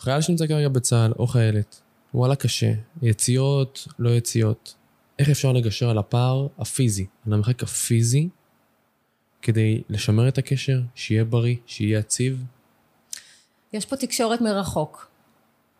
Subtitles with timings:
[0.00, 1.80] חייל שנמצא כרגע בצה"ל או חיילת,
[2.14, 4.74] וואלה קשה, יציאות, לא יציאות.
[5.18, 8.28] איך אפשר לגשר על הפער הפיזי, על המרחק הפיזי,
[9.42, 12.44] כדי לשמר את הקשר, שיהיה בריא, שיהיה יציב?
[13.72, 15.10] יש פה תקשורת מרחוק,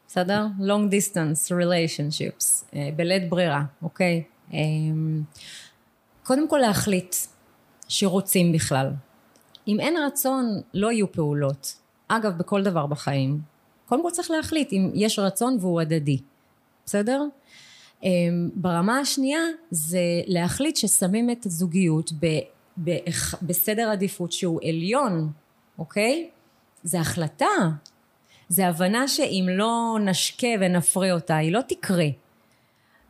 [0.08, 0.46] בסדר?
[0.58, 4.22] long distance relationships, אה, בלית ברירה, אוקיי?
[4.54, 4.58] אה,
[6.22, 7.16] קודם כל להחליט
[7.88, 8.90] שרוצים בכלל.
[9.68, 11.74] אם אין רצון, לא יהיו פעולות.
[12.08, 13.49] אגב, בכל דבר בחיים.
[13.90, 16.18] קודם כל צריך להחליט אם יש רצון והוא הדדי,
[16.86, 17.22] בסדר?
[18.02, 22.26] אמ, ברמה השנייה זה להחליט ששמים את הזוגיות ב,
[22.84, 22.90] ב,
[23.42, 25.32] בסדר עדיפות שהוא עליון,
[25.78, 26.30] אוקיי?
[26.82, 27.46] זה החלטה,
[28.48, 32.08] זה הבנה שאם לא נשקה ונפרה אותה היא לא תקרה.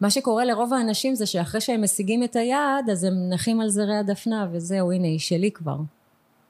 [0.00, 3.96] מה שקורה לרוב האנשים זה שאחרי שהם משיגים את היעד אז הם נחים על זרי
[3.96, 5.76] הדפנה וזהו הנה היא שלי כבר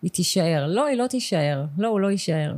[0.03, 2.53] היא תישאר לא היא לא תישאר לא הוא לא יישאר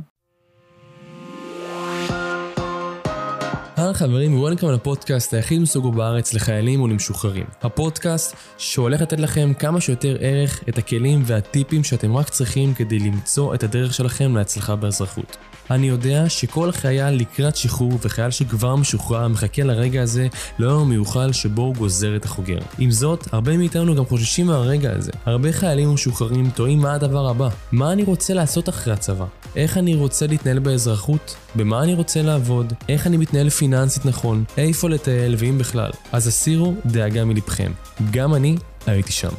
[3.83, 7.45] היי חברים ווולקאם לפודקאסט היחיד מסוגו בארץ לחיילים ולמשוחררים.
[7.61, 13.55] הפודקאסט שהולך לתת לכם כמה שיותר ערך את הכלים והטיפים שאתם רק צריכים כדי למצוא
[13.55, 15.37] את הדרך שלכם להצלחה באזרחות.
[15.71, 20.27] אני יודע שכל חייל לקראת שחרור וחייל שכבר משוחרר מחכה לרגע הזה
[20.59, 22.59] ליום המיוחל שבו הוא גוזר את החוגר.
[22.79, 25.11] עם זאת, הרבה מאיתנו גם חוששים מהרגע הזה.
[25.25, 27.49] הרבה חיילים משוחררים תוהים מה הדבר הבא.
[27.71, 29.25] מה אני רוצה לעשות אחרי הצבא?
[29.55, 31.35] איך אני רוצה להתנהל באזרחות?
[31.55, 32.73] במה אני רוצה לעבוד?
[32.89, 34.43] איך אני מתנהל פיננסית נכון?
[34.57, 35.91] איפה לטייל ואם בכלל?
[36.11, 37.71] אז הסירו דאגה מלבכם.
[38.11, 38.55] גם אני
[38.87, 39.31] הייתי שם.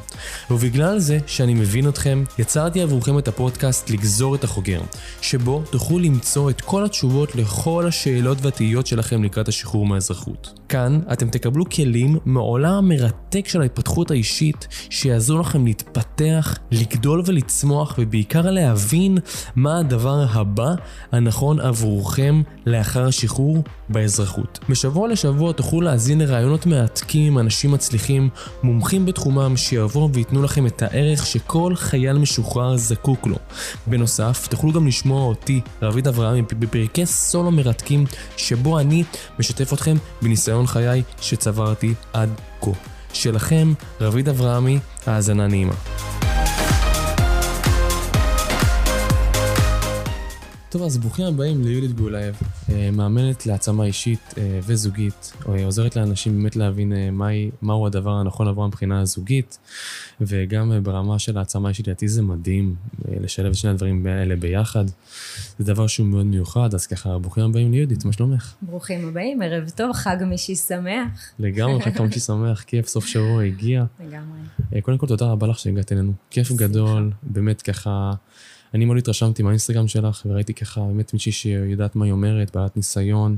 [0.50, 4.80] ובגלל זה שאני מבין אתכם, יצרתי עבורכם את הפודקאסט לגזור את החוגר,
[5.20, 10.60] שבו תוכלו למצוא את כל התשובות לכל השאלות והתהיות שלכם לקראת השחרור מהאזרחות.
[10.68, 18.50] כאן אתם תקבלו כלים מעולם המרתק של ההתפתחות האישית, שיעזור לכם להתפתח, לגדול ולצמוח, ובעיקר
[18.50, 19.18] להבין
[19.56, 20.74] מה הדבר הבא
[21.12, 24.58] הנכון עבורכם לאחר השחרור באזרחות.
[24.68, 28.28] משבוע לשבוע תוכלו להאזין לרעיונות מעתקים אנשים מצליחים,
[28.62, 33.36] מומחים בתחומם, שיבואו וייתנו לכם את הערך שכל חייל משוחרר זקוק לו.
[33.86, 38.04] בנוסף, תוכלו גם לשמוע אותי, רביד אברהמי, בפרקי סולו מרתקים,
[38.36, 39.04] שבו אני
[39.38, 42.70] משתף אתכם בניסיון חיי שצברתי עד כה.
[43.12, 45.74] שלכם, רביד אברהמי, האזנה נעימה.
[50.74, 52.34] טוב, אז ברוכים הבאים ליהודית גאולייב,
[52.72, 58.48] אה, מאמנת להעצמה אישית אה, וזוגית, אה, עוזרת לאנשים באמת להבין מהי, מהו הדבר הנכון
[58.48, 59.58] עבור מבחינה הזוגית,
[60.20, 62.74] וגם ברמה של העצמה אישית, לדעתי זה מדהים
[63.20, 64.84] לשלב את שני הדברים האלה ביחד.
[65.58, 68.54] זה דבר שהוא מאוד מיוחד, אז ככה, ברוכים הבאים ליהודית, מה שלומך?
[68.62, 71.32] ברוכים הבאים, ערב טוב, חמישי שמח.
[71.38, 73.84] לגמרי, חג מישי שמח, כיף, סוף שבוע הגיע.
[74.00, 74.80] לגמרי.
[74.82, 76.12] קודם כל, תודה רבה לך שהגעת אלינו.
[76.30, 78.12] כיף גדול, באמת ככה...
[78.74, 83.36] אני מאוד התרשמתי מהאינסטגרם שלך, וראיתי ככה באמת מישהי שיודעת מה היא אומרת, בעלת ניסיון,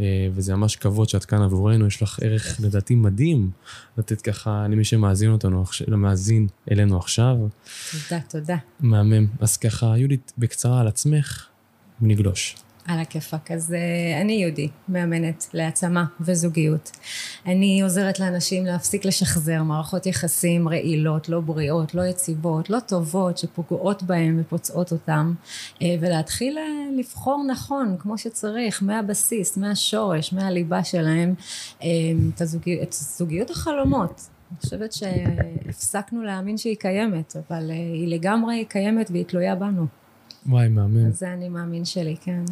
[0.00, 3.50] אה, וזה ממש כבוד שאת כאן עבורנו, יש לך ערך לדעתי מדהים
[3.98, 7.36] לתת ככה למי שמאזין אותנו, מאזין אלינו עכשיו.
[7.92, 8.56] תודה, תודה.
[8.80, 9.26] מהמם.
[9.40, 11.46] אז ככה, יהודית, בקצרה על עצמך,
[12.02, 12.56] ונגלוש.
[12.88, 13.50] על הכיפאק.
[13.50, 16.90] אז uh, אני יהודי, מאמנת להעצמה וזוגיות.
[17.46, 24.02] אני עוזרת לאנשים להפסיק לשחזר מערכות יחסים רעילות, לא בריאות, לא יציבות, לא טובות, שפוגעות
[24.02, 25.34] בהם ופוצעות אותם,
[25.74, 31.34] uh, ולהתחיל uh, לבחור נכון, כמו שצריך, מהבסיס, מהשורש, מהליבה שלהם,
[31.80, 31.84] uh,
[32.34, 34.28] את, הזוגיות, את זוגיות החלומות.
[34.50, 39.86] אני חושבת שהפסקנו להאמין שהיא קיימת, אבל היא לגמרי קיימת והיא תלויה בנו.
[40.46, 41.12] וואי, מהמם.
[41.12, 42.44] זה אני מאמין שלי, כן.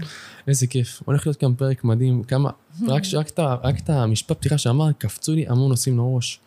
[0.49, 1.03] איזה כיף.
[1.05, 2.23] הולך להיות כאן פרק מדהים.
[2.23, 2.51] כמה,
[2.89, 6.41] רק, רק, רק, את המשפט פתיחה שאמר, קפצו לי המון נושאים לראש.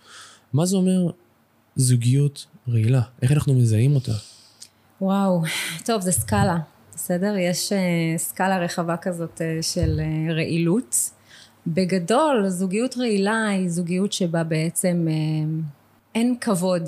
[0.53, 1.11] מה זה אומר
[1.75, 3.01] זוגיות רעילה?
[3.21, 4.11] איך אנחנו מזהים אותה?
[5.01, 5.41] וואו,
[5.85, 6.57] טוב, זה סקאלה,
[6.93, 7.35] בסדר?
[7.37, 10.95] יש uh, סקאלה רחבה כזאת uh, של uh, רעילות.
[11.67, 15.07] בגדול, זוגיות רעילה היא זוגיות שבה בעצם
[16.15, 16.83] אין כבוד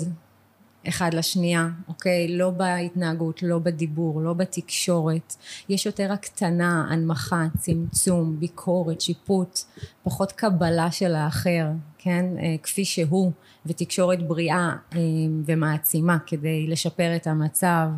[0.88, 2.36] אחד לשנייה, אוקיי?
[2.36, 5.36] לא בהתנהגות, לא בדיבור, לא בתקשורת.
[5.68, 9.60] יש יותר הקטנה, הנמכה, צמצום, ביקורת, שיפוט,
[10.02, 11.66] פחות קבלה של האחר,
[11.98, 12.24] כן?
[12.38, 13.32] אה, כפי שהוא,
[13.66, 14.98] ותקשורת בריאה אה,
[15.44, 17.88] ומעצימה כדי לשפר את המצב.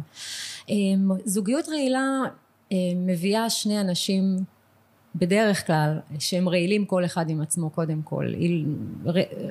[0.71, 0.75] אה,
[1.25, 2.21] זוגיות רעילה
[2.97, 4.37] מביאה שני אנשים
[5.15, 8.33] בדרך כלל שהם רעילים כל אחד עם עצמו קודם כל.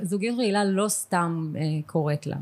[0.02, 1.54] זוגיות רעילה לא סתם
[1.86, 2.36] קורית לה.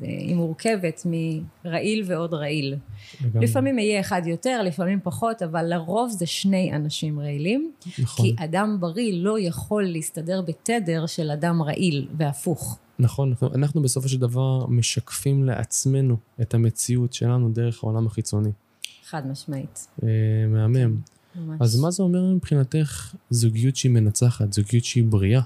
[0.00, 2.76] היא מורכבת מרעיל ועוד רעיל.
[3.24, 3.46] לגמרי.
[3.46, 7.72] לפעמים יהיה אחד יותר, לפעמים פחות, אבל לרוב זה שני אנשים רעילים.
[7.98, 8.26] נכון.
[8.26, 12.78] כי אדם בריא לא יכול להסתדר בתדר של אדם רעיל, והפוך.
[12.98, 18.50] נכון, אנחנו, אנחנו בסופו של דבר משקפים לעצמנו את המציאות שלנו דרך העולם החיצוני.
[19.08, 19.86] חד משמעית.
[20.02, 20.08] אה,
[20.48, 20.96] מהמם.
[21.36, 21.56] ממש.
[21.60, 25.40] אז מה זה אומר מבחינתך זוגיות שהיא מנצחת, זוגיות שהיא בריאה?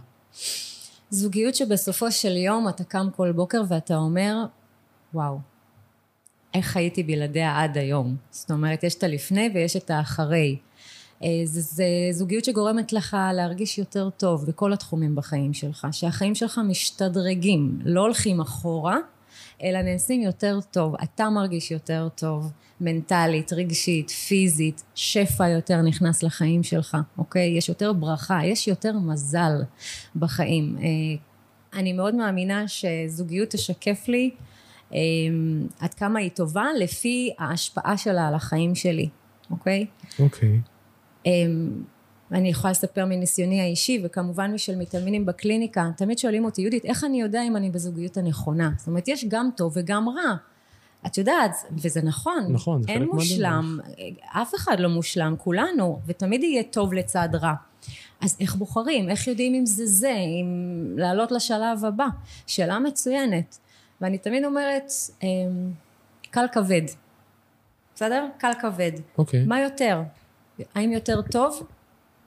[1.15, 4.37] זוגיות שבסופו של יום אתה קם כל בוקר ואתה אומר,
[5.15, 5.39] וואו,
[6.55, 8.17] איך הייתי בלעדיה עד היום?
[8.31, 10.57] זאת אומרת, יש את הלפני ויש את האחרי.
[11.23, 16.61] אה, זה, זה זוגיות שגורמת לך להרגיש יותר טוב בכל התחומים בחיים שלך, שהחיים שלך
[16.69, 18.97] משתדרגים, לא הולכים אחורה,
[19.63, 20.95] אלא נעשים יותר טוב.
[21.03, 27.59] אתה מרגיש יותר טוב, מנטלית, רגשית, פיזית, שפע יותר נכנס לחיים שלך, אוקיי?
[27.59, 29.53] יש יותר ברכה, יש יותר מזל
[30.17, 30.77] בחיים.
[30.79, 30.85] אה,
[31.79, 34.31] אני מאוד מאמינה שזוגיות תשקף לי
[34.95, 34.99] אה,
[35.81, 39.09] עד כמה היא טובה לפי ההשפעה שלה על החיים שלי,
[39.51, 39.87] אוקיי?
[40.19, 40.61] אוקיי.
[42.33, 47.21] אני יכולה לספר מניסיוני האישי וכמובן משל מתאמינים בקליניקה תמיד שואלים אותי יהודית איך אני
[47.21, 48.71] יודע אם אני בזוגיות הנכונה?
[48.79, 50.35] זאת אומרת יש גם טוב וגם רע.
[51.07, 52.47] את יודעת וזה נכון.
[52.51, 53.79] נכון אין מושלם.
[54.25, 57.55] אף אחד לא מושלם כולנו ותמיד יהיה טוב לצד רע.
[58.21, 59.09] אז איך בוחרים?
[59.09, 62.07] איך יודעים אם זה זה אם לעלות לשלב הבא?
[62.47, 63.59] שאלה מצוינת.
[64.01, 64.93] ואני תמיד אומרת
[65.23, 65.29] אמ,
[66.31, 66.83] קל כבד.
[67.95, 68.27] בסדר?
[68.39, 68.93] קל כבד.
[69.19, 69.45] אוקיי.
[69.45, 70.03] מה יותר?
[70.75, 71.67] האם יותר טוב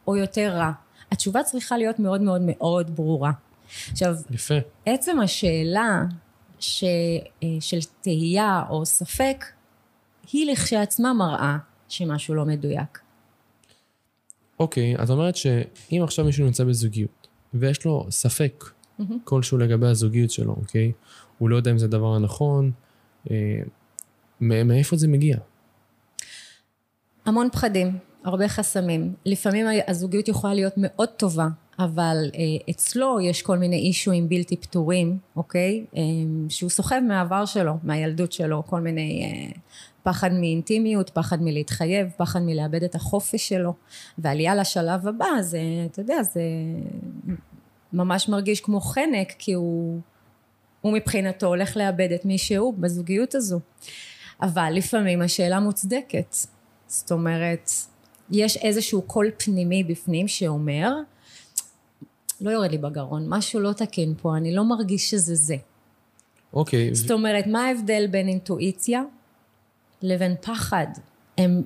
[0.07, 0.71] או יותר רע?
[1.11, 3.31] התשובה צריכה להיות מאוד מאוד מאוד ברורה.
[3.91, 4.53] עכשיו, יפה.
[4.85, 6.03] עצם השאלה
[6.59, 6.83] ש,
[7.43, 9.45] אה, של תהייה או ספק,
[10.31, 11.57] היא לכשעצמה מראה
[11.89, 12.99] שמשהו לא מדויק.
[14.59, 18.63] אוקיי, את אומרת שאם עכשיו מישהו נמצא בזוגיות, ויש לו ספק
[19.23, 20.91] כלשהו לגבי הזוגיות שלו, אוקיי?
[21.37, 22.71] הוא לא יודע אם זה הדבר הנכון,
[23.31, 23.35] אה,
[24.41, 25.37] מא- מאיפה זה מגיע?
[27.25, 29.13] המון פחדים, הרבה חסמים.
[29.25, 31.47] לפעמים הזוגיות יכולה להיות מאוד טובה,
[31.79, 35.85] אבל אה, אצלו יש כל מיני אישויים בלתי פתורים, אוקיי?
[35.97, 36.01] אה,
[36.49, 39.51] שהוא סוחב מהעבר שלו, מהילדות שלו, כל מיני אה,
[40.03, 43.73] פחד מאינטימיות, פחד מלהתחייב, פחד מלאבד את החופש שלו,
[44.17, 45.59] ועלייה לשלב הבא זה,
[45.91, 46.41] אתה יודע, זה
[47.93, 49.99] ממש מרגיש כמו חנק, כי הוא,
[50.81, 53.59] הוא מבחינתו הולך לאבד את מי שהוא בזוגיות הזו.
[54.41, 56.35] אבל לפעמים השאלה מוצדקת.
[56.87, 57.71] זאת אומרת,
[58.31, 60.93] יש איזשהו קול פנימי בפנים שאומר,
[62.41, 65.55] לא יורד לי בגרון, משהו לא תקין פה, אני לא מרגיש שזה זה.
[66.53, 69.03] אוקיי, ו- זאת אומרת, מה ההבדל בין אינטואיציה
[70.01, 70.87] לבין פחד?
[71.37, 71.61] הם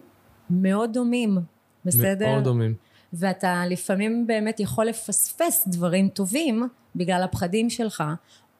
[0.49, 1.37] מאוד דומים,
[1.85, 2.27] בסדר?
[2.27, 2.73] מאוד דומים.
[3.13, 8.03] ואתה לפעמים באמת יכול לפספס דברים טובים בגלל הפחדים שלך,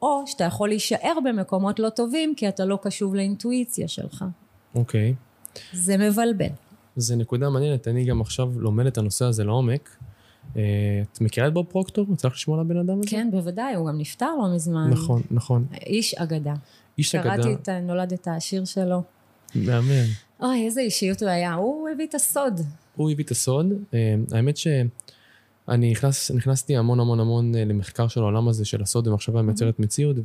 [0.02, 4.24] או שאתה יכול להישאר במקומות לא טובים כי אתה לא קשוב לאינטואיציה שלך.
[4.74, 5.14] אוקיי.
[5.72, 6.48] זה מבלבל.
[6.96, 9.96] זה נקודה מעניינת, אני גם עכשיו לומד את הנושא הזה לעומק.
[10.56, 10.62] אה,
[11.12, 12.06] את מכירה את בוב פרוקטור?
[12.12, 13.10] יצא לך לשמוע על הבן אדם הזה?
[13.10, 14.90] כן, בוודאי, הוא גם נפטר לא מזמן.
[14.90, 15.66] נכון, נכון.
[15.86, 16.54] איש אגדה.
[16.98, 19.02] איש אגדה, קראתי את נולד את השיר שלו.
[19.54, 20.04] מהמם.
[20.42, 21.54] אוי, איזה אישיות הוא היה.
[21.54, 22.60] הוא הביא את הסוד.
[22.96, 23.66] הוא הביא את הסוד.
[23.94, 29.08] אה, האמת שאני נכנס, נכנסתי המון המון המון אה, למחקר של העולם הזה של הסוד
[29.08, 30.16] ומחשבה מייצרת מציאות,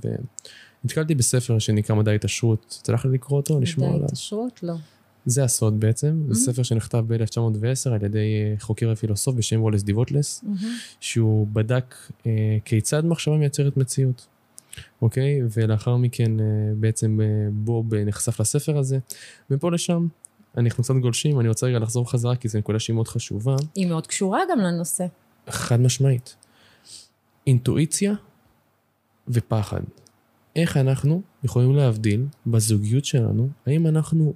[0.84, 2.66] ונתקלתי בספר שנקרא מדע התעשרות.
[2.84, 4.06] צריך לקרוא אותו, לשמוע מדע עליו?
[4.06, 4.64] התעשרות?
[4.64, 4.74] לא.
[5.26, 6.54] זה הסוד בעצם, זה Mm-hmm.
[6.54, 10.58] ספר שנכתב ב-1910 על ידי אה, חוקר ופילוסוף בשם וולס דיווטלס, מהמם.
[11.00, 11.96] שהוא בדק
[12.26, 14.28] אה, כיצד מחשבה מייצרת מציאות,
[15.02, 15.42] אוקיי?
[15.54, 16.46] ולאחר מכן אה,
[16.80, 19.00] בעצם אה, בוב אה, נחשף לספר הזה,
[19.50, 20.08] מפה לשם
[20.58, 23.88] אנחנו קצת גולשים, אני רוצה רגע לחזור חזרה כי זו נקודה שהיא מאוד חשובה, היא
[23.88, 25.06] מאוד קשורה גם לנושא.
[25.50, 26.36] חד משמעית.
[27.48, 28.14] אינטואיציה
[29.28, 29.82] ופחד.
[30.56, 34.34] איך אנחנו יכולים להבדיל בזוגיות שלנו, האם אנחנו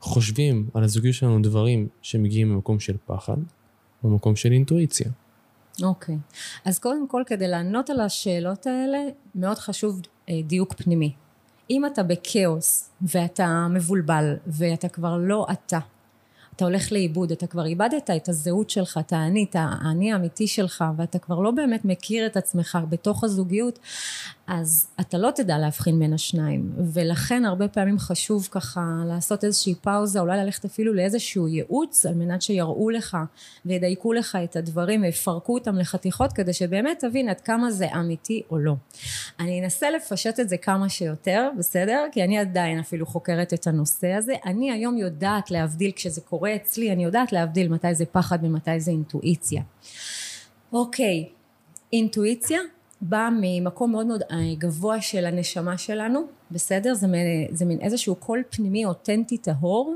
[0.00, 3.36] חושבים על הזוגיות שלנו דברים שמגיעים ממקום של פחד,
[4.04, 5.10] או ממקום של אינטואיציה.
[5.82, 6.18] אוקיי.
[6.64, 8.98] אז קודם כל, כדי לענות על השאלות האלה,
[9.34, 11.12] מאוד חשוב אה, דיוק פנימי.
[11.70, 15.78] אם אתה בכאוס, ואתה מבולבל, ואתה כבר לא אתה,
[16.56, 20.84] אתה הולך לאיבוד, אתה כבר איבדת את הזהות שלך, את האני, את האני האמיתי שלך,
[20.96, 23.78] ואתה כבר לא באמת מכיר את עצמך בתוך הזוגיות,
[24.46, 26.72] אז אתה לא תדע להבחין בין השניים.
[26.92, 32.42] ולכן הרבה פעמים חשוב ככה לעשות איזושהי פאוזה, אולי ללכת אפילו לאיזשהו ייעוץ, על מנת
[32.42, 33.16] שיראו לך
[33.66, 38.58] וידייקו לך את הדברים ויפרקו אותם לחתיכות, כדי שבאמת תבין עד כמה זה אמיתי או
[38.58, 38.74] לא.
[39.40, 42.06] אני אנסה לפשט את זה כמה שיותר, בסדר?
[42.12, 44.34] כי אני עדיין אפילו חוקרת את הנושא הזה.
[44.46, 48.90] אני היום יודעת להבדיל, כשזה קורה אצלי, אני יודעת להבדיל מתי זה פחד ומתי זה
[48.90, 49.62] אינטואיציה.
[50.72, 51.28] אוקיי,
[51.92, 52.60] אינטואיציה
[53.00, 56.94] באה ממקום מאוד מאוד אה, גבוה של הנשמה שלנו, בסדר?
[56.94, 59.94] זה, מין- זה מין איזשהו קול פנימי אותנטי טהור,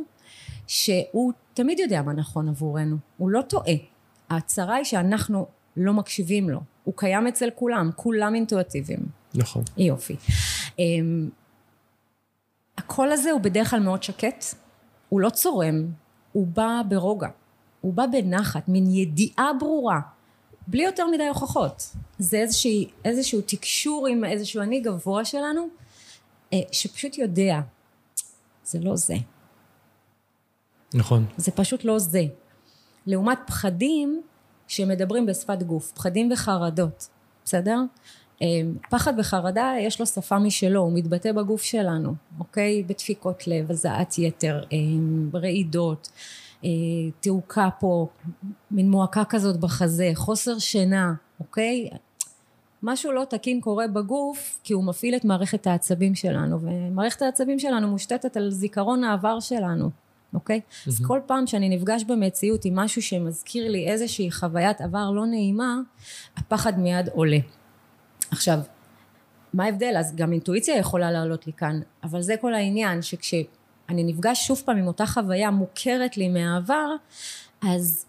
[0.67, 3.73] שהוא תמיד יודע מה נכון עבורנו, הוא לא טועה.
[4.31, 9.01] הצרה היא שאנחנו לא מקשיבים לו, הוא קיים אצל כולם, כולם אינטואטיביים.
[9.35, 9.63] נכון.
[9.77, 10.17] יופי.
[10.79, 11.29] אמ,
[12.79, 14.45] הקול הזה הוא בדרך כלל מאוד שקט,
[15.09, 15.87] הוא לא צורם,
[16.33, 17.29] הוא בא ברוגע,
[17.81, 20.01] הוא בא בנחת, מין ידיעה ברורה,
[20.71, 21.91] בלי יותר מדי הוכחות.
[22.19, 25.69] זה איזושהי, איזשהו תקשור עם איזשהו אני גבוה שלנו,
[26.53, 27.61] אה, שפשוט יודע,
[28.65, 29.15] זה לא זה.
[30.95, 31.27] נכון.
[31.37, 32.23] זה פשוט לא זה.
[33.07, 34.23] לעומת פחדים
[34.69, 37.09] שמדברים בשפת גוף, פחדים וחרדות,
[37.45, 37.79] בסדר?
[38.43, 38.47] אה,
[38.91, 42.83] פחד וחרדה יש לו שפה משלו, הוא מתבטא בגוף שלנו, אוקיי?
[42.83, 44.79] בדפיקות לב, הזעת יתר, אה,
[45.35, 46.09] רעידות,
[47.21, 48.07] תעוקה פה,
[48.71, 51.89] מין מועקה כזאת בחזה, חוסר שינה, אוקיי?
[52.83, 57.89] משהו לא תקין קורה בגוף כי הוא מפעיל את מערכת העצבים שלנו ומערכת העצבים שלנו
[57.89, 59.91] מושתתת על זיכרון העבר שלנו
[60.35, 60.61] אוקיי?
[60.61, 60.89] Mm-hmm.
[60.89, 65.77] אז כל פעם שאני נפגש במציאות עם משהו שמזכיר לי איזושהי חוויית עבר לא נעימה,
[66.37, 67.39] הפחד מיד עולה.
[68.31, 68.59] עכשיו,
[69.55, 69.95] מה ההבדל?
[69.99, 73.03] אז גם אינטואיציה יכולה לעלות לי כאן, אבל זה כל העניין,
[73.91, 76.89] שכשאני נפגש שוב פעם עם אותה חוויה מוכרת לי מהעבר,
[77.63, 78.07] אז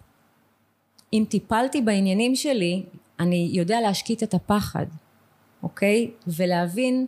[1.14, 2.84] אם טיפלתי בעניינים שלי,
[3.20, 4.86] אני יודע להשקיט את הפחד,
[5.64, 6.12] אוקיי?
[6.28, 7.06] ולהבין,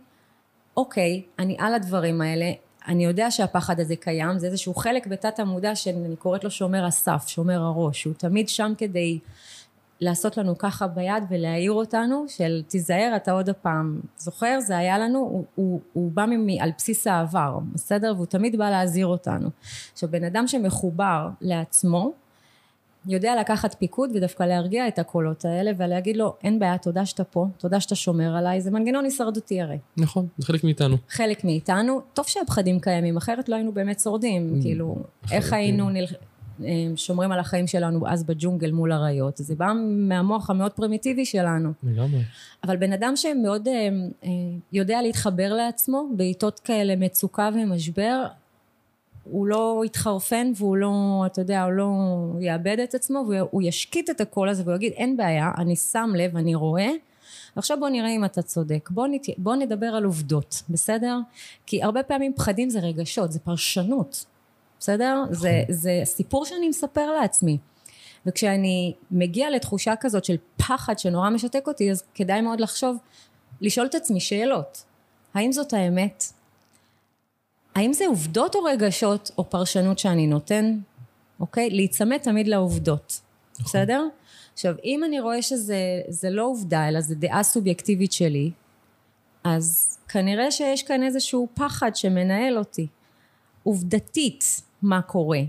[0.78, 2.52] אוקיי, אני על הדברים האלה,
[2.88, 7.26] אני יודע שהפחד הזה קיים, זה איזשהו חלק בתת המודע שאני קוראת לו שומר הסף,
[7.28, 9.20] שומר הראש, הוא תמיד שם כדי
[10.04, 15.20] לעשות לנו ככה ביד ולהעיר אותנו של תיזהר אתה עוד הפעם זוכר זה היה לנו
[15.20, 18.14] הוא, הוא, הוא בא ממי, על בסיס העבר בסדר?
[18.16, 19.50] והוא תמיד בא להזהיר אותנו.
[19.94, 22.14] עכשיו בן אדם שמחובר לעצמו
[23.08, 27.48] יודע לקחת פיקוד ודווקא להרגיע את הקולות האלה ולהגיד לו אין בעיה תודה שאתה פה
[27.58, 30.98] תודה שאתה שומר עליי זה מנגנון הישרדותי הרי נכון זה חלק מאיתנו.
[31.10, 32.02] חלק מאיתנו.
[32.14, 34.96] טוב שהפחדים קיימים אחרת לא היינו באמת שורדים mm, כאילו
[35.32, 36.06] איך היינו נל...
[36.96, 39.38] שומרים על החיים שלנו אז בג'ונגל מול אריות.
[39.38, 41.72] זה בא מהמוח המאוד פרימיטיבי שלנו.
[41.84, 42.22] לגמרי.
[42.64, 43.90] אבל בן אדם שמאוד אה,
[44.24, 44.30] אה,
[44.74, 48.26] יודע להתחבר לעצמו בעיתות כאלה מצוקה ומשבר
[49.24, 51.90] הוא לא יתחרפן והוא לא, אתה יודע, הוא לא
[52.40, 56.38] יאבד את עצמו והוא ישקיט את הקול הזה והוא יגיד אין בעיה, אני שם לב,
[56.38, 56.90] אני רואה.
[57.56, 59.26] ועכשיו בוא נראה אם אתה צודק, בוא, נת...
[59.38, 61.20] בוא נדבר על עובדות, בסדר?
[61.66, 64.26] כי הרבה פעמים פחדים זה רגשות, זה פרשנות,
[64.84, 65.22] בסדר?
[65.24, 65.36] נכון.
[65.36, 67.58] זה, זה סיפור שאני מספר לעצמי.
[68.26, 72.98] וכשאני מגיע לתחושה כזאת של פחד שנורא משתק אותי, אז כדאי מאוד לחשוב,
[73.62, 74.84] לשאול את עצמי שאלות.
[75.34, 76.24] האם זאת האמת?
[77.76, 80.78] האם זה עובדות או רגשות או פרשנות שאני נותן?
[81.40, 81.70] אוקיי?
[81.70, 83.22] להיצמד תמיד לעובדות.
[83.54, 83.66] נכון.
[83.66, 84.04] בסדר?
[84.54, 88.52] עכשיו, אם אני רואה שזה לא עובדה, אלא זה דעה סובייקטיבית שלי,
[89.44, 92.88] אז כנראה שיש כאן איזשהו פחד שמנהל אותי.
[93.64, 95.40] עובדתית, מה קורה.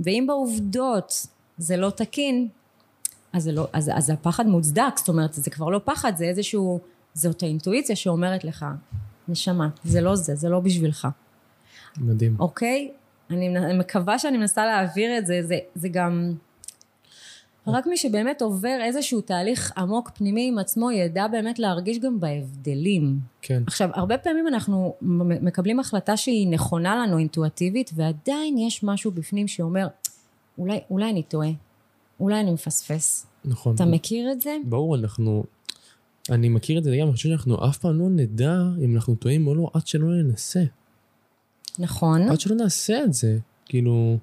[0.00, 1.26] ואם בעובדות
[1.58, 2.48] זה לא תקין,
[3.32, 6.80] אז, לא, אז, אז הפחד מוצדק, זאת אומרת, זה כבר לא פחד, זה איזשהו,
[7.14, 8.66] זאת האינטואיציה שאומרת לך,
[9.28, 11.08] נשמה, זה לא זה, זה לא בשבילך.
[11.96, 12.36] מדהים.
[12.38, 12.90] אוקיי?
[13.30, 16.34] אני מקווה שאני מנסה להעביר את זה, זה, זה גם...
[17.70, 23.18] רק מי שבאמת עובר איזשהו תהליך עמוק פנימי עם עצמו ידע באמת להרגיש גם בהבדלים.
[23.42, 23.62] כן.
[23.66, 29.86] עכשיו, הרבה פעמים אנחנו מקבלים החלטה שהיא נכונה לנו אינטואטיבית, ועדיין יש משהו בפנים שאומר,
[30.58, 31.50] אולי, אולי אני טועה,
[32.20, 33.26] אולי אני מפספס.
[33.44, 33.74] נכון.
[33.74, 34.56] אתה מכיר את זה?
[34.64, 35.44] ברור, אנחנו...
[36.30, 39.46] אני מכיר את זה גם, אני חושב שאנחנו אף פעם לא נדע אם אנחנו טועים
[39.46, 40.62] או לא, עד שלא ננסה.
[41.78, 42.22] נכון.
[42.22, 44.18] עד שלא נעשה את זה, כאילו...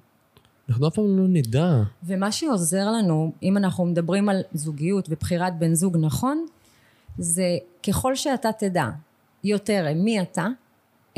[0.68, 1.82] אנחנו אף פעם לא נדע.
[2.04, 6.46] ומה שעוזר לנו, אם אנחנו מדברים על זוגיות ובחירת בן זוג נכון,
[7.18, 7.56] זה
[7.88, 8.86] ככל שאתה תדע
[9.44, 10.46] יותר מי אתה,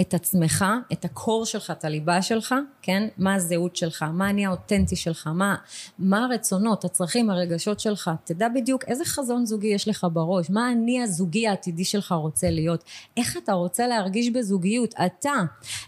[0.00, 3.08] את עצמך, את הקור שלך, את הליבה שלך, כן?
[3.18, 5.56] מה הזהות שלך, מה אני האותנטי שלך, מה,
[5.98, 11.02] מה הרצונות, הצרכים, הרגשות שלך, תדע בדיוק איזה חזון זוגי יש לך בראש, מה אני
[11.02, 12.84] הזוגי העתידי שלך רוצה להיות,
[13.16, 15.32] איך אתה רוצה להרגיש בזוגיות, אתה,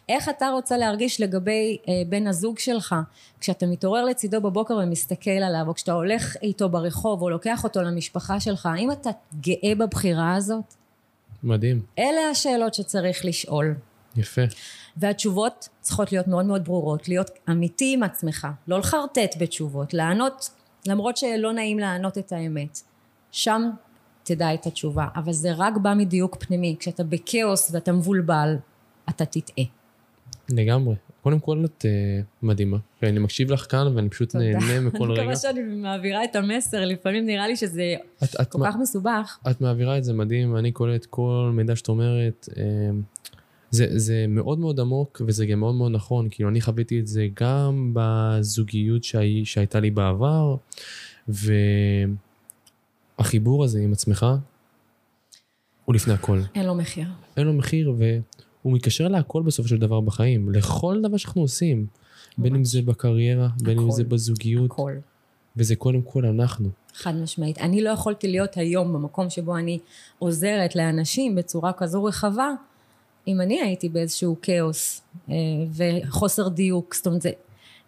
[0.09, 2.95] איך אתה רוצה להרגיש לגבי אה, בן הזוג שלך,
[3.40, 8.40] כשאתה מתעורר לצידו בבוקר ומסתכל עליו, או כשאתה הולך איתו ברחוב, או לוקח אותו למשפחה
[8.40, 10.75] שלך, האם אתה גאה בבחירה הזאת?
[11.42, 11.83] מדהים.
[11.99, 13.75] אלה השאלות שצריך לשאול.
[14.16, 14.42] יפה.
[14.97, 20.50] והתשובות צריכות להיות מאוד מאוד ברורות, להיות אמיתי עם עצמך, לא לחרטט בתשובות, לענות
[20.87, 22.81] למרות שלא נעים לענות את האמת.
[23.31, 23.71] שם
[24.23, 28.57] תדע את התשובה, אבל זה רק בא מדיוק פנימי, כשאתה בכאוס ואתה מבולבל,
[29.09, 29.64] אתה תטעה.
[30.49, 30.95] לגמרי.
[31.23, 34.45] קודם כל את uh, מדהימה, ואני מקשיב לך כאן ואני פשוט תודה.
[34.45, 35.23] נהנה מכל רגע.
[35.23, 39.38] אני מקווה שאני מעבירה את המסר, לפעמים נראה לי שזה את, כל את כך מסובך.
[39.50, 42.49] את מעבירה את זה מדהים, אני קולט כל מידע שאת אומרת.
[42.50, 42.54] Uh,
[43.73, 47.26] זה, זה מאוד מאוד עמוק וזה גם מאוד מאוד נכון, כאילו אני חוויתי את זה
[47.35, 50.57] גם בזוגיות שהי, שהייתה לי בעבר,
[53.19, 54.26] והחיבור הזה עם עצמך
[55.85, 56.41] הוא לפני הכל.
[56.55, 57.09] אין לו מחיר.
[57.37, 61.87] אין לו מחיר והוא מתקשר להכל בסופו של דבר בחיים, לכל דבר שאנחנו עושים.
[62.38, 62.69] בין אם ממש.
[62.69, 63.97] זה בקריירה, בין אם הכל.
[63.97, 64.93] זה בזוגיות, הכל.
[65.57, 66.69] וזה קודם כל אנחנו.
[66.95, 67.59] חד משמעית.
[67.59, 69.79] אני לא יכולתי להיות היום במקום שבו אני
[70.19, 72.49] עוזרת לאנשים בצורה כזו רחבה,
[73.29, 75.35] אם אני הייתי באיזשהו כאוס אה,
[75.75, 76.95] וחוסר דיוק.
[76.95, 77.31] זאת אומרת, זה,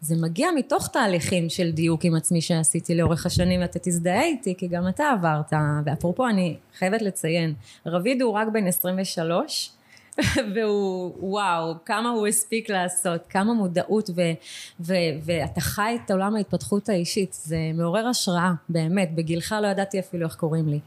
[0.01, 4.69] זה מגיע מתוך תהליכים של דיוק עם עצמי שעשיתי לאורך השנים, ואתה תזדהה איתי, כי
[4.69, 5.53] גם אתה עברת.
[5.85, 7.55] ואפרופו, אני חייבת לציין,
[7.87, 9.71] רביד הוא רק בן 23,
[10.55, 14.21] והוא, וואו, כמה הוא הספיק לעשות, כמה מודעות ו,
[14.81, 20.27] ו, ואתה חי את עולם ההתפתחות האישית, זה מעורר השראה, באמת, בגילך לא ידעתי אפילו
[20.27, 20.81] איך קוראים לי.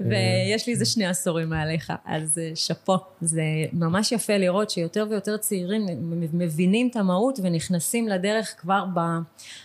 [0.00, 2.96] ויש לי איזה שני עשורים מעליך, אז אה, שאפו.
[3.20, 5.86] זה ממש יפה לראות שיותר ויותר צעירים
[6.32, 8.84] מבינים את המהות ונכנסים לדרך כבר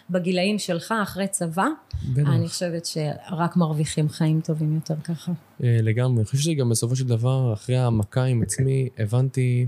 [0.09, 1.67] בגילאים שלך, אחרי צבא.
[2.13, 2.29] בטח.
[2.29, 5.31] אני חושבת שרק מרוויחים חיים טובים יותר ככה.
[5.63, 6.17] אה, לגמרי.
[6.17, 9.67] אני חושב שגם בסופו של דבר, אחרי המכה עם עצמי, הבנתי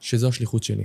[0.00, 0.84] שזו השליחות שלי.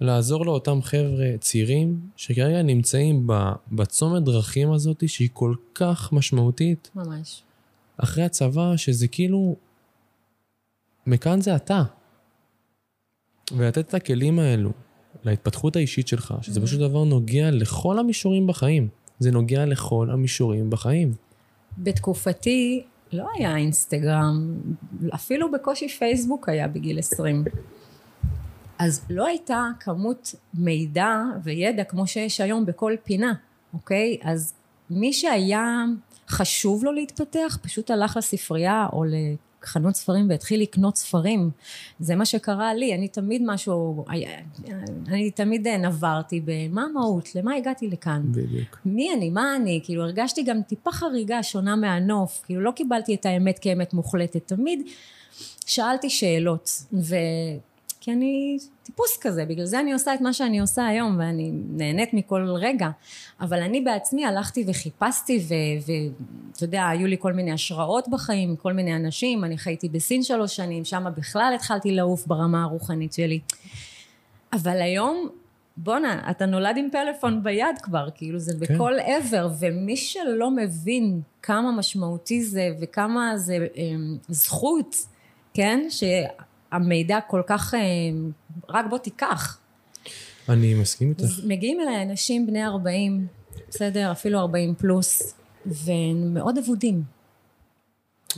[0.00, 3.26] לעזור לאותם חבר'ה צעירים שכרגע נמצאים
[3.72, 7.42] בצומת דרכים הזאת, שהיא כל כך משמעותית, ממש.
[7.98, 9.56] אחרי הצבא, שזה כאילו,
[11.06, 11.82] מכאן זה אתה.
[13.52, 14.70] ולתת את הכלים האלו
[15.24, 18.88] להתפתחות האישית שלך, שזה פשוט דבר נוגע לכל המישורים בחיים.
[19.18, 21.14] זה נוגע לכל המישורים בחיים.
[21.78, 24.54] בתקופתי לא היה אינסטגרם,
[25.14, 27.44] אפילו בקושי פייסבוק היה בגיל 20.
[28.78, 33.34] אז לא הייתה כמות מידע וידע כמו שיש היום בכל פינה,
[33.74, 34.18] אוקיי?
[34.22, 34.54] אז
[34.90, 35.84] מי שהיה
[36.28, 39.04] חשוב לו להתפתח, פשוט הלך לספרייה או
[39.62, 41.50] לחנות ספרים והתחיל לקנות ספרים.
[42.00, 44.04] זה מה שקרה לי, אני תמיד משהו,
[45.08, 48.22] אני תמיד נברתי במה המהות, למה הגעתי לכאן.
[48.30, 48.78] בדיוק.
[48.84, 53.26] מי אני, מה אני, כאילו הרגשתי גם טיפה חריגה שונה מהנוף, כאילו לא קיבלתי את
[53.26, 54.82] האמת כאמת מוחלטת, תמיד
[55.66, 57.16] שאלתי שאלות, ו...
[58.00, 62.14] כי אני טיפוס כזה, בגלל זה אני עושה את מה שאני עושה היום, ואני נהנית
[62.14, 62.88] מכל רגע,
[63.40, 65.46] אבל אני בעצמי הלכתי וחיפשתי,
[65.86, 70.56] ואתה יודע, היו לי כל מיני השראות בחיים, כל מיני אנשים, אני חייתי בסין שלוש
[70.56, 73.40] שנים, שם בכלל התחלתי לעוף ברמה הרוחנית שלי.
[74.52, 75.28] אבל היום
[75.76, 78.74] בואנה, אתה נולד עם פלאפון ביד כבר, כאילו זה כן.
[78.74, 84.96] בכל עבר, ומי שלא מבין כמה משמעותי זה וכמה זה אמ, זכות,
[85.54, 85.86] כן,
[86.70, 88.30] שהמידע כל כך, אמ,
[88.68, 89.58] רק בוא תיקח.
[90.48, 91.24] אני מסכים איתך.
[91.46, 93.26] מגיעים אליי אנשים בני 40,
[93.68, 95.34] בסדר, אפילו 40 פלוס,
[95.66, 97.02] והם מאוד אבודים.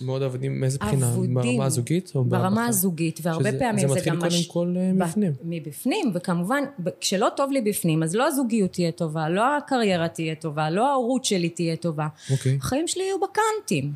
[0.02, 1.06] מאוד עבדים, מאיזה בחינה?
[1.12, 1.34] אבודים.
[1.34, 2.12] ברמה הזוגית?
[2.14, 2.68] או ברמה בחיים?
[2.68, 4.18] הזוגית, והרבה שזה- פעמים זה זה, מתחיל גם...
[4.20, 5.32] קודם מש- כל אה, מבפנים.
[5.44, 6.62] מבפנים, וכמובן,
[7.00, 11.24] כשלא טוב לי בפנים, אז לא הזוגיות תהיה טובה, לא הקריירה תהיה טובה, לא ההורות
[11.24, 12.06] שלי תהיה טובה.
[12.30, 12.56] אוקיי.
[12.60, 13.92] החיים שלי יהיו בקאנטים.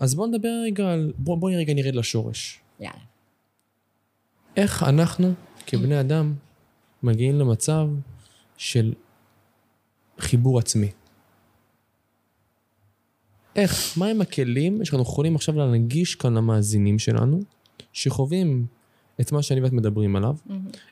[0.00, 1.12] אז בואו נדבר רגע על...
[1.18, 2.60] בואו בוא רגע נרד לשורש.
[2.80, 2.94] יאללה.
[4.56, 5.32] איך אנחנו,
[5.66, 6.34] כבני אדם,
[7.02, 7.88] מגיעים למצב
[8.56, 8.94] של
[10.18, 10.90] חיבור עצמי?
[13.56, 17.40] איך, מהם הכלים שאנחנו יכולים עכשיו להנגיש כאן למאזינים שלנו,
[17.92, 18.66] שחווים
[19.20, 20.36] את מה שאני ואת מדברים עליו,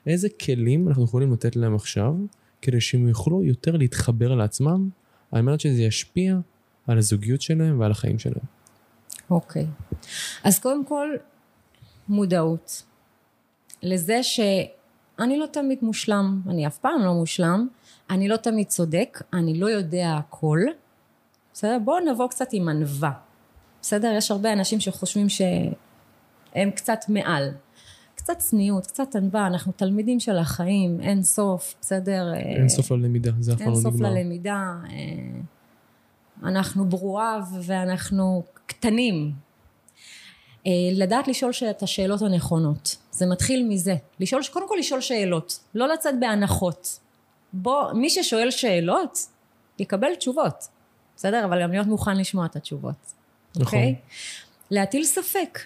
[0.07, 2.14] איזה כלים אנחנו יכולים לתת להם עכשיו,
[2.62, 4.88] כדי שהם יוכלו יותר להתחבר לעצמם,
[5.33, 6.38] על מנת שזה ישפיע
[6.87, 8.44] על הזוגיות שלהם ועל החיים שלהם.
[9.31, 9.66] אוקיי.
[10.44, 11.09] אז קודם כל,
[12.09, 12.83] מודעות.
[13.83, 17.68] לזה שאני לא תמיד מושלם, אני אף פעם לא מושלם,
[18.11, 20.59] אני לא תמיד צודק, אני לא יודע הכל.
[21.55, 21.79] בסדר?
[21.85, 23.12] בואו נבוא קצת עם ענווה.
[23.83, 24.12] בסדר?
[24.16, 27.51] יש הרבה אנשים שחושבים שהם קצת מעל.
[28.14, 32.35] קצת צניעות, קצת ענווה, אנחנו תלמידים של החיים, אין סוף, בסדר?
[32.35, 34.11] אין סוף ללמידה, זה אף פעם אין לא סוף נגמר.
[34.11, 34.75] ללמידה.
[34.90, 35.40] אה,
[36.42, 39.33] אנחנו ברואיו ואנחנו קטנים.
[40.66, 42.97] אה, לדעת לשאול את השאלות הנכונות.
[43.12, 43.94] זה מתחיל מזה.
[44.20, 46.98] לשאול, קודם כל לשאול שאלות, לא לצאת בהנחות.
[47.53, 49.18] בוא, מי ששואל שאלות,
[49.79, 50.68] יקבל תשובות.
[51.16, 51.44] בסדר?
[51.44, 52.94] אבל גם להיות מוכן לשמוע את התשובות.
[53.57, 53.64] נכון.
[53.64, 53.94] אוקיי?
[54.70, 55.59] להטיל ספק.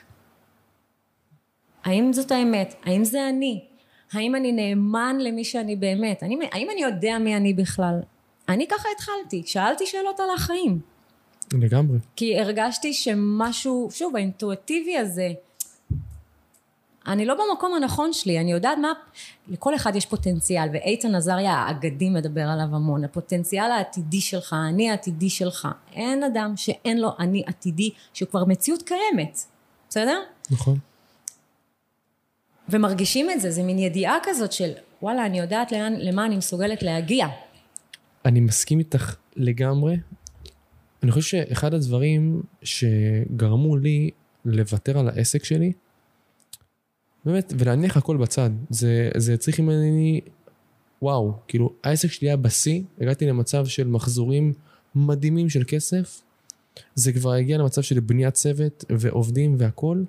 [1.85, 2.75] האם זאת האמת?
[2.85, 3.65] האם זה אני?
[4.13, 6.23] האם אני נאמן למי שאני באמת?
[6.23, 8.01] אני, האם אני יודע מי אני בכלל?
[8.49, 10.81] אני ככה התחלתי, שאלתי שאלות על החיים.
[11.53, 11.99] לגמרי.
[12.17, 15.33] כי הרגשתי שמשהו, שוב, האינטואיטיבי הזה,
[17.07, 18.93] אני לא במקום הנכון שלי, אני יודעת מה,
[19.49, 25.31] לכל אחד יש פוטנציאל, ואיתן עזריה האגדי מדבר עליו המון, הפוטנציאל העתידי שלך, האני העתידי
[25.31, 25.69] שלך.
[25.93, 29.39] אין אדם שאין לו אני עתידי, שהוא כבר מציאות קיימת,
[29.89, 30.19] בסדר?
[30.51, 30.79] נכון.
[32.69, 36.83] ומרגישים את זה, זה מין ידיעה כזאת של וואלה, אני יודעת לאן, למה אני מסוגלת
[36.83, 37.27] להגיע.
[38.25, 39.97] אני מסכים איתך לגמרי.
[41.03, 44.11] אני חושב שאחד הדברים שגרמו לי
[44.45, 45.73] לוותר על העסק שלי,
[47.27, 50.21] באמת, ולהניח הכל בצד, זה, זה צריך ממני
[51.03, 54.53] וואו, כאילו, העסק שלי היה בשיא, הגעתי למצב של מחזורים
[54.95, 56.23] מדהימים של כסף,
[56.95, 60.05] זה כבר הגיע למצב של בניית צוות ועובדים והכול,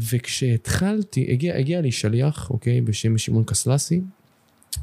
[0.00, 4.00] וכשהתחלתי, הגיע, הגיע לי שליח, אוקיי, בשם שמעון קסלסי,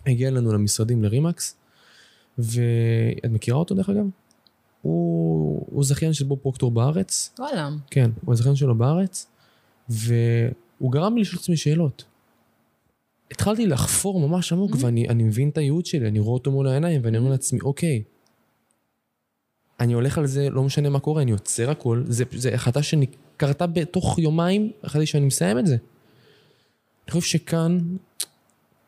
[0.07, 1.55] הגיע אלינו למשרדים לרימקס,
[2.37, 4.05] ואת מכירה אותו דרך אגב?
[4.81, 7.69] הוא, הוא זכיין של בוב פרוקטור בארץ, וואלה.
[7.91, 9.27] כן, הוא הזכיין שלו בארץ,
[9.89, 12.03] והוא גרם לי לשאול עצמי שאלות.
[13.31, 14.77] התחלתי לחפור ממש עמוק, Mm-hmm.
[14.85, 18.03] ואני אני מבין את הייעוד שלי, אני רואה אותו מול העיניים, ואני אומר לעצמי, אוקיי,
[19.79, 23.67] אני הולך על זה, לא משנה מה קורה, אני עוצר הכל, זה, זה החלטה שקרתה
[23.67, 25.77] בתוך יומיים, החלטתי שאני מסיים את זה.
[27.05, 27.77] אני חושב שכאן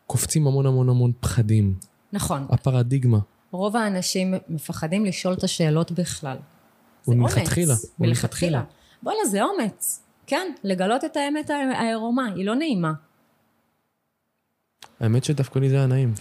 [0.08, 1.74] קופצים המון המון המון פחדים,
[2.14, 2.46] נכון.
[2.50, 3.20] הפרדיגמה.
[3.52, 6.38] רוב האנשים מפחדים לשאול את השאלות בכלל.
[6.38, 7.34] זה אומץ.
[7.34, 7.74] הוא מלכתחילה.
[8.00, 8.64] מלכתחילה.
[9.04, 10.05] בואנה, זה אומץ.
[10.28, 12.94] כן, לגלות את האמת העירומה, היא לא נעימה.
[15.00, 16.14] האמת שדווקא לי זה היה נעים.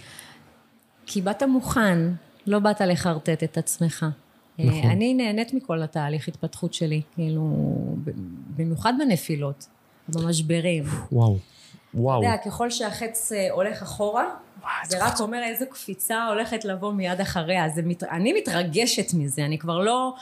[1.05, 1.97] כי באת מוכן,
[2.47, 4.05] לא באת לחרטט את עצמך.
[4.59, 4.73] נכון.
[4.73, 7.53] אה, אני נהנית מכל התהליך התפתחות שלי, כאילו,
[8.55, 9.67] במיוחד בנפילות,
[10.09, 10.83] במשברים.
[11.11, 11.37] וואו,
[11.93, 12.19] וואו.
[12.19, 14.25] אתה יודע, ככל שהחץ אה, הולך אחורה,
[14.87, 17.69] זה רק אומר איזו קפיצה הולכת לבוא מיד אחריה.
[17.69, 18.03] זה מת...
[18.03, 20.13] אני מתרגשת מזה, אני כבר לא...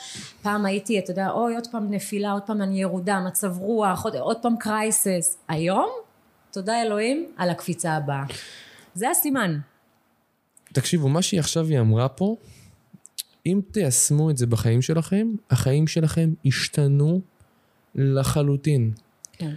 [0.41, 4.15] פעם הייתי, אתה יודע, אוי, עוד פעם נפילה, עוד פעם אני ירודה, מצב רוח, עוד,
[4.15, 5.37] עוד פעם קרייסס.
[5.47, 5.89] היום,
[6.51, 8.23] תודה אלוהים על הקפיצה הבאה.
[8.95, 9.59] זה הסימן.
[10.73, 12.35] תקשיבו, מה שהיא עכשיו היא אמרה פה,
[13.45, 17.21] אם תיישמו את זה בחיים שלכם, החיים שלכם ישתנו
[17.95, 18.91] לחלוטין.
[19.33, 19.53] כן.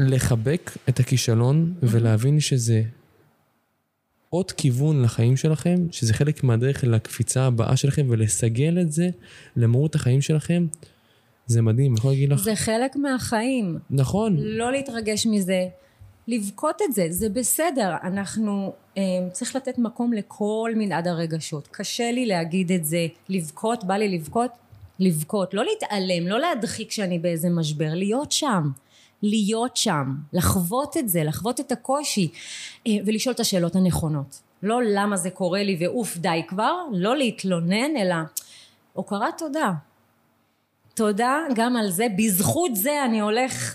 [0.00, 2.82] לחבק את הכישלון ולהבין שזה
[4.30, 9.10] עוד כיוון לחיים שלכם, שזה חלק מהדרך לקפיצה הבאה שלכם, ולסגל את זה
[9.56, 10.66] למהות החיים שלכם,
[11.46, 13.78] זה מדהים, אני יכול להגיד לך, זה חלק מהחיים.
[13.90, 15.66] נכון, לא להתרגש מזה,
[16.28, 17.94] לבכות את זה, זה בסדר.
[18.02, 21.68] אנחנו, אה, צריך לתת מקום לכל מנעד הרגשות.
[21.70, 24.50] קשה לי להגיד את זה, לבכות, בא לי לבכות,
[24.98, 25.54] לבכות.
[25.54, 28.70] לא להתעלם, לא להדחיק כשאני באיזה משבר, להיות שם.
[29.22, 32.30] להיות שם, לחוות את זה, לחוות את הקושי
[32.86, 34.40] אה, ולשאול את השאלות הנכונות.
[34.62, 38.14] לא למה זה קורה לי ואוף די כבר, לא להתלונן אלא
[38.92, 39.72] הוקרת תודה.
[40.94, 43.74] תודה גם על זה, בזכות זה אני הולך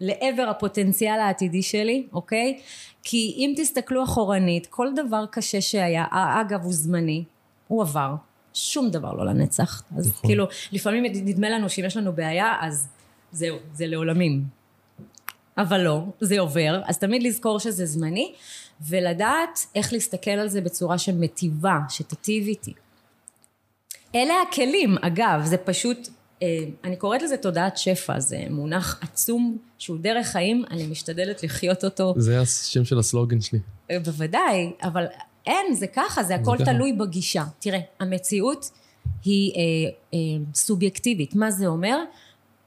[0.00, 2.58] לעבר הפוטנציאל העתידי שלי, אוקיי?
[3.02, 7.24] כי אם תסתכלו אחורנית, כל דבר קשה שהיה, אגב הוא זמני,
[7.68, 8.14] הוא עבר.
[8.54, 9.82] שום דבר לא לנצח.
[9.96, 10.28] אז נכון.
[10.30, 12.88] כאילו, לפעמים נדמה לנו שאם יש לנו בעיה, אז
[13.32, 14.57] זהו, זה לעולמים.
[15.58, 18.32] אבל לא, זה עובר, אז תמיד לזכור שזה זמני,
[18.80, 22.72] ולדעת איך להסתכל על זה בצורה שמטיבה, שתיטיב איתי.
[24.14, 26.08] אלה הכלים, אגב, זה פשוט,
[26.42, 31.84] אה, אני קוראת לזה תודעת שפע, זה מונח עצום שהוא דרך חיים, אני משתדלת לחיות
[31.84, 33.58] אותו, זה השם של הסלוגן שלי.
[33.90, 35.04] אה, בוודאי, אבל
[35.46, 36.72] אין, זה ככה, זה הכל ככה.
[36.72, 37.44] תלוי בגישה.
[37.58, 38.70] תראה, המציאות
[39.24, 39.60] היא אה,
[40.14, 40.18] אה,
[40.54, 41.98] סובייקטיבית, מה זה אומר?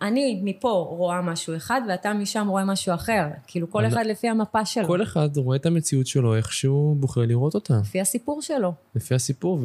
[0.02, 4.66] אני מפה רואה משהו אחד ואתה משם רואה משהו אחר, כאילו כל אחד לפי המפה
[4.66, 8.74] שלו, כל אחד רואה את המציאות שלו, איך שהוא בוחר לראות אותה, לפי הסיפור שלו.
[8.96, 9.60] לפי הסיפור,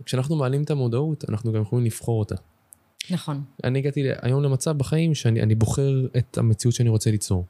[0.00, 2.34] וכשאנחנו מעלים את המודעות, אנחנו גם יכולים לבחור אותה.
[3.10, 3.42] נכון.
[3.64, 7.44] אני הגעתי היום למצב בחיים שאני אני בוחר את המציאות שאני רוצה ליצור.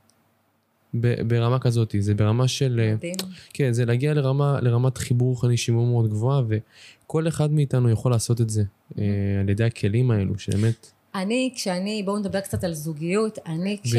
[1.27, 2.81] ברמה כזאת, זה ברמה של...
[2.83, 3.15] אה, מדהים.
[3.53, 8.41] כן, זה להגיע לרמה, לרמת חיבור רוחני שימור מאוד גבוהה, וכל אחד מאיתנו יכול לעשות
[8.41, 8.65] את זה
[8.99, 9.05] אה,
[9.41, 10.96] על ידי הכלים האלו, שבאמת...
[11.17, 13.95] אני, כשאני, בואו נדבר קצת על זוגיות, אני כש...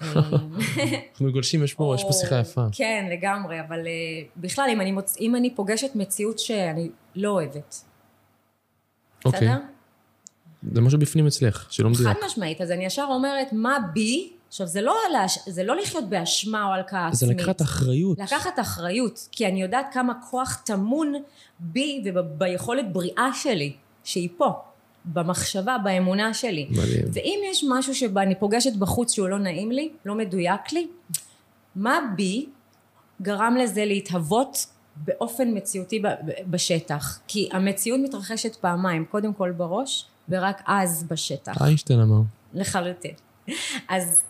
[0.00, 2.66] אנחנו גולשים, יש פה, שיחה יפה.
[2.72, 3.92] כן, לגמרי, אבל אה,
[4.36, 5.16] בכלל, אם אני, מוצ...
[5.20, 7.84] אם אני פוגשת מציאות שאני לא אוהבת,
[9.24, 9.48] אוקיי.
[9.48, 9.58] בסדר?
[10.72, 12.08] זה משהו בפנים אצלך, שלא מדויק.
[12.08, 14.32] חד משמעית, אז אני ישר אומרת, מה בי?
[14.48, 15.38] עכשיו, זה לא, להש...
[15.46, 17.40] זה לא לחיות באשמה או הלקאה זה עצמית.
[17.40, 18.18] לקחת אחריות.
[18.18, 21.14] לקחת אחריות, כי אני יודעת כמה כוח טמון
[21.60, 23.72] בי וביכולת בריאה שלי,
[24.04, 24.52] שהיא פה,
[25.04, 26.66] במחשבה, באמונה שלי.
[26.70, 27.04] מדהים.
[27.12, 30.86] ואם יש משהו שאני פוגשת בחוץ שהוא לא נעים לי, לא מדויק לי,
[31.76, 32.46] מה בי
[33.22, 36.02] גרם לזה להתהוות באופן מציאותי
[36.46, 37.20] בשטח?
[37.28, 41.62] כי המציאות מתרחשת פעמיים, קודם כל בראש, ורק אז בשטח.
[41.62, 42.20] איינשטיין אמר.
[42.54, 43.14] לחלוטין.
[43.88, 44.22] אז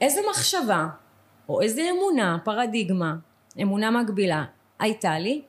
[0.00, 0.86] איזה מחשבה,
[1.48, 3.14] או איזה אמונה, פרדיגמה,
[3.62, 4.44] אמונה מקבילה,
[4.78, 5.42] הייתה לי,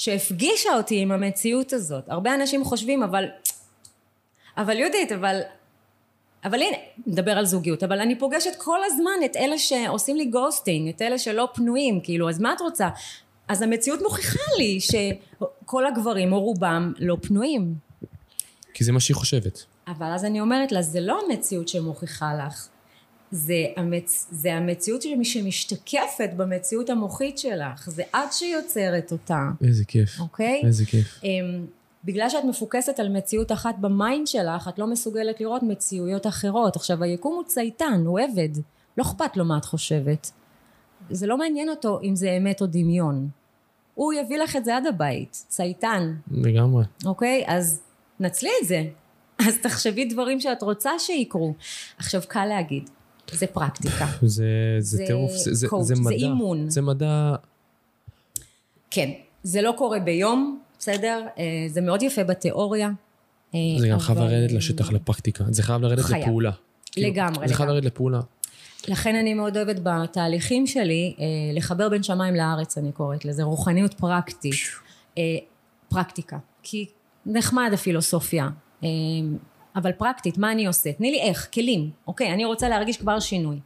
[0.00, 2.08] שהפגישה אותי עם המציאות הזאת.
[2.08, 3.24] הרבה אנשים חושבים, אבל...
[4.56, 5.40] אבל יהודית, אבל...
[6.44, 10.88] אבל הנה, נדבר על זוגיות, אבל אני פוגשת כל הזמן את אלה שעושים לי גוסטינג,
[10.88, 12.88] את אלה שלא פנויים, כאילו, אז מה את רוצה?
[13.48, 17.74] אז המציאות מוכיחה לי שכל הגברים, או רובם, לא פנויים.
[18.74, 19.64] כי זה מה שהיא חושבת.
[19.88, 22.68] אבל אז אני אומרת לה, זה לא המציאות שמוכיחה לך.
[23.30, 24.26] זה, המצ...
[24.30, 30.20] זה המציאות שמשתקפת במציאות המוחית שלך, זה את שיוצרת אותה, איזה כיף.
[30.20, 30.62] אוקיי?
[30.64, 31.20] איזה כיף.
[31.24, 31.66] אמ,
[32.04, 36.76] בגלל שאת מפוקסת על מציאות אחת ב mind שלך, את לא מסוגלת לראות מציאויות אחרות.
[36.76, 38.48] עכשיו, היקום הוא צייתן, הוא עבד,
[38.98, 40.30] לא אכפת לו מה את חושבת.
[41.10, 43.28] זה לא מעניין אותו אם זה אמת או דמיון.
[43.94, 46.84] הוא יביא לך את זה עד הבית, צייתן, לגמרי.
[47.06, 47.44] אוקיי?
[47.46, 47.80] אז
[48.20, 48.82] נצלי את זה.
[49.48, 51.54] אז תחשבי דברים שאת רוצה שיקרו.
[51.98, 52.90] עכשיו, קל להגיד,
[53.32, 54.06] זה פרקטיקה.
[54.22, 56.16] זה, זה זה טירוף, זה, זה, זה זה מדע.
[56.16, 56.70] אימון.
[56.70, 57.34] זה מדע,
[58.90, 59.10] כן,
[59.42, 61.26] זה לא קורה ביום, בסדר?
[61.38, 62.90] אה, זה מאוד יפה בתיאוריה.
[63.54, 65.44] אה, זה גם חייב לרדת לשטח לפרקטיקה.
[65.50, 66.22] זה חייב לרדת חייב.
[66.22, 66.50] לפעולה.
[66.92, 67.68] כאילו, לגמרי, זה חייב.
[67.68, 68.20] לרדת לפעולה.
[68.88, 73.94] לכן אני מאוד אוהבת בתהליכים שלי אה, לחבר בין שמיים לארץ, אני קוראת לזה, רוחניות
[73.94, 74.54] פרקטית,
[75.88, 76.38] פרקטיקה.
[76.62, 76.86] כי
[77.26, 78.48] נחמד הפילוסופיה,
[79.76, 80.92] אבל פרקטית, מה אני עושה?
[80.92, 83.58] תני לי איך, כלים, אוקיי, אני רוצה להרגיש כבר שינוי.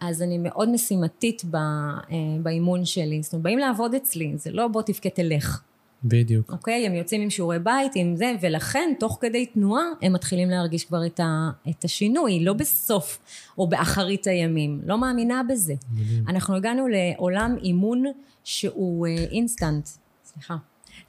[0.00, 2.00] אז אני מאוד משימתית ב, אה,
[2.42, 5.62] באימון שלי, זאת אומרת, באים לעבוד אצלי, זה לא בוא תבכה תלך.
[6.04, 6.52] בדיוק.
[6.52, 6.86] אוקיי?
[6.86, 11.06] הם יוצאים עם שיעורי בית, עם זה, ולכן תוך כדי תנועה הם מתחילים להרגיש כבר
[11.06, 13.18] את, ה, את השינוי, לא בסוף
[13.58, 14.80] או באחרית הימים.
[14.86, 15.74] לא מאמינה בזה.
[15.92, 16.24] מדהים.
[16.28, 18.04] אנחנו הגענו לעולם אימון
[18.44, 19.88] שהוא אה, אינסטנט,
[20.24, 20.56] סליחה.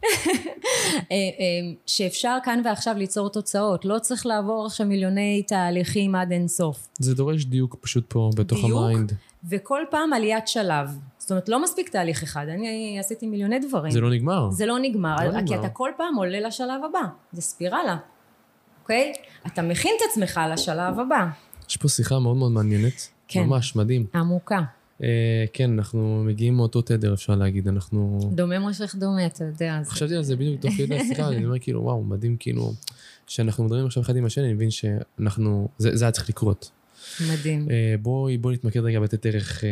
[0.06, 1.16] אה, אה,
[1.86, 6.88] שאפשר כאן ועכשיו ליצור תוצאות, לא צריך לעבור עכשיו מיליוני תהליכים עד אינסוף.
[7.00, 8.80] זה דורש דיוק פשוט פה, בתוך דיוק.
[8.82, 9.14] ה mind.
[9.50, 10.90] וכל פעם עליית שלב.
[11.18, 13.92] זאת אומרת, לא מספיק תהליך אחד, אני עשיתי מיליוני דברים.
[13.92, 14.50] זה לא נגמר.
[14.52, 15.60] זה לא נגמר, לא כי נגמר.
[15.60, 17.98] אתה כל פעם עולה לשלב הבא, זה ספירלה,
[18.82, 19.14] אוקיי?
[19.48, 21.28] אתה מכין את עצמך לשלב הבא,
[21.70, 23.10] יש פה שיחה מאוד מאוד מעניינת.
[23.28, 23.44] כן.
[23.44, 24.06] ממש, מדהים.
[24.16, 24.62] עמוקה.
[25.04, 27.68] אה, כן, אנחנו מגיעים מאותו תדר, אפשר להגיד.
[27.68, 28.30] אנחנו...
[28.36, 29.80] דומה מושך דומה, אתה יודע.
[29.84, 29.92] זה...
[29.92, 32.74] חשבתי על זה בדיוק תוך כדי השיחה, אני אומר כאילו, וואו, מדהים כאילו,
[33.28, 36.72] שאנחנו מדברים עכשיו אחד עם השני, אני מבין שאנחנו, זה זה היה צריך לקרות.
[37.30, 37.68] מדהים.
[37.70, 39.70] אה, בואי, בואי נתמקד רגע בתת ערך אה,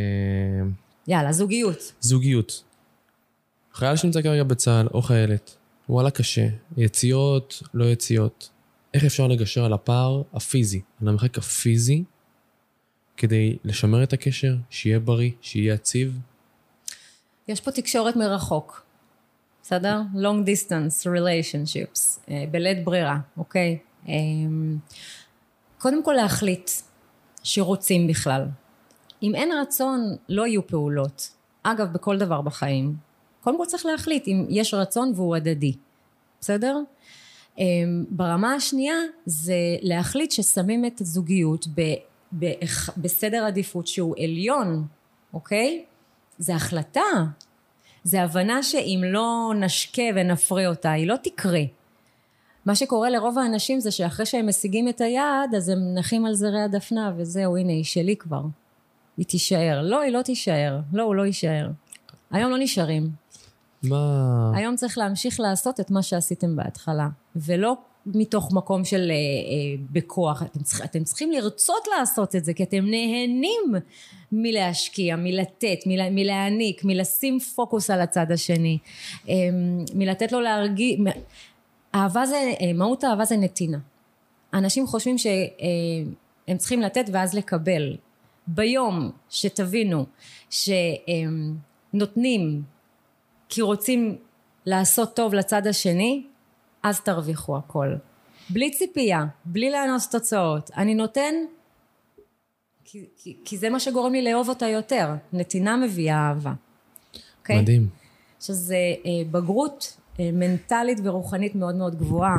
[1.08, 1.94] יאללה, זוגיות.
[2.02, 2.64] זוגיות.
[3.74, 5.56] חייל שנמצא כרגע בצה"ל, או חיילת,
[5.90, 8.50] וואלה קשה, יציאות, לא יציאות.
[8.94, 12.04] איך אפשר לגשר על הפער הפיזי, על המרחק הפיזי,
[13.24, 16.20] כדי לשמר את הקשר, שיהיה בריא, שיהיה יציב?
[17.48, 18.86] יש פה תקשורת מרחוק,
[19.62, 20.02] בסדר?
[20.16, 23.78] long distance relationships, אה, בלית ברירה, אוקיי?
[24.10, 24.14] אה,
[25.78, 26.72] קודם כל להחליט
[27.44, 28.46] שרוצים בכלל.
[29.24, 31.30] אם אין רצון, לא יהיו פעולות.
[31.64, 32.96] אגב, בכל דבר בחיים.
[33.42, 35.74] קודם כל צריך להחליט אם יש רצון והוא הדדי,
[36.42, 36.78] בסדר?
[37.60, 37.64] אה,
[38.10, 41.82] ברמה השנייה זה להחליט ששמים את הזוגיות ב,
[42.98, 44.88] בסדר עדיפות שהוא עליון,
[45.34, 45.86] אוקיי?
[46.38, 47.02] זה החלטה,
[48.04, 51.62] זה הבנה שאם לא נשקה ונפרה אותה, היא לא תקרה.
[52.66, 56.62] מה שקורה לרוב האנשים זה שאחרי שהם משיגים את היעד, אז הם נחים על זרי
[56.62, 58.42] הדפנה, וזהו, הנה, היא שלי כבר.
[59.18, 59.82] היא תישאר.
[59.82, 60.80] לא, היא לא תישאר.
[60.94, 61.70] לא, הוא לא יישאר.
[62.32, 63.10] היום לא נשארים.
[63.84, 64.52] מה...
[64.56, 70.44] היום צריך להמשיך לעשות את מה שעשיתם בהתחלה, ולא מתוך מקום של אה, אה, בכוח.
[70.44, 73.76] אתם, צריכים, אתם צריכים לרצות לעשות את זה, כי אתם נהנים
[74.32, 78.78] מלהשקיע, מלתת, מלה, מלהעניק, מלשים פוקוס על הצד השני,
[79.30, 79.36] אה,
[79.96, 81.00] מלתת לו להרגיש...
[81.96, 83.78] אהבה זה, אה, מהות האהבה זה נתינה.
[84.54, 87.98] אנשים חושבים שהם צריכים לתת ואז לקבל.
[88.48, 90.06] ביום שתבינו
[91.94, 92.62] שנותנים
[93.50, 94.18] כי רוצים
[94.66, 96.24] לעשות טוב לצד השני,
[96.84, 97.94] אז תרוויחו הכל.
[98.50, 100.72] בלי ציפייה, בלי לאנוס תוצאות.
[100.78, 101.34] אני נותן
[102.94, 105.10] כי, כי, כי זה מה שגורם לי לאהוב אותה יותר.
[105.34, 106.54] נתינה מביאה אהבה.
[107.40, 107.62] אוקיי?
[107.62, 107.88] מדהים.
[108.42, 112.38] שזה אה, בגרות אה, מנטלית ורוחנית מאוד מאוד גבוהה.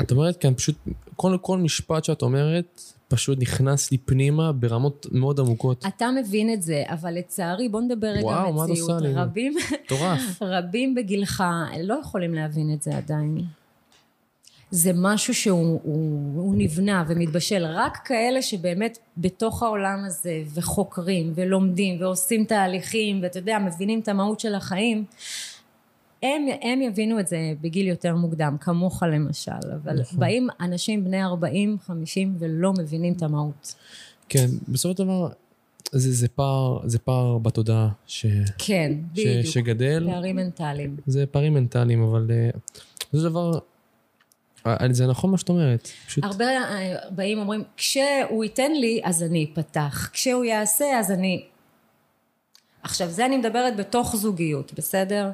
[0.00, 0.76] את אומרת כאן פשוט,
[1.16, 5.84] כל, כל משפט שאת אומרת, פשוט נכנס לי פנימה ברמות מאוד עמוקות.
[5.86, 8.90] אתה מבין את זה, אבל לצערי, בוא נדבר רגע וואו, מה את מציאות.
[8.90, 9.14] עושה לי?
[9.14, 9.54] רבים.
[10.58, 11.44] רבים בגילך
[11.82, 13.38] לא יכולים להבין את זה עדיין.
[14.70, 17.64] זה משהו שהוא הוא, הוא נבנה ומתבשל.
[17.66, 24.40] רק כאלה שבאמת בתוך העולם הזה וחוקרים ולומדים ועושים תהליכים ואתה יודע, מבינים את המהות
[24.40, 25.04] של החיים,
[26.22, 29.50] הם, הם יבינו את זה בגיל יותר מוקדם, כמוך למשל.
[29.82, 30.18] אבל נכון.
[30.20, 33.74] באים אנשים בני 40, 50 ולא מבינים את המהות.
[34.28, 35.28] כן, בסופו של דבר,
[35.92, 38.26] זה, זה פער, זה פער בתודעה ש,
[38.58, 39.46] כן, ש, בדיוק.
[39.46, 40.96] שגדל, פערים מנטליים.
[41.06, 42.30] זה פערים מנטליים, אבל
[43.12, 43.58] זה דבר, אה,
[44.90, 49.50] זה נכון מה שאת אומרת, פשוט, הרבה אה, באים אומרים, כשהוא ייתן לי, אז אני
[49.52, 50.10] אפתח.
[50.12, 51.44] כשהוא יעשה, אז אני...
[52.82, 55.30] עכשיו, זה אני מדברת בתוך זוגיות, בסדר?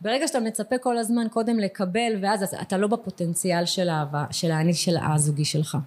[0.00, 4.50] ברגע שאתה מצפה כל הזמן קודם לקבל, ואז אז אתה לא בפוטנציאל של האהבה, של
[4.50, 5.78] האני של הזוגי שלך.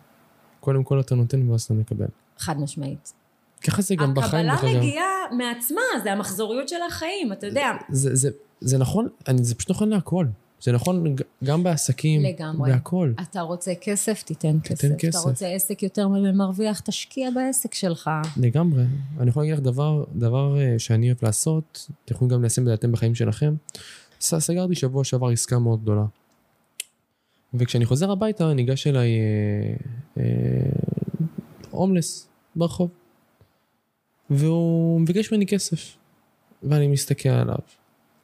[0.60, 2.08] קודם כל אתה נותן ואז אתה מקבל.
[2.38, 3.14] חד משמעית.
[3.68, 4.78] ככה זה גם בחיים, הקבלה.
[4.78, 7.72] מגיעה מעצמה, זה המחזוריות של החיים, אתה יודע.
[7.90, 8.30] זה, זה,
[8.62, 10.26] זה נכון, אני, זה פשוט נכון להכל.
[10.62, 12.72] זה נכון גם בעסקים, לגמרי.
[12.72, 13.14] בהכל.
[13.22, 14.88] אתה רוצה כסף, תיתן כסף.
[14.98, 15.10] כסף.
[15.10, 18.10] אתה רוצה עסק יותר מרוויח, תשקיע בעסק שלך.
[18.38, 18.84] לגמרי.
[19.20, 22.68] אני יכול להגיד לך דבר, דבר אה, שאני אוהב לעשות, אתם יכולים גם ליישם את
[22.68, 23.56] זה אתם בחיים שלכם.
[24.20, 26.06] סגרתי שבוע שעבר עסקה מאוד גדולה.
[27.54, 30.24] וכשאני חוזר הביתה, ניגש אליי אה, אה,
[31.72, 32.90] הומלס ברחוב.
[34.30, 35.98] והוא מבקש ממני כסף.
[36.64, 37.58] ואני מסתכל עליו.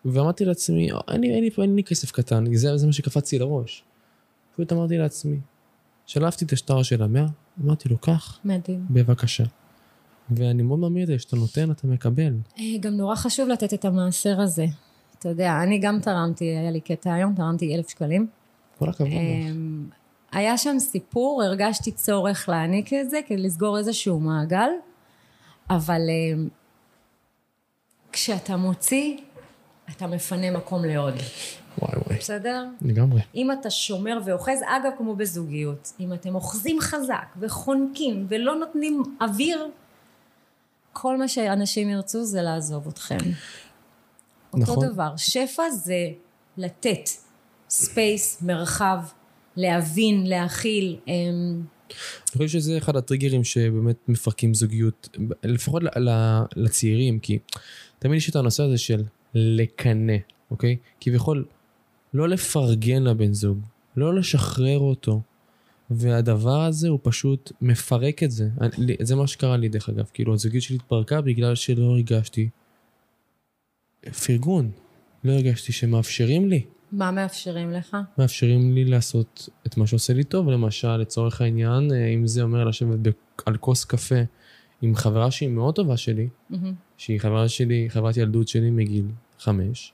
[0.06, 3.32] ואמרתי לעצמי, "אה, אין לי, אין לי, אין לי כסף קטן, זה, זה מה שקפץ
[3.32, 3.84] לי לראש.
[4.54, 5.38] פשוט אמרתי לעצמי,
[6.06, 7.26] שלפתי את השטר של המאה,
[7.64, 8.86] אמרתי לו, קח, מדהים.
[8.90, 9.44] בבקשה.
[10.30, 12.34] ואני מאוד מאמין לזה, שאתה נותן, אתה מקבל.
[12.60, 14.66] אה, גם נורא חשוב לתת את המעשר הזה.
[15.20, 18.28] אתה יודע, אני גם תרמתי, היה לי קטע היום, תרמתי אלף שקלים.
[18.80, 19.10] כל הכבוד.
[19.12, 19.86] אמ,
[20.32, 24.70] היה שם סיפור, הרגשתי צורך להעניק את זה כדי לסגור איזשהו מעגל,
[25.70, 26.48] אבל אמ,
[28.12, 29.18] כשאתה מוציא,
[29.92, 31.14] אתה מפנה מקום לעוד,
[31.78, 32.18] וואי וואי.
[32.18, 32.66] בסדר?
[32.82, 33.22] לגמרי.
[33.36, 39.68] אם אתה שומר ואוחז, אגב, כמו בזוגיות, אם אתם אוחזים חזק וחונקים ולא נותנים אוויר,
[40.94, 43.18] כל מה שאנשים ירצו זה לעזוב אתכם.
[44.54, 44.90] אותו נכון.
[44.90, 46.08] דבר, שפע זה
[46.58, 47.10] לתת
[47.70, 49.00] space, מרחב,
[49.56, 50.98] להבין, להכיל.
[51.08, 55.84] אמ, אני חושב שזה אחד הטריגרים שבאמת מפרקים זוגיות, לפחות
[56.56, 57.40] לצעירים, כי
[58.00, 59.04] תמיד יש את הנושא הזה של
[59.36, 60.14] לקנא,
[60.52, 60.78] אוקיי?
[61.02, 61.46] כביכול,
[62.14, 63.60] לא לפרגן לבן זוג,
[63.98, 65.22] לא לשחרר אותו.
[65.90, 68.50] והדבר הזה הוא פשוט מפרק את זה.
[68.62, 72.50] אני- זה מה שקרה לי דרך אגב, כאילו הזוגיות שלי התפרקה בגלל שלא הרגשתי
[74.26, 74.72] פרגון.
[75.24, 76.64] לא הרגשתי שמאפשרים לי.
[76.92, 77.98] מה מאפשרים לך?
[78.18, 82.64] מאפשרים לי לעשות את מה שעושה לי טוב, למשל, לצורך העניין, אה, אם זה אומר
[82.66, 83.00] לשבת
[83.46, 84.16] על כוס קפה
[84.82, 86.74] עם חברה שהיא מאוד טובה שלי, מהמם.
[87.04, 89.06] שהיא חברה שלי, חברת ילדות שלי מגיל
[89.40, 89.94] חמש,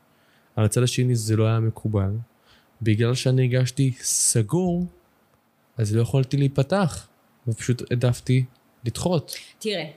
[0.55, 2.11] על הצד השני זה לא היה מקובל.
[2.81, 4.85] בגלל שאני הרגשתי סגור,
[5.77, 7.07] אז לא יכולתי להיפתח,
[7.47, 8.45] ופשוט העדפתי
[8.85, 9.35] לדחות.
[9.59, 9.91] תראה,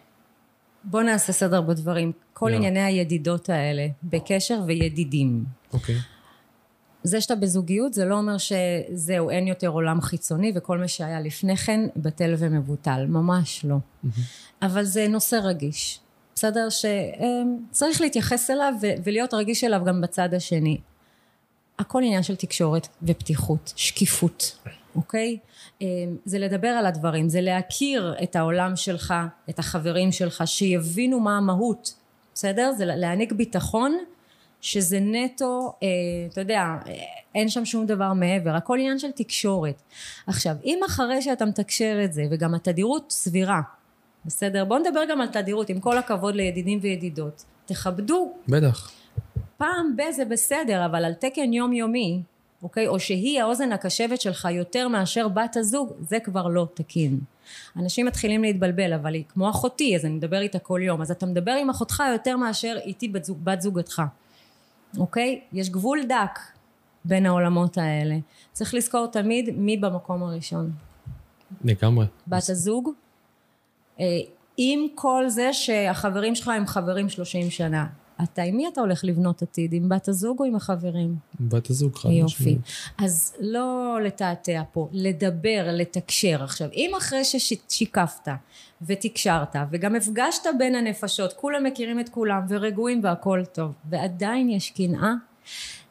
[0.84, 2.12] בוא נעשה סדר בדברים.
[2.32, 2.56] כל יאללה.
[2.56, 5.44] ענייני הידידות האלה, בקשר וידידים.
[5.72, 5.96] אוקיי.
[7.02, 11.56] זה שאתה בזוגיות זה לא אומר שזהו, אין יותר עולם חיצוני וכל מה שהיה לפני
[11.56, 13.76] כן בטל ומבוטל, ממש לא.
[14.62, 16.01] אבל זה נושא רגיש,
[16.42, 16.68] בסדר?
[16.70, 18.74] שצריך להתייחס אליו
[19.04, 20.78] ולהיות רגיש אליו גם בצד השני.
[21.78, 24.58] הכל עניין של תקשורת ופתיחות, שקיפות,
[24.96, 25.38] אוקיי?
[25.82, 25.86] אה,
[26.24, 29.14] זה לדבר על הדברים, זה להכיר את העולם שלך,
[29.50, 31.94] את החברים שלך, שיבינו מה המהות,
[32.34, 32.72] בסדר?
[32.78, 33.98] זה להעניק ביטחון
[34.60, 35.88] שזה נטו, אה,
[36.32, 36.92] אתה יודע, אה,
[37.34, 39.82] אין שם שום דבר מעבר, הכל עניין של תקשורת.
[40.26, 43.60] עכשיו, אם אחרי שאתה מתקשר את זה, וגם התדירות סבירה,
[44.24, 44.64] בסדר?
[44.64, 47.44] בואו נדבר גם על תדירות, עם כל הכבוד לידידים וידידות.
[47.66, 48.90] תכבדו, בטח.
[49.56, 52.22] פעם ב- זה בסדר, אבל על תקן יומיומי,
[52.62, 52.86] אוקיי?
[52.86, 57.18] או שהיא האוזן הקשבת שלך יותר מאשר בת הזוג, זה כבר לא תקין.
[57.76, 61.02] אנשים מתחילים להתבלבל, אבל היא כמו אחותי, אז אני מדבר איתה כל יום.
[61.02, 64.02] אז אתה מדבר עם אחותך יותר מאשר איתי בת, זוג, בת זוגתך,
[64.98, 65.40] אוקיי?
[65.52, 66.38] יש גבול דק
[67.04, 68.16] בין העולמות האלה.
[68.52, 70.70] צריך לזכור תמיד מי במקום הראשון.
[71.64, 72.06] לגמרי.
[72.26, 72.90] בת הזוג,
[74.56, 77.86] עם כל זה שהחברים שלך הם חברים 30 שנה.
[78.22, 79.72] אתה, עם מי אתה הולך לבנות עתיד?
[79.72, 81.16] עם בת הזוג או עם החברים?
[81.40, 82.24] בת הזוג חד יופי.
[82.24, 82.58] משמעית.
[82.98, 86.42] אז לא לתעתע פה, לדבר, לתקשר.
[86.44, 88.28] עכשיו, אם אחרי ששיקפת
[88.82, 95.12] ותקשרת וגם הפגשת בין הנפשות, כולם מכירים את כולם ורגועים והכל טוב, ועדיין יש קנאה,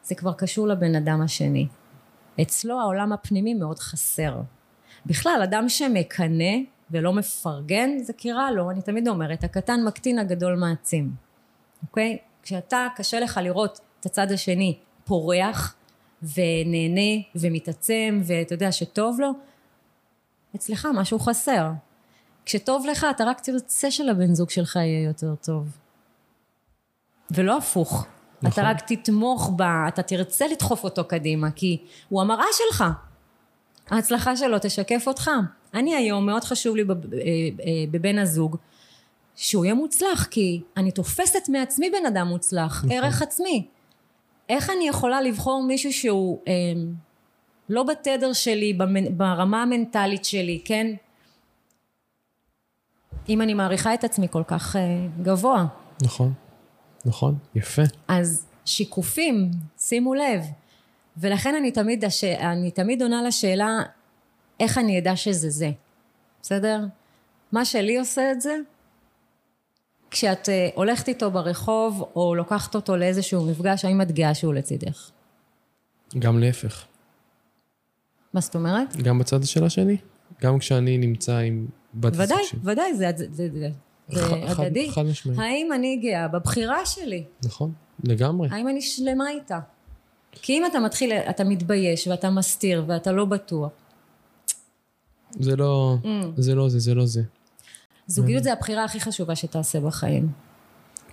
[0.04, 1.66] זה כבר קשור לבן אדם השני.
[2.42, 4.40] אצלו העולם הפנימי מאוד חסר.
[5.06, 6.54] בכלל, אדם שמקנא
[6.92, 8.70] ולא מפרגן, זה כי רע לו.
[8.70, 11.10] אני תמיד אומרת, הקטן מקטין, הגדול מעצים.
[11.82, 12.18] אוקיי?
[12.42, 15.74] כשאתה, קשה לך לראות את הצד השני פורח
[16.22, 19.30] ונהנה ומתעצם ואתה יודע שטוב לו,
[20.56, 21.70] אצלך משהו חסר.
[22.44, 25.68] כשטוב לך, אתה רק תרצה שלבן זוג שלך יהיה יותר טוב.
[27.30, 28.06] ולא הפוך.
[28.42, 28.52] נכון.
[28.52, 32.84] אתה רק תתמוך בה, אתה תרצה לדחוף אותו קדימה, כי הוא המראה שלך.
[33.96, 35.30] ההצלחה שלו תשקף אותך.
[35.74, 37.24] אני היום, מאוד חשוב לי בב- אה, אה,
[37.90, 38.56] בבן הזוג,
[39.36, 42.90] שהוא יהיה מוצלח, כי אני תופסת מעצמי בן אדם מוצלח, נכון.
[42.96, 43.66] ערך עצמי.
[44.48, 46.52] איך אני יכולה לבחור מישהו שהוא אה,
[47.68, 50.86] לא בתדר שלי, במנ- ברמה המנטלית שלי, כן?
[53.28, 54.80] אם אני מעריכה את עצמי כל כך אה,
[55.22, 55.66] גבוה.
[56.02, 56.32] נכון.
[57.04, 57.34] נכון.
[57.54, 57.82] יפה.
[58.08, 60.42] אז שיקופים, שימו לב.
[61.16, 62.24] ולכן אני תמיד, הש...
[62.24, 63.78] אני תמיד עונה לשאלה,
[64.60, 65.70] איך אני אדע שזה זה,
[66.42, 66.80] בסדר?
[67.52, 68.56] מה שלי עושה את זה,
[70.10, 75.10] כשאת אה, הולכת איתו ברחוב, או לוקחת אותו לאיזשהו מפגש, האם את גאה שהוא לצידך?
[76.18, 76.84] גם להפך.
[78.34, 78.96] מה זאת אומרת?
[78.96, 79.96] גם בצד של השני.
[80.42, 82.60] גם כשאני נמצא עם בת הזוג ודאי, שלי.
[82.64, 83.68] ודאי, זה, זה, זה, זה,
[84.08, 84.90] זה ח- חד- הדדי.
[84.90, 85.38] חד משמעית.
[85.38, 87.24] האם אני גאה בבחירה שלי?
[87.44, 87.72] נכון,
[88.04, 88.48] לגמרי.
[88.52, 89.58] האם אני שלמה איתה?
[90.32, 93.70] כי אם אתה מתחיל, אתה מתבייש ואתה מסתיר ואתה לא בטוח.
[95.40, 96.06] זה לא, Mm.
[96.36, 97.22] זה לא זה, זה לא זה.
[98.06, 100.28] זוגיות זה הבחירה הכי חשובה שתעשה בחיים.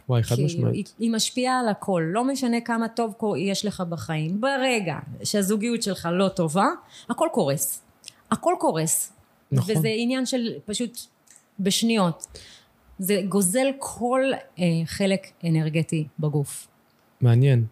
[0.09, 0.87] וואי, חד משמעית.
[0.87, 4.41] היא, היא משפיעה על הכל, לא משנה כמה טוב יש לך בחיים.
[4.41, 6.65] ברגע שהזוגיות שלך לא טובה,
[7.09, 7.81] הכל קורס.
[8.31, 9.13] הכל קורס.
[9.51, 9.77] נכון.
[9.77, 10.99] וזה עניין של פשוט
[11.59, 12.27] בשניות.
[12.99, 14.21] זה גוזל כל
[14.59, 16.67] אה, חלק אנרגטי בגוף.
[17.21, 17.65] מעניין.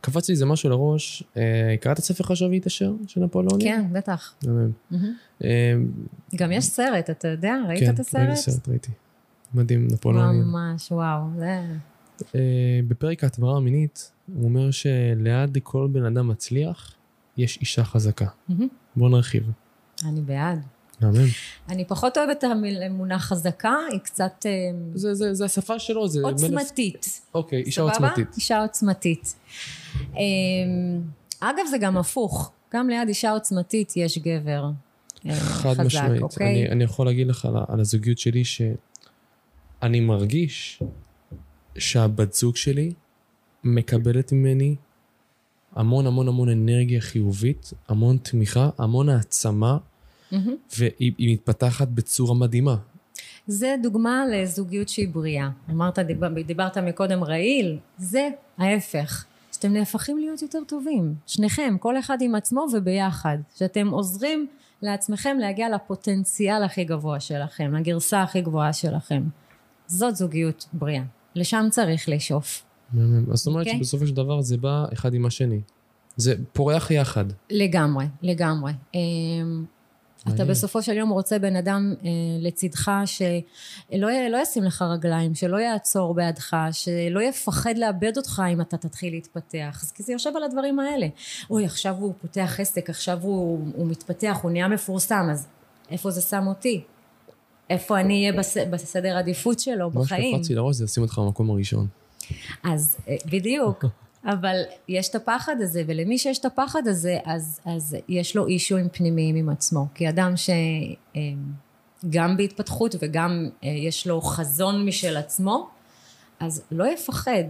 [0.00, 1.22] קפץ לי איזה משהו לראש.
[1.36, 3.60] אה, קראת את הספר חשוב והתעשר של נפוליאון?
[3.62, 4.34] כן, בטח.
[5.44, 5.74] אה,
[6.36, 7.54] גם יש סרט, אתה יודע?
[7.68, 8.22] ראית כן, את הסרט?
[8.26, 8.90] ראיתי סרט, ראיתי.
[9.54, 10.36] מדהים, נפוליאון.
[10.36, 11.22] ממש, וואו.
[11.36, 11.62] זה...
[12.34, 16.94] אה, בפרק ההתמרה המינית, הוא אומר שליד כל בן אדם מצליח,
[17.36, 18.26] יש אישה חזקה.
[18.48, 18.68] מהמם.
[18.96, 19.50] בוא נרחיב.
[20.04, 20.62] אני בעד.
[21.00, 21.26] מהמם.
[21.68, 24.50] אני פחות אוהבת את המונח חזקה, היא קצת אה,
[24.94, 26.20] זה, זה, זה השפה שלו, זה...
[26.22, 27.20] עוצמתית.
[27.34, 28.08] אוקיי, אישה סבבה?
[28.08, 28.36] עוצמתית.
[28.36, 29.34] אישה עוצמתית.
[30.16, 30.20] אמ,
[31.40, 32.52] אגב, זה גם הפוך.
[32.74, 34.70] גם ליד אישה עוצמתית יש גבר
[35.26, 36.22] אה, חד חזק, משמעית.
[36.22, 36.46] אוקיי?
[36.46, 40.82] אני, אני יכול להגיד לך על, על הזוגיות שלי שאני מרגיש
[41.78, 42.92] שהבת זוג שלי
[43.64, 44.76] מקבלת ממני
[45.76, 49.78] המון המון המון אנרגיה חיובית, המון תמיכה, המון העצמה,
[50.32, 50.54] מהמם.
[50.78, 52.76] והיא היא מתפתחת בצורה מדהימה.
[53.46, 55.48] זה דוגמה לזוגיות שהיא בריאה.
[55.70, 59.24] אמרת, דיבר, דיברת מקודם רעיל, זה ההפך.
[59.52, 61.14] שאתם נהפכים להיות יותר טובים.
[61.26, 63.38] שניכם, כל אחד עם עצמו וביחד.
[63.56, 64.46] שאתם עוזרים
[64.82, 69.22] לעצמכם להגיע לפוטנציאל הכי גבוה שלכם, לגרסה הכי גבוהה שלכם.
[69.86, 71.02] זאת זוגיות בריאה.
[71.34, 72.62] לשם צריך לשאוף.
[72.92, 73.32] מהמם.
[73.32, 73.78] אז זאת אומרת אוקיי.
[73.78, 75.60] שבסופו של דבר זה בא אחד עם השני.
[76.16, 77.24] זה פורח יחד.
[77.50, 78.72] לגמרי, לגמרי.
[80.34, 80.44] אתה.
[80.44, 82.08] בסופו של יום רוצה בן אדם אה,
[82.40, 88.76] לצידך שלא לא ישים לך רגליים, שלא יעצור בעדך, שלא יפחד לאבד אותך אם אתה
[88.76, 89.80] תתחיל להתפתח.
[89.82, 91.06] אז כי זה יושב על הדברים האלה.
[91.50, 95.46] אוי, עכשיו הוא פותח עסק, עכשיו הוא, הוא מתפתח, הוא נהיה מפורסם, אז
[95.90, 96.82] איפה זה שם אותי?
[97.70, 100.36] איפה אני אהיה בס, בסדר עדיפות שלו מה בחיים?
[100.36, 101.86] שקפץ לי לראש זה לשים אותך במקום הראשון.
[102.62, 103.84] אז אה, בדיוק,
[104.28, 108.88] אבל יש את הפחד הזה, ולמי שיש את הפחד הזה, אז, אז יש לו אישויים
[108.88, 109.86] פנימיים עם עצמו.
[109.94, 110.34] כי אדם
[112.04, 115.70] שגם בהתפתחות וגם אה, יש לו חזון משל עצמו,
[116.40, 117.44] אז לא יפחד.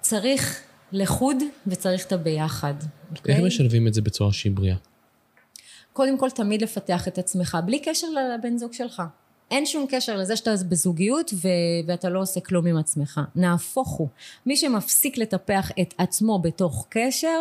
[0.00, 0.62] צריך
[0.92, 2.74] לחוד וצריך את הביחד.
[2.80, 3.46] איך אוקיי?
[3.46, 4.76] משלבים את זה בצורה שהיא בריאה?
[5.92, 9.02] קודם כל תמיד לפתח את עצמך, בלי קשר לבן זוג שלך.
[9.50, 11.48] אין שום קשר לזה שאתה בזוגיות ו-
[11.86, 13.20] ואתה לא עושה כלום עם עצמך.
[13.34, 14.08] נהפוך הוא.
[14.46, 17.40] מי שמפסיק לטפח את עצמו בתוך קשר,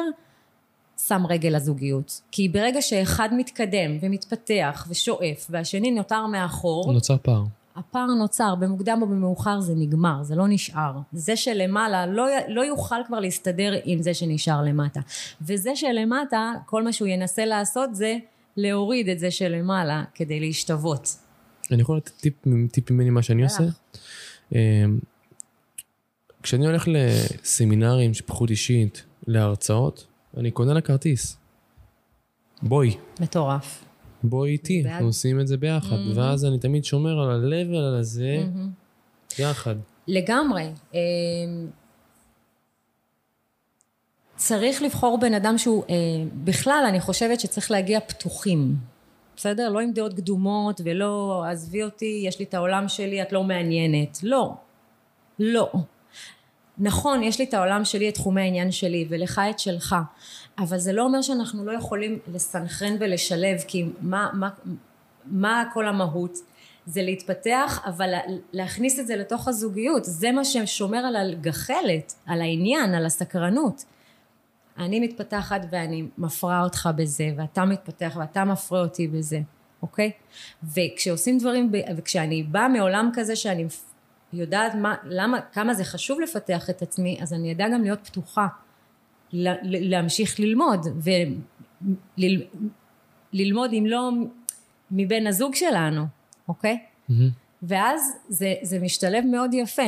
[1.07, 2.21] שם רגל לזוגיות.
[2.31, 7.43] כי ברגע שאחד מתקדם ומתפתח ושואף והשני נותר מאחור, נוצר פער.
[7.75, 10.91] הפער נוצר, במוקדם או במאוחר זה נגמר, זה לא נשאר.
[11.13, 14.99] זה שלמעלה לא, לא יוכל כבר להסתדר עם זה שנשאר למטה.
[15.41, 18.17] וזה שלמטה, כל מה שהוא ינסה לעשות זה
[18.57, 21.24] להוריד את זה שלמעלה כדי להשתוות.
[21.71, 22.33] אני יכול לתת טיפ,
[22.71, 23.43] טיפ ממני מה שאני.
[23.43, 23.63] עושה?
[24.55, 24.99] אמ,
[26.43, 30.07] כשאני הולך לסמינרים, שפחות אישית, להרצאות,
[30.37, 31.37] אני קונה לה כרטיס.
[32.61, 33.85] בואי, מטורף.
[34.23, 34.91] בואי איתי, בעד.
[34.91, 35.95] אנחנו עושים את זה ביחד.
[36.15, 38.43] ואז אני תמיד שומר על ה-level הזה
[39.39, 39.75] יחד.
[40.07, 40.69] לגמרי.
[40.93, 40.99] אמ,
[44.35, 45.95] צריך לבחור בן אדם שהוא, אה,
[46.43, 48.75] בכלל אני חושבת שצריך להגיע פתוחים,
[49.37, 49.69] בסדר?
[49.69, 54.17] לא עם דעות קדומות ולא עזבי אותי, יש לי את העולם שלי, את לא מעניינת.
[54.23, 54.53] לא.
[55.39, 55.71] לא.
[56.77, 59.95] נכון, יש לי את העולם שלי, את תחומי העניין שלי, ולך את שלך,
[60.59, 64.49] אבל זה לא אומר שאנחנו לא יכולים לסנכרן ולשלב, כי מה, מה,
[65.25, 66.37] מה כל המהות?
[66.87, 68.19] זה להתפתח, אבל לה-
[68.53, 73.83] להכניס את זה לתוך הזוגיות, זה מה ששומר על הגחלת, על העניין, על הסקרנות.
[74.77, 79.39] אני מתפתחת ואני מפרה אותך בזה, ואתה מתפתח ואתה מפרה אותי בזה,
[79.81, 80.11] אוקיי?
[80.63, 81.77] וכשעושים דברים, ב...
[81.97, 83.65] וכשאני באה מעולם כזה שאני
[84.33, 88.47] יודעת מה, למה, כמה זה חשוב לפתח את עצמי, אז אני אדע גם להיות פתוחה,
[89.63, 90.85] להמשיך ללמוד,
[93.33, 94.11] וללמוד אם לא
[94.91, 96.05] מבן הזוג שלנו,
[96.47, 96.79] אוקיי?
[97.09, 97.29] מהמם.
[97.63, 99.87] ואז זה, זה משתלב מאוד יפה.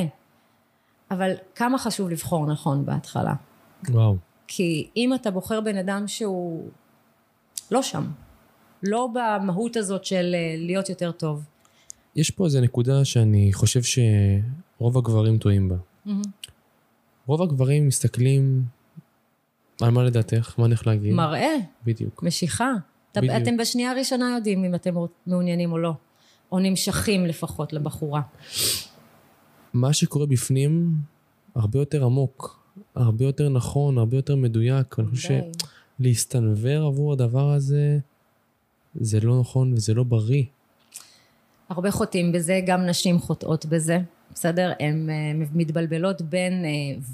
[1.12, 3.34] אבל כמה חשוב לבחור נכון בהתחלה.
[3.90, 4.16] וואו.
[4.48, 6.70] כי אם אתה בוחר בן אדם שהוא
[7.72, 8.08] לא שם,
[8.84, 11.44] לא במהות הזאת של אה, להיות יותר טוב,
[12.16, 15.76] יש פה איזו נקודה שאני חושב שרוב הגברים טועים בה.
[17.26, 18.64] רוב הגברים מסתכלים
[19.82, 21.14] על מה לדעתך, מה הולך להגיד.
[21.14, 22.24] מראה, בדיוק.
[22.24, 22.72] משיכה.
[23.16, 23.34] בדיוק.
[23.42, 24.96] אתם בשנייה הראשונה יודעים אם אתם
[25.28, 25.94] מעוניינים או לא.
[26.52, 28.22] או נמשכים לפחות לבחורה.
[29.74, 30.94] מה שקורה בפנים
[31.56, 32.60] הרבה יותר עמוק,
[32.96, 35.00] הרבה יותר נכון, הרבה יותר מדויק.
[35.00, 35.66] אני חושב די.
[36.00, 38.00] שלהסתנוור עבור הדבר הזה,
[38.96, 40.44] זה לא נכון וזה לא בריא.
[41.70, 44.00] הרבה חוטאים בזה, גם נשים חוטאות בזה,
[44.34, 44.72] בסדר?
[44.80, 45.16] הן אה,
[45.54, 46.70] מתבלבלות בין אה,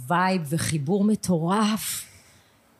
[0.08, 2.06] וייב וחיבור מטורף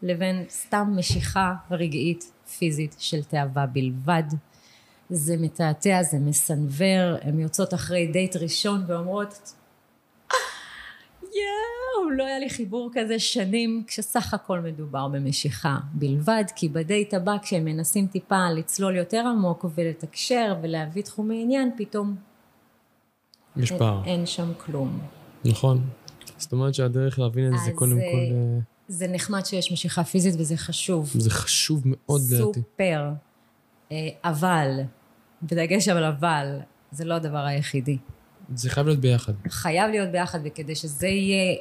[0.02, 4.24] לבין סתם משיכה רגעית פיזית של תאווה בלבד.
[5.10, 9.54] זה מתעתע, זה מסנוור, הן יוצאות אחרי דייט ראשון ואומרות
[12.04, 17.38] יואו, לא היה לי חיבור כזה שנים, כשסך הכל מדובר במשיכה בלבד, כי בדייט הבא
[17.42, 22.16] כשהם מנסים טיפה לצלול יותר עמוק ולתקשר ולהביא תחומי עניין, פתאום
[23.58, 24.02] יש אין, פער.
[24.06, 25.00] אין שם כלום.
[25.46, 25.82] נכון.
[26.38, 30.36] זאת אומרת שהדרך להבין את זה קודם אה, כל, אה, זה נחמד שיש משיכה פיזית
[30.38, 31.12] וזה חשוב.
[31.14, 32.60] זה חשוב מאוד לדעתי.
[32.60, 33.10] סופר.
[33.92, 34.80] אה, אבל,
[35.42, 36.60] בדגש על אבל,
[36.92, 37.98] זה לא הדבר היחידי.
[38.56, 39.34] זה חייב להיות ביחד.
[39.48, 41.56] חייב להיות ביחד, וכדי שזה יהיה...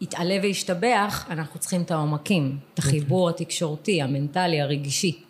[0.00, 5.22] יתעלה וישתבח, אנחנו צריכים את העומקים, את החיבור התקשורתי, המנטלי, הרגשי,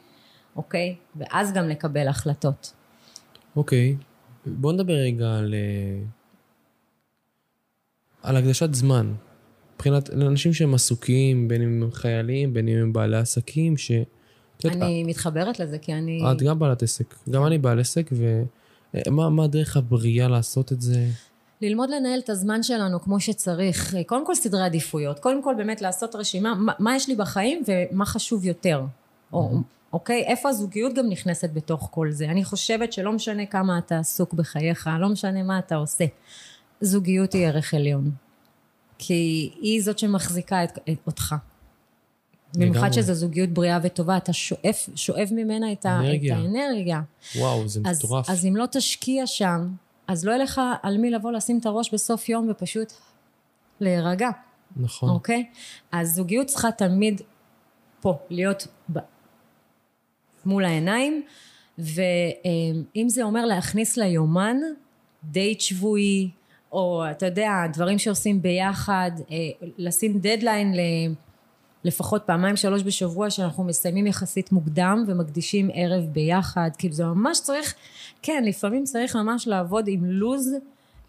[0.56, 0.96] אוקיי?
[1.16, 2.72] ואז גם לקבל החלטות.
[3.56, 3.96] אוקיי,
[4.46, 5.54] בוא נדבר רגע על...
[5.54, 6.04] אה,
[8.22, 9.14] על הקדשת זמן.
[9.74, 13.90] מבחינת אנשים שהם עסוקים, בין אם הם חיילים, בין אם הם בעלי עסקים, ש...
[14.60, 16.22] את אני מתחברת לזה, כי אני...
[16.32, 21.06] את גם בעלת עסק, גם אני בעל עסק, ומה מה הדרך הבריאה לעשות את זה?
[21.60, 23.96] ללמוד לנהל את הזמן שלנו כמו שצריך.
[24.06, 25.18] קודם כל סדרי עדיפויות.
[25.18, 28.82] קודם כל באמת לעשות רשימה, מה, מה יש לי בחיים ומה חשוב יותר.
[29.32, 29.52] או,
[29.92, 30.24] אוקיי?
[30.26, 32.24] איפה הזוגיות גם נכנסת בתוך כל זה.
[32.24, 36.04] אני חושבת שלא משנה כמה אתה עסוק בחייך, לא משנה מה אתה עושה.
[36.80, 38.10] זוגיות היא ערך עליון.
[38.98, 41.34] כי היא זאת שמחזיקה את, את, אותך.
[42.56, 42.92] במיוחד.
[42.92, 46.36] שזו זוגיות בריאה וטובה, אתה שואף, שואב ממנה את, ה, את אנרגיה.
[46.36, 47.00] האנרגיה.
[47.36, 48.30] וואו, זה אז, מטורף.
[48.30, 49.68] אז אם לא תשקיע שם,
[50.08, 52.92] אז לא יהיה לך על מי לבוא לשים את הראש בסוף יום ופשוט
[53.80, 54.28] להירגע,
[54.76, 55.08] נכון.
[55.10, 55.46] אוקיי?
[55.92, 57.20] אז זוגיות צריכה תמיד
[58.00, 58.98] פה, להיות ב...
[60.44, 61.22] מול העיניים,
[61.78, 64.56] ואם זה אומר להכניס ליומן
[65.24, 66.30] דייט שבועי,
[66.72, 70.80] או אתה יודע, דברים שעושים ביחד, אה, לשים דדליין ל...
[71.86, 77.74] לפחות פעמיים שלוש בשבוע שאנחנו מסיימים יחסית מוקדם ומקדישים ערב ביחד, כאילו זה ממש צריך,
[78.22, 80.54] כן, לפעמים צריך ממש לעבוד עם לוז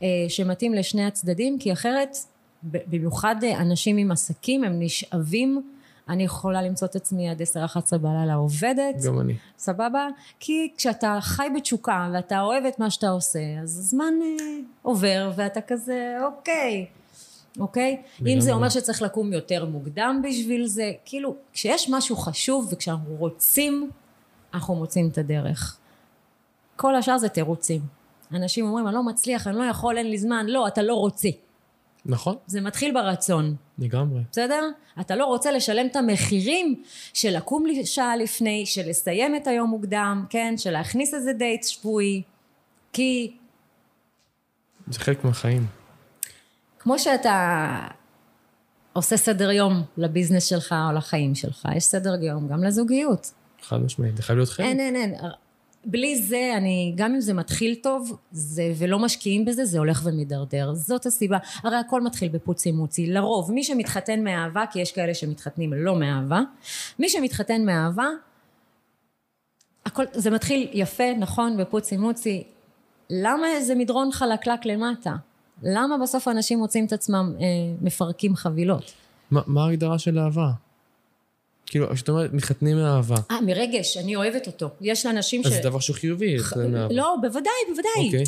[0.03, 2.17] אה, שמתאים לשני הצדדים, כי אחרת,
[2.63, 5.61] במיוחד אה, אנשים עם עסקים, הם נשאבים,
[6.09, 9.35] אני יכולה למצוא את עצמי עד 10-11 בלילה עובדת, גם אני.
[9.57, 10.07] סבבה?
[10.39, 14.45] כי כשאתה חי בתשוקה ואתה אוהב את מה שאתה עושה, אז הזמן אה,
[14.81, 16.85] עובר ואתה כזה, אוקיי,
[17.59, 18.01] אוקיי?
[18.21, 18.51] אם זה לגמרי.
[18.51, 23.89] אומר שצריך לקום יותר מוקדם בשביל זה, כאילו, כשיש משהו חשוב וכשאנחנו רוצים,
[24.53, 25.77] אנחנו מוצאים את הדרך.
[26.75, 27.81] כל השאר זה תירוצים.
[28.33, 30.45] אנשים אומרים, אני לא מצליח, אני לא יכול, אין לי זמן.
[30.47, 31.29] לא, אתה לא רוצה.
[32.05, 33.55] נכון, זה מתחיל ברצון.
[33.79, 34.21] לגמרי.
[34.31, 34.69] בסדר?
[34.99, 36.83] אתה לא רוצה לשלם את המחירים
[37.13, 40.53] של לקום שעה לפני, של לסיים את היום מוקדם, כן?
[40.57, 42.21] של להכניס איזה דייט שבועי.
[42.93, 43.37] כי
[44.87, 45.65] זה חלק מהחיים.
[46.87, 47.87] כמו שאתה
[48.93, 53.31] עושה סדר יום לביזנס שלך או לחיים שלך, יש סדר יום גם לזוגיות.
[53.61, 54.65] חד משמעית, זה חייב להיות חלק.
[54.65, 55.15] אין, אין, אין.
[55.85, 60.73] בלי זה, אני, גם אם זה מתחיל טוב, זה, ולא משקיעים בזה, זה הולך ומידרדר.
[60.73, 61.37] זאת הסיבה.
[61.63, 63.07] הרי הכל מתחיל בפוצי מוצי.
[63.07, 66.41] לרוב, מי שמתחתן מאהבה, כי יש כאלה שמתחתנים לא מאהבה,
[66.99, 68.07] מי שמתחתן מאהבה,
[69.85, 72.43] הכל, זה מתחיל יפה, נכון, בפוצי מוצי.
[73.09, 75.15] למה איזה מדרון חלקלק למטה?
[75.63, 77.45] למה בסוף אנשים מוצאים את עצמם אה,
[77.81, 78.91] מפרקים חבילות?
[79.31, 80.49] מה מה ההגדרה של אהבה?
[81.65, 84.69] כאילו, כשאת אומרת, מתחתנים מאהבה, אה, מרגש, אני אוהבת אותו.
[84.81, 85.45] יש אנשים ש...
[85.45, 86.37] אז זה דבר שהוא חיובי,
[86.71, 86.95] מאהבה.
[86.95, 88.05] לא, בוודאי, בוודאי.
[88.05, 88.23] אוקיי.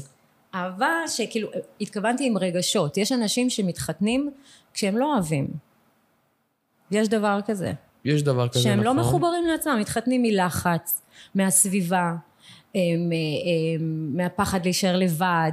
[0.55, 1.49] אהבה שכאילו,
[1.81, 2.97] התכוונתי עם רגשות.
[2.97, 4.31] יש אנשים שמתחתנים
[4.73, 5.47] כשהם לא אוהבים.
[6.91, 7.71] יש דבר כזה.
[8.05, 9.09] יש דבר כזה, שהם לא נכון.
[9.09, 11.01] מחוברים לעצמם, מתחתנים מלחץ,
[11.35, 12.15] מהסביבה,
[12.75, 15.51] הם, הם, מהפחד להישאר לבד,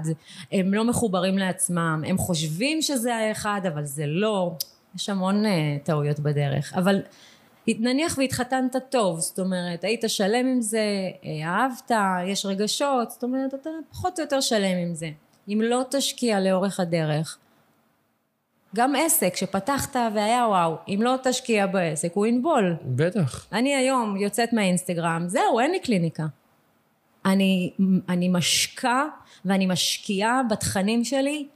[0.52, 4.52] הם לא מחוברים לעצמם, הם חושבים שזה האחד, אבל זה לא.
[4.96, 6.72] יש המון אה, טעויות בדרך.
[6.76, 7.02] אבל
[7.68, 11.90] נניח והתחתנת טוב, זאת אומרת, היית שלם עם זה, אה, אהבת,
[12.26, 15.10] יש רגשות, זאת אומרת, אתה פחות או יותר שלם עם זה.
[15.48, 17.38] אם לא תשקיע לאורך הדרך,
[18.76, 22.76] גם עסק שפתחת והיה וואו, אם לא תשקיע בעסק הוא ינבול.
[22.84, 23.46] בטח.
[23.52, 26.26] אני היום יוצאת מהאינסטגרם, זהו, אין לי קליניקה.
[27.26, 27.72] אני,
[28.08, 29.04] אני משקה
[29.44, 31.46] ואני משקיעה בתכנים שלי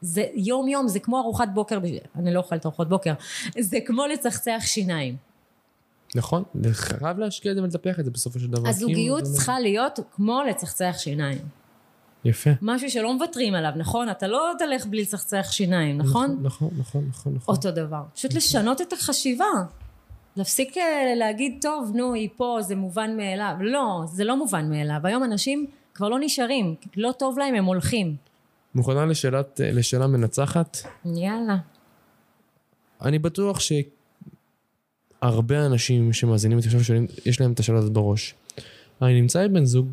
[0.00, 1.78] זה יום יום, זה כמו ארוחת בוקר,
[2.16, 3.12] אני לא אוכלת ארוחות בוקר,
[3.60, 5.16] זה כמו לצחצח שיניים.
[6.14, 6.42] נכון,
[6.72, 8.68] חייב להשקיע את זה ולטפח את זה בסופו של דבר.
[8.68, 11.38] הזוגיות כאילו, זה- צריכה להיות כמו לצחצח שיניים.
[12.24, 12.50] יפה.
[12.62, 14.10] משהו שלא מוותרים עליו, נכון?
[14.10, 16.38] אתה לא תלך בלי לצחצח שיניים, נכון?
[16.42, 17.54] נכון, נכון, נכון, נכון.
[17.54, 18.02] אותו דבר.
[18.14, 19.44] פשוט לשנות את החשיבה.
[20.36, 23.54] להפסיק אה, להגיד, טוב, נו, היא פה, זה מובן מאליו.
[23.60, 25.00] לא, זה לא מובן מאליו.
[25.04, 28.16] היום אנשים כבר לא נשארים, לא טוב להם, הם הולכים.
[28.74, 30.78] מוכנה לשאלת, לשאלה מנצחת?
[31.04, 31.56] יאללה.
[33.02, 33.60] אני בטוח
[35.20, 38.34] שהרבה אנשים שמאזינים אותי עכשיו שואלים, יש להם את השאלה הזאת בראש.
[39.02, 39.88] אני נמצא עם בן זוג,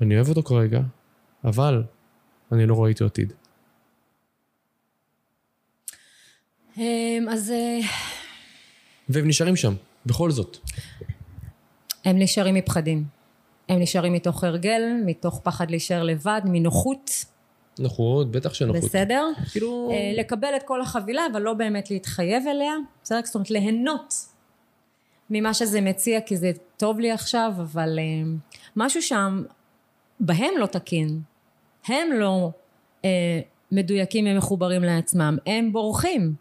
[0.00, 0.80] אני אוהב אותו כרגע,
[1.44, 1.82] אבל
[2.52, 3.32] אני לא רואה איתו עתיד.
[6.78, 7.80] אמ, אז אה,
[9.08, 9.74] והם נשארים שם,
[10.06, 10.56] בכל זאת.
[12.04, 13.04] הם נשארים מפחדים.
[13.68, 17.10] הם נשארים מתוך הרגל, מתוך פחד להישאר לבד, מנוחות,
[17.78, 18.84] נוחות, בטח שנוחות.
[18.84, 19.26] בסדר?
[19.52, 19.90] כאילו...
[19.92, 22.72] אה, לקבל את כל החבילה, אבל לא באמת להתחייב אליה,
[23.04, 23.20] בסדר?
[23.24, 24.14] זאת אומרת, ליהנות
[25.30, 28.32] ממה שזה מציע, כי זה טוב לי עכשיו, אבל אה,
[28.76, 29.42] משהו שם
[30.20, 31.20] בהם לא תקין.
[31.88, 32.50] הם לא
[33.04, 33.40] אה,
[33.72, 36.34] מדויקים ומחוברים לעצמם, הם בורחים.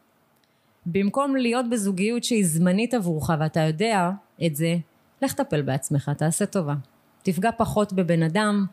[0.86, 4.10] במקום להיות בזוגיות שהיא זמנית עבורך, ואתה יודע
[4.46, 4.76] את זה,
[5.22, 6.76] לך טפל בעצמך, תעשה טובה.
[7.24, 8.66] תפגע פחות בבן אדם,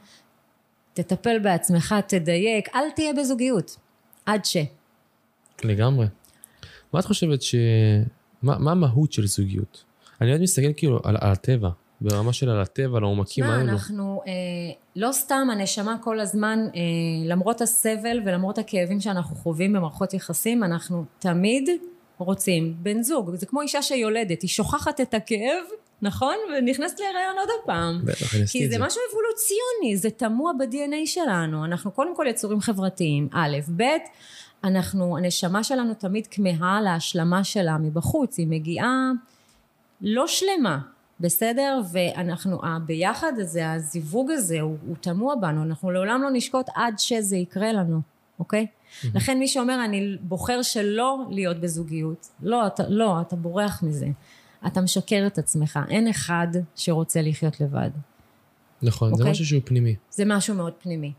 [0.92, 3.76] תטפל בעצמך, תדייק, אל תהיה בזוגיות.
[4.26, 4.56] עד ש...
[5.64, 6.06] לגמרי.
[6.92, 7.54] מה את חושבת ש...
[8.42, 9.84] מה, מה המהות של זוגיות?
[10.20, 13.70] אני באמת מסתכל כאילו על, על הטבע, ברמה של על הטבע, על העומקים תשמע, האלו.
[13.70, 14.32] אנחנו, אה,
[14.96, 16.80] לא סתם הנשמה כל הזמן, אה,
[17.28, 21.68] למרות הסבל ולמרות הכאבים שאנחנו חווים במערכות יחסים, אנחנו תמיד
[22.24, 23.34] רוצים בן זוג.
[23.34, 25.64] זה כמו אישה שיולדת, היא שוכחת את הכאב,
[26.02, 26.34] נכון?
[26.58, 28.00] ונכנסת להיריון עוד פעם.
[28.52, 28.84] כי זה זה.
[28.84, 31.64] משהו אבולוציוני, זה תמוה ב-DNA שלנו.
[31.64, 33.82] אנחנו קודם כל יצורים חברתיים, א', ב',
[34.64, 39.10] אנחנו, הנשמה שלנו תמיד כמהה להשלמה שלה מבחוץ, היא מגיעה
[40.00, 40.78] לא שלמה,
[41.20, 41.80] בסדר?
[41.92, 47.36] ואנחנו, הביחד הזה, הזיווג הזה, הוא, הוא תמוה בנו, אנחנו לעולם לא נשקוט עד שזה
[47.36, 48.00] יקרה לנו,
[48.38, 48.66] אוקיי?
[49.14, 54.06] לכן מי שאומר אני בוחר שלא להיות בזוגיות, לא, אתה, לא, אתה בורח מזה.
[54.66, 57.90] אתה משקר את עצמך, אין אחד שרוצה לחיות לבד.
[58.82, 59.30] נכון, זה אוקיי.
[59.30, 59.96] משהו שהוא פנימי.
[60.10, 61.12] זה משהו מאוד פנימי.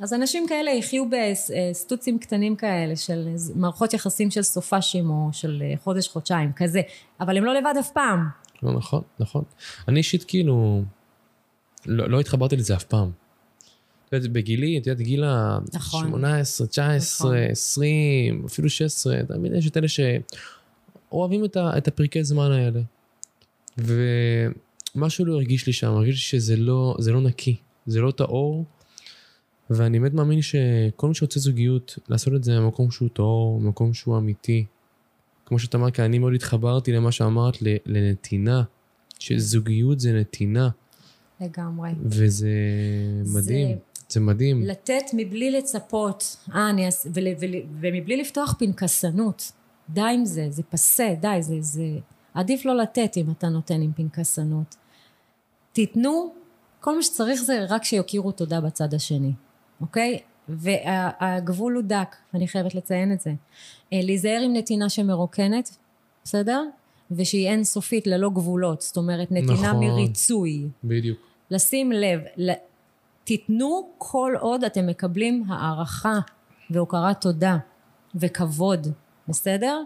[0.00, 5.74] אז אנשים כאלה יחיו בסטוצים קטנים כאלה של מערכות יחסים של סופאשים או של אה,
[5.84, 6.80] חודש, חודשיים, כזה.
[7.20, 8.28] אבל הם לא לבד אף פעם.
[8.62, 9.44] לא, נכון, נכון.
[9.88, 10.82] אני אישית כאילו,
[11.86, 13.10] לא, לא התחברתי לזה אף פעם.
[14.10, 15.24] את יודעת, בגילי, את יודעת, גיל
[15.72, 16.24] נכון.
[16.24, 17.50] ה-18, 19, נכון.
[17.50, 22.80] 20, אפילו 16, תמיד יש את אלה שאוהבים את, ה, את הפרקי זמן האלה.
[23.78, 27.56] ומשהו לא הרגיש לי שם, הרגיש לי שזה לא, לא נקי,
[27.86, 28.64] זה לא טהור.
[29.70, 34.18] ואני באמת מאמין שכל מי שרוצה זוגיות, לעשות את זה במקום שהוא טהור, במקום שהוא
[34.18, 34.64] אמיתי.
[35.46, 38.62] כמו שאת אמרת, כי אני מאוד התחברתי למה שאמרת, לנתינה,
[39.18, 40.68] שזוגיות זה נתינה,
[41.40, 41.90] לגמרי.
[42.02, 42.48] וזה
[43.26, 43.74] מדהים, זה
[44.18, 44.62] מדהים.
[44.62, 47.50] לתת מבלי לצפות, אה, אני, אעש- ול, ול,
[47.80, 49.52] ומבלי לפתוח פנקסנות.
[49.88, 51.82] די עם זה, זה פסה, די, זה, זה...
[52.34, 54.76] עדיף לא לתת אם אתה נותן עם פנקסנות.
[55.72, 56.32] תיתנו,
[56.80, 59.32] כל מה שצריך זה רק שיוקירו תודה בצד השני,
[59.80, 60.18] אוקיי?
[60.48, 63.30] והגבול הוא דק, אני חייבת לציין את זה.
[63.92, 65.76] אה, להיזהר עם נתינה שמרוקנת,
[66.24, 66.62] בסדר?
[67.10, 69.84] ושהיא אינסופית ללא גבולות, זאת אומרת נתינה נכון.
[69.84, 70.68] מריצוי.
[70.84, 71.18] בדיוק.
[71.50, 72.20] לשים לב,
[73.30, 76.18] תיתנו כל עוד אתם מקבלים הערכה
[76.70, 77.58] והוקרת תודה
[78.14, 78.86] וכבוד,
[79.28, 79.82] בסדר?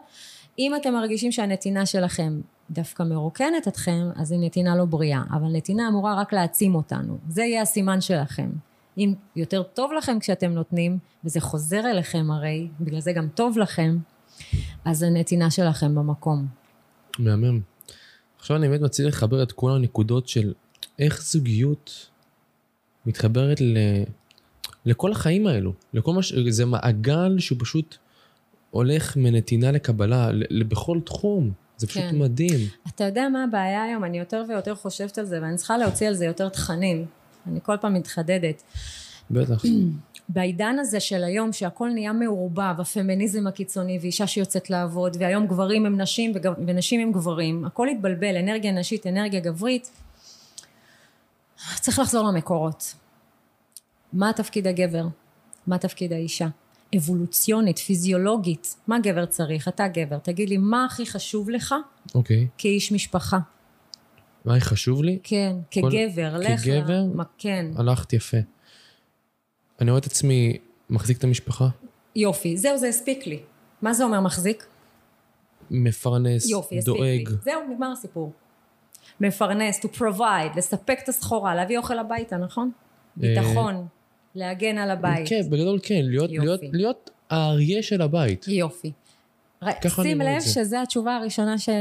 [0.58, 2.40] אם אתם מרגישים שהנתינה שלכם
[2.70, 7.42] דווקא מרוקנת אתכם, אז היא נתינה לא בריאה, אבל נתינה אמורה רק להעצים אותנו, זה
[7.42, 8.50] יהיה הסימן שלכם.
[8.98, 13.98] אם יותר טוב לכם כשאתם נותנים, וזה חוזר אליכם הרי, בגלל זה גם טוב לכם,
[14.84, 16.46] אז הנתינה שלכם במקום.
[17.18, 17.60] מהמם.
[18.38, 20.52] עכשיו אני באמת מציע לחבר את כל הנקודות של
[20.98, 22.13] איך זוגיות
[23.06, 23.76] מתחברת ל...
[24.86, 26.32] לכל החיים האלו, לכל מה ש...
[26.48, 27.96] זה מעגל שהוא פשוט
[28.70, 30.30] הולך מנתינה לקבלה,
[30.68, 31.50] בכל תחום.
[31.76, 32.18] זה פשוט כן.
[32.18, 32.60] מדהים.
[32.88, 34.04] אתה יודע מה הבעיה היום?
[34.04, 37.04] אני יותר ויותר חושבת על זה, ואני צריכה להוציא על זה יותר תכנים.
[37.46, 38.62] אני כל פעם מתחדדת.
[39.30, 39.62] בטח.
[40.28, 46.00] בעידן הזה של היום שהכל נהיה מעורבב, הפמיניזם הקיצוני ואישה שיוצאת לעבוד והיום גברים הם
[46.00, 46.32] נשים
[46.66, 49.90] ונשים הם גברים, הכל התבלבל, אנרגיה נשית, אנרגיה גברית.
[51.80, 52.94] צריך לחזור למקורות.
[54.12, 55.04] מה תפקיד הגבר?
[55.66, 56.46] מה תפקיד האישה?
[56.96, 59.68] אבולוציונית, פיזיולוגית, מה גבר צריך?
[59.68, 61.74] אתה גבר, תגיד לי מה הכי חשוב לך
[62.14, 62.46] אוקיי.
[62.58, 63.38] כאיש משפחה?
[64.44, 65.18] מה חשוב לי?
[65.22, 66.60] כן, כגבר, לך.
[66.60, 67.04] כגבר?
[67.14, 68.36] מה- כן, הלכת יפה.
[69.80, 70.58] אני רואה את עצמי
[70.90, 71.68] מחזיק את המשפחה,
[72.16, 72.56] יופי.
[72.56, 73.40] זהו, זה הספיק לי.
[73.82, 74.66] מה זה אומר מחזיק?
[75.70, 77.24] מפרנס, יופי, הספיק לי.
[77.24, 77.38] דואג.
[77.44, 78.32] זהו, נגמר הסיפור.
[79.20, 82.70] מפרנס, to provide, לספק את הסחורה, להביא אוכל הביתה, נכון?
[83.16, 83.86] ביטחון,
[84.34, 85.28] להגן על הבית.
[85.28, 86.30] כן, בגדול כן, להיות.
[86.30, 88.48] להיות, להיות האריה של הבית.
[88.48, 88.92] יופי.
[90.02, 90.40] שים לב.
[90.40, 91.68] שזו התשובה הראשונה ש...
[91.68, 91.74] אה,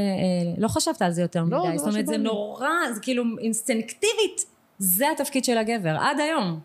[0.58, 1.78] לא חשבת על זה יותר לא, מדי.
[1.78, 2.16] זה זאת אומרת, זה.
[2.16, 4.44] נורא, זה כאילו אינסטינקטיבית,
[4.78, 6.60] זה התפקיד של הגבר, עד היום.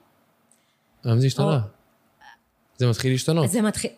[1.03, 1.59] היום זה השתנה.
[2.77, 3.49] זה מתחיל להשתנות.
[3.49, 3.91] זה מתחיל...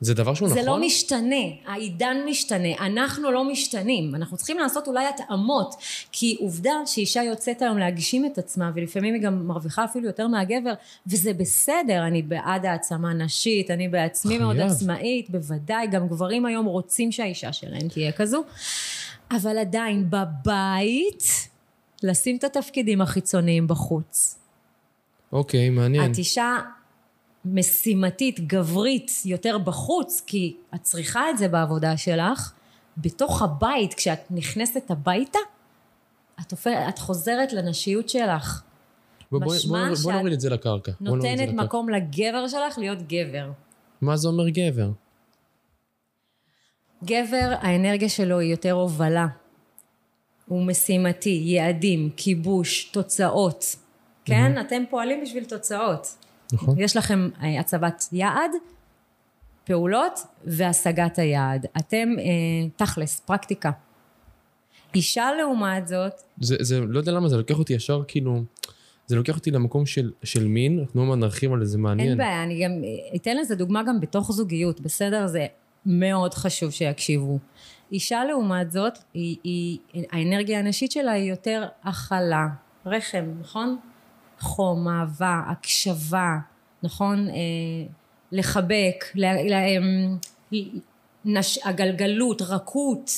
[0.00, 0.66] זה דבר שהוא זה נכון?
[0.66, 5.74] לא משתנה, העידן משתנה, אנחנו לא משתנים, אנחנו צריכים לעשות אולי התאמות,
[6.12, 10.72] כי עובדה שאישה יוצאת היום להגשים את עצמה, ולפעמים היא גם מרוויחה אפילו יותר מהגבר,
[11.06, 14.70] וזה בסדר, אני בעד העצמה נשית, אני בעצמי מאוד חייב.
[14.70, 18.42] עצמאית, בוודאי, גם גברים היום רוצים שהאישה שלהם תהיה כזו,
[19.30, 21.22] אבל עדיין בבית,
[22.02, 24.38] לשים את התפקידים החיצוניים בחוץ.
[25.32, 26.12] אוקיי, מעניין.
[26.12, 26.58] את אישה
[27.44, 32.52] משימתית, גברית, יותר בחוץ, כי את צריכה את זה בעבודה שלך,
[32.96, 35.38] בתוך הבית, כשאת נכנסת הביתה,
[36.40, 38.62] את, הופך, את חוזרת לנשיות שלך.
[39.30, 40.92] בוא, בוא, בוא, בוא נוריד את זה לקרקע.
[41.00, 41.64] זה נותנת לקרקע.
[41.64, 43.50] מקום לגבר שלך להיות גבר.
[44.00, 44.90] מה זה אומר גבר?
[47.04, 49.26] גבר, האנרגיה שלו היא יותר הובלה.
[50.46, 53.76] הוא משימתי, יעדים, כיבוש, תוצאות.
[54.24, 54.60] כן?
[54.60, 56.16] אתם פועלים בשביל תוצאות.
[56.52, 56.78] נכון.
[56.78, 58.50] יש לכם אה, הצבת יעד,
[59.64, 61.66] פעולות והשגת היעד.
[61.76, 63.70] אתם אה, תכלס, פרקטיקה.
[64.94, 68.42] אישה לעומת זאת, זה, זה, לא יודע למה, זה לוקח אותי ישר כאילו...
[69.06, 72.08] זה לוקח אותי למקום של, של מין, מה נרחיב על זה, מעניין.
[72.08, 75.26] אין בעיה, אני גם אה, אתן לזה דוגמה גם בתוך זוגיות, בסדר?
[75.26, 75.46] זה
[75.86, 77.38] מאוד חשוב שיקשיבו.
[77.92, 79.78] אישה לעומת זאת, היא, היא,
[80.12, 82.48] האנרגיה הנשית שלה היא יותר הכלה,
[82.86, 83.76] רחם, נכון?
[84.40, 86.38] חום, אהבה, הקשבה,
[86.82, 87.28] נכון?
[87.28, 87.34] אה,
[88.32, 89.04] לחבק,
[91.24, 93.10] נש, הגלגלות, רכות,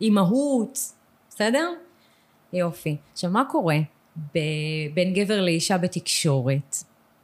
[0.00, 0.78] אימהות,
[1.28, 1.70] בסדר?
[2.52, 2.96] יופי.
[3.12, 3.76] עכשיו, מה קורה
[4.94, 6.76] בין גבר לאישה בתקשורת?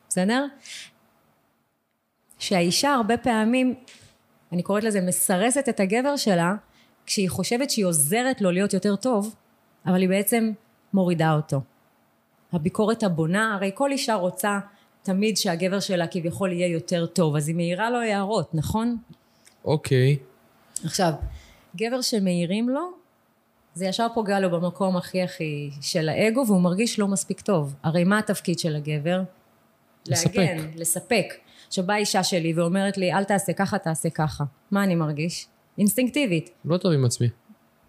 [0.08, 0.46] בסדר?
[2.38, 3.74] שהאישה הרבה פעמים,
[4.52, 6.54] אני קוראת לזה, מסרסת את הגבר שלה,
[7.06, 9.34] כשהיא חושבת שהיא עוזרת לו להיות יותר טוב,
[9.86, 10.52] אבל היא בעצם
[10.92, 11.60] מורידה אותו.
[12.54, 14.58] הביקורת הבונה, הרי כל אישה רוצה
[15.02, 18.96] תמיד שהגבר שלה כביכול יהיה יותר טוב, אז היא מעירה לו הערות, נכון?
[19.64, 20.16] אוקיי.
[20.84, 21.12] עכשיו,
[21.76, 22.90] גבר שמעירים לו,
[23.74, 27.74] זה ישר פוגע לו במקום הכי הכי של האגו, והוא מרגיש לא מספיק טוב.
[27.82, 29.22] הרי מה התפקיד של הגבר?
[30.08, 30.36] לספק.
[30.36, 31.26] להגן, לספק.
[31.66, 34.44] עכשיו באה אישה שלי ואומרת לי, אל תעשה ככה, תעשה ככה.
[34.70, 35.46] מה אני מרגיש?
[35.78, 36.50] אינסטינקטיבית.
[36.64, 37.28] לא טוב עם עצמי.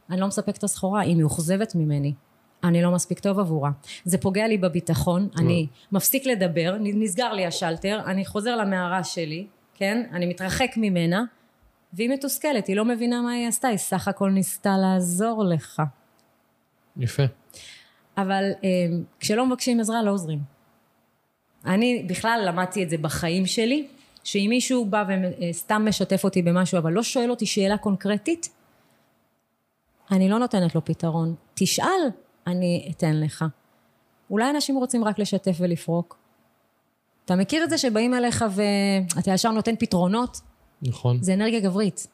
[0.10, 2.14] אני לא מספק את הסחורה, היא מאוכזבת ממני.
[2.66, 3.72] אני לא מספיק טוב עבורה.
[4.04, 10.04] זה פוגע לי בביטחון, אני מפסיק לדבר, נסגר לי השלטר, אני חוזר למערה שלי, כן?
[10.14, 11.24] אני מתרחק ממנה,
[11.94, 15.82] והיא מתוסכלת, היא לא מבינה מה היא עשתה, היא סך הכל ניסתה לעזור לך.
[16.98, 17.24] יפה.
[18.18, 18.70] אבל אה,
[19.20, 20.40] כשלא מבקשים עזרה לא עוזרים.
[21.66, 23.88] אני בכלל למדתי את זה בחיים שלי,
[24.24, 25.06] שאם מישהו בא
[25.50, 28.50] וסתם משתף אותי במשהו, אבל לא שואל אותי שאלה קונקרטית,
[30.12, 31.36] אני לא נותנת לו פתרון.
[31.54, 32.10] תשאל,
[32.48, 33.46] אני אתן לך.
[34.30, 36.18] אולי אנשים רוצים רק לשתף ולפרוק.
[37.26, 40.42] אתה מכיר את זה שבאים אליך ואתה ישר נותן פתרונות?
[40.82, 41.18] נכון.
[41.22, 42.08] זה אנרגיה גברית.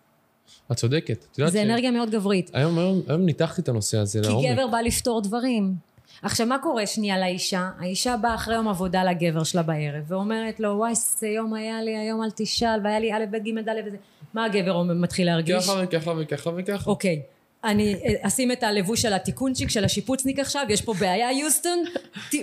[0.71, 1.25] את צודקת.
[1.31, 2.51] את יודעת זה ש- אנרגיה מאוד גברית.
[2.53, 4.45] היום, היום, היום ניתחתי את הנושא הזה כי לעומק.
[4.51, 5.75] גבר בא לפתור דברים.
[6.21, 7.69] עכשיו, מה קורה שנייה לאישה?
[7.79, 11.97] האישה באה אחרי יום עבודה לגבר שלה בערב, ואומרת לו, וואי, איזה יום היה לי,
[11.97, 13.97] היום אל תשאל, והיה לי א', ב', ג', ד' וזה.
[14.33, 15.65] מה הגבר מתחיל להרגיש?
[15.69, 16.89] ככה וככה וככה וככה.
[16.89, 17.21] אוקיי.
[17.63, 21.83] אני אה, אשים את הלבוש של התיקונצ'יק, של השיפוצניק עכשיו, יש פה בעיה, יוסטון,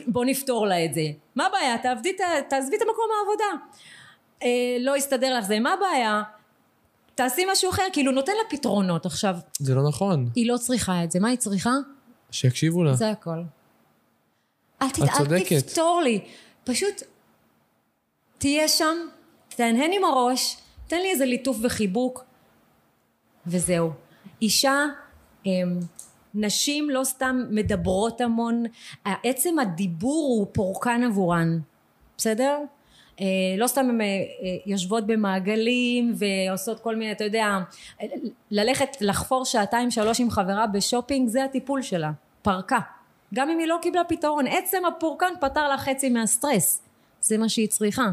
[0.06, 1.02] בוא נפתור לה את זה.
[1.36, 1.78] מה הבעיה?
[1.78, 2.12] תעבדי,
[2.48, 3.64] תעזבי את המקום העבודה.
[4.42, 6.22] אה, לא יסתדר לך זה, מה הבעיה?
[7.14, 9.06] תעשי משהו אחר, כאילו נותן לה פתרונות.
[9.06, 10.30] עכשיו, זה לא נכון.
[10.34, 11.72] היא לא צריכה את זה, מה היא צריכה?
[12.30, 12.94] שיקשיבו לה.
[12.94, 13.42] זה הכל.
[14.82, 15.60] אל, ת, את אל.
[15.60, 16.20] תפתור לי.
[16.64, 17.02] פשוט
[18.38, 18.96] תהיה שם,
[19.48, 20.56] תהנהן עם הראש,
[20.86, 22.24] תן לי איזה ליטוף וחיבוק,
[23.46, 23.90] וזהו.
[24.42, 24.84] אישה,
[26.34, 28.64] נשים לא סתם מדברות המון,
[29.04, 31.58] עצם הדיבור הוא פורקן עבורן,
[32.16, 32.58] בסדר?
[33.20, 33.26] אה,
[33.56, 37.58] לא סתם הן אה, אה, יושבות במעגלים ועושות כל מיני, אתה יודע,
[38.50, 42.10] ללכת לחפור שעתיים שלוש עם חברה בשופינג, זה הטיפול שלה,
[42.42, 42.78] פרקה.
[43.34, 46.82] גם אם היא לא קיבלה פתרון, עצם הפורקן פתר לה חצי מהסטרס,
[47.20, 48.10] זה מה שהיא צריכה.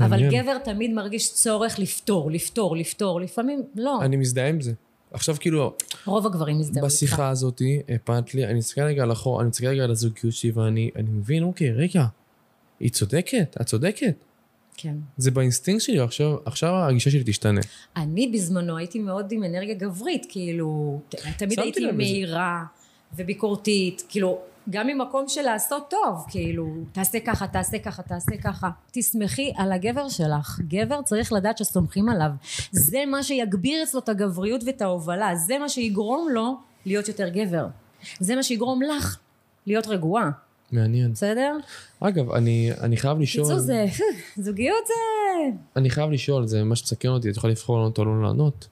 [0.00, 0.30] אבל.
[0.30, 4.02] גבר תמיד מרגיש צורך לפתור, לפתור, לפתור, לפעמים לא.
[4.02, 4.72] אני מזדהה עם זה.
[5.16, 6.94] עכשיו כאילו, רוב הגברים יזדהו איתך.
[6.94, 7.62] בשיחה הזאת,
[7.94, 11.10] הפעת לי, אני מסתכל רגע על אחור, אני מסתכל רגע על הזוגיות שלי, ואני אני
[11.10, 12.06] מבין, אוקיי, רגע,
[12.80, 14.14] היא צודקת, את צודקת.
[14.76, 14.94] כן.
[15.16, 17.60] זה באינסטינקט שלי, עכשיו, עכשיו הגישה שלי תשתנה.
[17.96, 21.00] אני בזמנו הייתי מאוד עם אנרגיה גברית, כאילו,
[21.36, 21.92] תמיד הייתי.
[21.92, 22.64] מהירה
[23.16, 24.38] וביקורתית, כאילו,
[24.70, 28.70] גם ממקום של לעשות טוב, כאילו, תעשה ככה, תעשה ככה, תעשה ככה.
[28.92, 30.60] תסמכי על הגבר שלך.
[30.68, 32.30] גבר צריך לדעת שסומכים עליו.
[32.72, 36.56] זה מה שיגביר אצלו את הגבריות ואת ההובלה, זה מה שיגרום לו
[36.86, 37.66] להיות יותר גבר.
[38.20, 39.18] זה מה שיגרום לך
[39.66, 40.30] להיות רגועה,
[40.72, 41.12] מעניין.
[41.12, 41.56] בסדר?
[42.00, 43.86] אגב, אני, אני חייב לשאול, קיצור זה,
[44.44, 44.94] זוגיות זה...
[45.76, 48.68] אני חייב לשאול, זה מה שמסכן אותי, את יכולה לבחור לענות או לא לענות.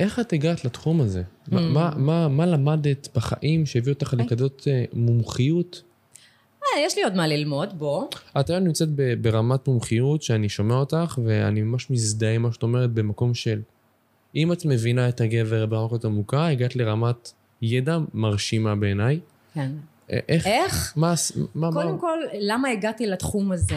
[0.00, 1.22] איך את הגעת לתחום הזה?
[1.48, 1.62] מה, Hmm.
[1.62, 5.82] מה, מה, מה למדת בחיים שהביא אותך לכזאת אה, מומחיות?
[6.62, 8.04] אה, יש לי עוד מה ללמוד, בוא.
[8.40, 8.88] את היום נמצאת
[9.20, 13.60] ברמת מומחיות שאני שומע אותך, ואני ממש מזדהה עם מה שאת אומרת במקום של...
[14.34, 17.32] אם את מבינה את הגבר כך עמוקה, הגעת לרמת
[17.62, 19.20] ידע מרשימה בעיניי.
[19.54, 19.70] כן.
[20.10, 20.46] איך?
[20.46, 20.92] איך?
[20.96, 21.14] מה...
[21.54, 22.00] מה, קודם מה...
[22.00, 23.74] כל, למה הגעתי לתחום הזה?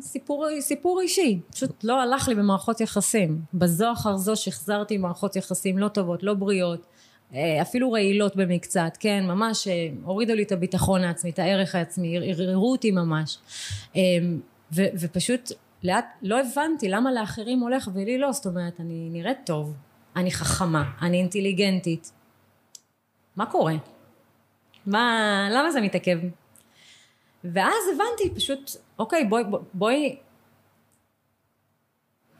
[0.00, 1.40] סיפור, סיפור אישי.
[1.50, 3.40] פשוט לא הלך לי במערכות יחסים.
[3.54, 6.86] בזו אחר זו שחזרתי מערכות יחסים לא טובות, לא בריאות,
[7.34, 12.18] אה, אפילו רעילות במקצת, כן, ממש אה, הורידו לי את הביטחון העצמי, את הערך העצמי,
[12.30, 13.38] ערערו אותי ממש.
[13.96, 14.00] אה,
[14.72, 15.52] ו, ופשוט
[15.82, 19.74] לאט לא הבנתי למה לאחרים הולך ולי לא, זאת אומרת, אני נראית טוב,
[20.16, 22.12] אני חכמה, אני אינטליגנטית.
[23.36, 23.74] מה קורה?
[24.88, 25.22] מה,
[25.52, 26.18] למה זה מתעכב?
[27.44, 29.42] ואז הבנתי פשוט, אוקיי, בואי,
[29.74, 30.16] בואי,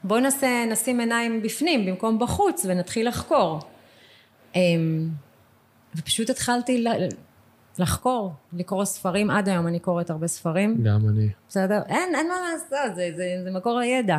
[0.04, 3.60] בואי נעשה, נשים עיניים בפנים במקום בחוץ ונתחיל לחקור.
[4.54, 5.08] אמ,
[5.96, 7.08] ופשוט התחלתי ל-
[7.78, 11.28] לחקור, לקרוא ספרים, עד היום אני קוראת הרבה ספרים, גם אני.
[11.48, 11.80] בסדר?
[11.88, 14.18] אין, אין מה לעשות, זה, זה, זה מקור הידע.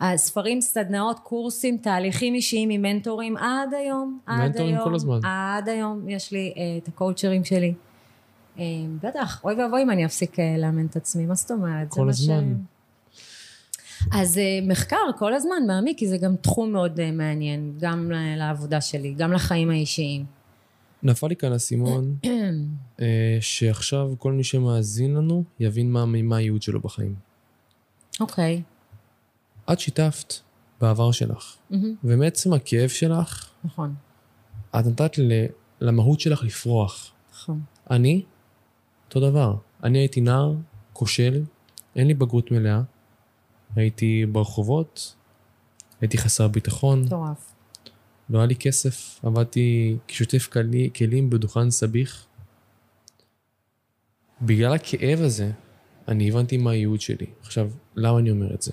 [0.00, 5.20] הספרים, סדנאות, קורסים, תהליכים אישיים עם מנטורים עד היום, עד מנטורים כל הזמן.
[5.24, 7.74] עד היום יש לי אה, את הקואוצ'רים שלי.
[8.58, 8.64] אה,
[9.02, 11.88] בטח, אוי ואבוי אם אני אפסיק אה, לאמן את עצמי, מה זאת אומרת?
[11.88, 12.54] כל הזמן.
[14.12, 19.32] אז מחקר כל הזמן מעמיק, כי זה גם תחום מאוד מעניין, גם לעבודה שלי, גם
[19.32, 20.24] לחיים האישיים.
[21.02, 22.16] נפל לי כאן האסימון
[23.00, 27.14] אה, שעכשיו כל מי שמאזין לנו יבין מה, מה הייעוד שלו בחיים.
[28.20, 28.62] אוקיי.
[29.72, 30.34] את שיתפת
[30.80, 33.94] בעבר שלך, מהמם, ומעצם הכאב שלך, נכון,
[34.80, 35.46] את נתת ל-
[35.80, 37.12] למהות שלך לפרוח.
[37.32, 37.60] נכון.
[37.90, 38.24] אני,
[39.08, 39.54] אותו דבר.
[39.82, 40.54] אני הייתי נער,
[40.92, 41.42] כושל,
[41.96, 42.80] אין לי בגרות מלאה,
[43.76, 45.14] הייתי ברחובות,
[46.00, 47.52] הייתי חסר ביטחון, מטורף.
[48.30, 52.26] לא היה לי כסף, עבדתי כשוטף כלי- כלים בדוכן סביח.
[54.42, 55.50] בגלל הכאב הזה,
[56.08, 57.26] אני הבנתי מה הייעוד שלי.
[57.42, 58.72] עכשיו, למה אני אומר את זה?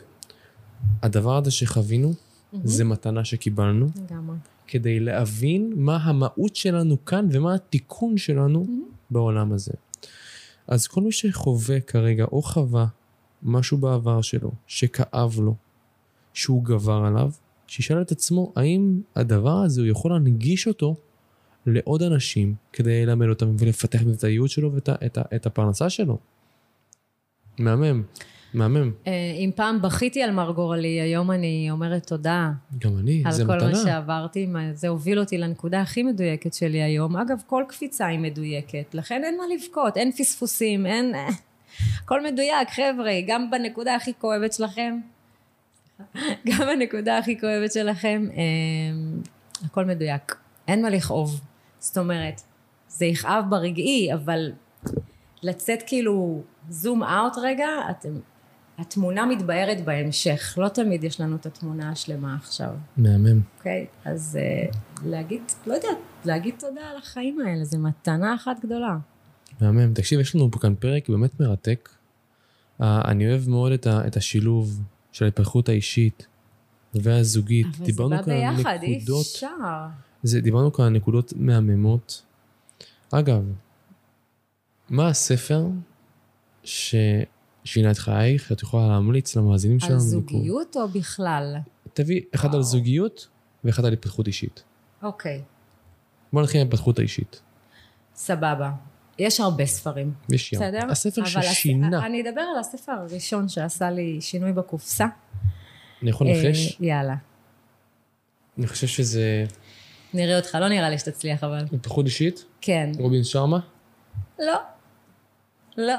[1.04, 2.14] הדבר הזה שחווינו,
[2.64, 4.38] זה מתנה שקיבלנו, לגמרי.
[4.68, 8.66] כדי להבין מה המהות שלנו כאן ומה התיקון שלנו
[9.12, 9.72] בעולם הזה.
[10.68, 12.88] אז כל מי שחווה כרגע או חווה
[13.44, 15.56] משהו בעבר שלו, שכאב לו,
[16.34, 17.32] שהוא גבר עליו,
[17.68, 20.96] שישאל את עצמו האם הדבר הזה הוא יכול להנגיש אותו
[21.66, 26.18] לעוד אנשים כדי ללמד אותם ולפתח את הייעוד שלו ואת את, את הפרנסה שלו.
[27.60, 28.04] מהמם,
[28.54, 28.92] מהמם.
[29.08, 33.46] אה, אם פעם בכיתי על מר גורלי, היום אני אומרת תודה גם אני, על זה
[33.46, 33.70] כל מתנה.
[33.70, 37.18] מה שעברתי, מה- זה הוביל אותי לנקודה הכי מדויקת שלי היום.
[37.18, 41.14] אגב, כל קפיצה היא מדויקת, לכן אין מה לבכות, אין פספוסים, אין...
[42.04, 45.00] הכל מדויק, חבר'ה, גם בנקודה הכי כואבת שלכם,
[46.48, 48.44] גם בנקודה הכי כואבת שלכם, אה,
[49.66, 50.36] הכל מדויק.
[50.68, 51.42] אין מה לכאוב.
[51.80, 52.42] זאת אומרת,
[52.88, 54.52] זה יכאב ברגעי, אבל
[55.44, 58.10] לצאת כאילו זום אאוט רגע, אתם,
[58.78, 60.58] התמונה מתבהרת בהמשך.
[60.58, 63.42] לא תמיד יש לנו את התמונה השלמה עכשיו, מהמם.
[63.58, 63.86] אוקיי?
[64.06, 64.40] אז
[64.72, 64.76] uh,
[65.06, 68.98] להגיד, לא יודעת, להגיד תודה על החיים האלה, זו מתנה אחת גדולה.
[69.62, 69.94] מהמם.
[69.94, 71.90] תקשיב, יש לנו כאן פרק באמת מרתק.
[72.82, 76.28] Uh, אני אוהב מאוד את, ה, את השילוב של ההתפתחות האישית
[76.94, 77.68] והזוגית.
[77.80, 79.48] אבל זה בא ביחד, אי נקודות, אפשר.
[80.24, 82.24] זה, דיברנו כאן על נקודות מהממות.
[83.12, 83.44] אגב,
[84.90, 85.66] מה הספר
[87.68, 89.94] ששינה את חייך, שאת יכולה להמליץ למאזינים שלנו?
[89.94, 90.00] על?
[90.00, 91.56] זוגיות או בכלל?
[91.94, 93.28] תביא אחד על זוגיות
[93.64, 94.64] ואחד על התפתחות אישית.
[95.04, 95.42] אוקיי,
[96.34, 97.42] בוא נתחיל עם ההתפתחות האישית.
[98.16, 98.72] סבבה.
[99.20, 100.60] יש הרבה ספרים, יש ים.
[100.60, 100.92] בסדר?
[100.92, 101.98] הספר ששינה.
[101.98, 102.04] הס...
[102.04, 105.06] אני אדבר על הספר הראשון שעשה לי שינוי בקופסה.
[106.02, 106.78] אני יכול לנחש?
[106.82, 107.16] אה, יאללה.
[108.58, 109.46] אני חושב שזה
[110.14, 111.66] נראה אותך, לא נראה לי שתצליח אבל.
[111.74, 112.46] התפתחות אישית.
[112.62, 112.92] כן.
[113.00, 113.60] רובין שרמה.
[114.40, 114.56] לא.
[115.78, 115.96] לא.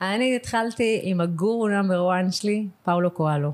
[0.00, 3.52] אני התחלתי עם הגורו נאמבר 1 שלי, פאולו קואלו.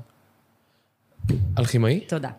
[1.59, 1.99] אלכימאי.
[1.99, 2.29] תודה.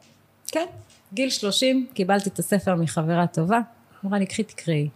[0.46, 0.66] כן.
[1.14, 3.61] גיל 30, קיבלתי את הספר מחברה טובה,
[4.05, 4.88] אמרה לי, קחי תקראי.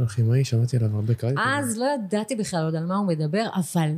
[0.00, 1.36] הכימאי, שמעתי עליו הרבה קראתי.
[1.46, 3.90] אז לא ידעתי בכלל עוד על מה הוא מדבר, אבל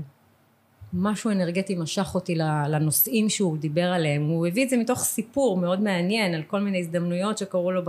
[0.93, 2.35] משהו אנרגטי משך אותי
[2.69, 4.23] לנושאים שהוא דיבר עליהם.
[4.23, 7.83] הוא הביא את זה מתוך סיפור מאוד מעניין על כל מיני הזדמנויות שקרו לו.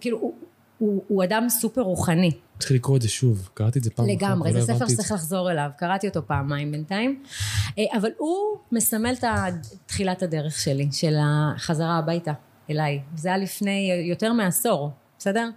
[0.00, 0.34] כאילו, הוא,
[0.78, 2.30] הוא, הוא אדם סופר רוחני.
[2.58, 4.16] צריך לקרוא את זה שוב, קראתי את זה פעם אחת.
[4.16, 7.22] לגמרי, זה ספר שצריך לחזור אליו, קראתי אותו פעמיים בינתיים.
[7.78, 9.24] אה, אבל הוא מסמל את
[9.86, 12.32] תחילת הדרך שלי, של החזרה הביתה
[12.70, 13.00] אליי.
[13.16, 15.48] זה היה לפני יותר מעשור, בסדר?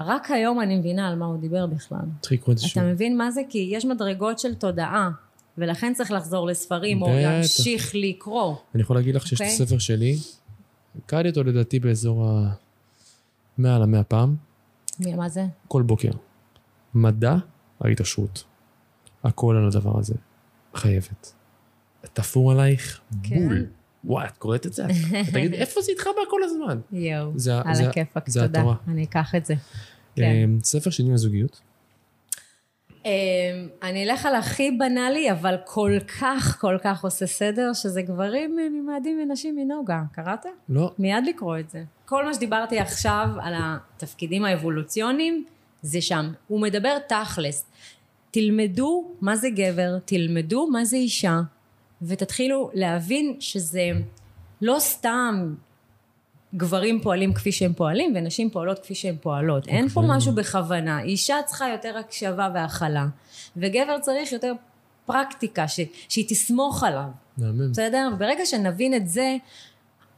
[0.00, 1.98] רק היום אני מבינה על מה הוא דיבר בכלל.
[2.20, 2.82] צריך לקרוא את זה שוב.
[2.82, 3.40] אתה מבין מה זה?
[3.48, 5.10] כי יש מדרגות של תודעה,
[5.58, 8.54] ולכן צריך לחזור לספרים, או להמשיך לקרוא.
[8.74, 9.54] אני יכול להגיד לך שיש את אוקיי?
[9.54, 10.16] הספר שלי,
[11.06, 12.52] קראתי אותו לדעתי באזור ה...
[13.62, 14.36] מעל המאה פעם.
[15.16, 15.44] מה זה?
[15.68, 16.10] כל בוקר.
[16.94, 17.36] מדע
[17.80, 18.44] ההתעשרות.
[19.24, 20.14] הכל על הדבר הזה.
[20.74, 21.32] חייבת.
[22.12, 23.48] תפור עלייך כן.
[23.48, 23.66] בול.
[24.04, 24.84] וואי, את קוראת את זה?
[25.32, 26.80] תגידי, איפה זה איתך כל הזמן?
[26.92, 27.32] יואו,
[27.64, 28.64] על הכיפאק, תודה.
[28.88, 29.54] אני אקח את זה.
[30.16, 30.22] כן.
[30.22, 31.60] אמ, ספר שני לזוגיות.
[33.04, 33.10] אמ,
[33.82, 38.68] אני אלך על הכי בנאלי, אבל כל כך, כל כך עושה סדר, שזה גברים אה,
[38.68, 40.02] ממאדים ונשים מנוגה.
[40.12, 40.46] קראת?
[40.68, 40.92] לא.
[40.98, 41.84] מיד לקרוא את זה.
[42.12, 45.44] כל מה שדיברתי עכשיו על התפקידים האבולוציוניים,
[45.82, 46.32] זה שם.
[46.48, 47.64] הוא מדבר תכלס.
[48.30, 51.40] תלמדו מה זה גבר, תלמדו מה זה אישה,
[52.02, 53.90] ותתחילו להבין שזה
[54.62, 55.54] לא סתם
[56.54, 59.68] גברים פועלים כפי שהם פועלים ונשים פועלות כפי שהן פועלות.
[59.68, 60.16] אין פה אוקיי.
[60.16, 61.02] משהו בכוונה.
[61.02, 63.06] אישה צריכה יותר הקשבה והכלה,
[63.56, 64.52] וגבר צריך יותר
[65.06, 67.08] פרקטיקה, ש, שהיא תסמוך עליו.
[67.38, 68.08] בסדר?
[68.18, 69.36] ברגע שנבין את זה,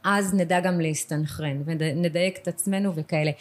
[0.05, 3.31] אז נדע גם להסתנכרן, ונדייק את עצמנו וכאלה.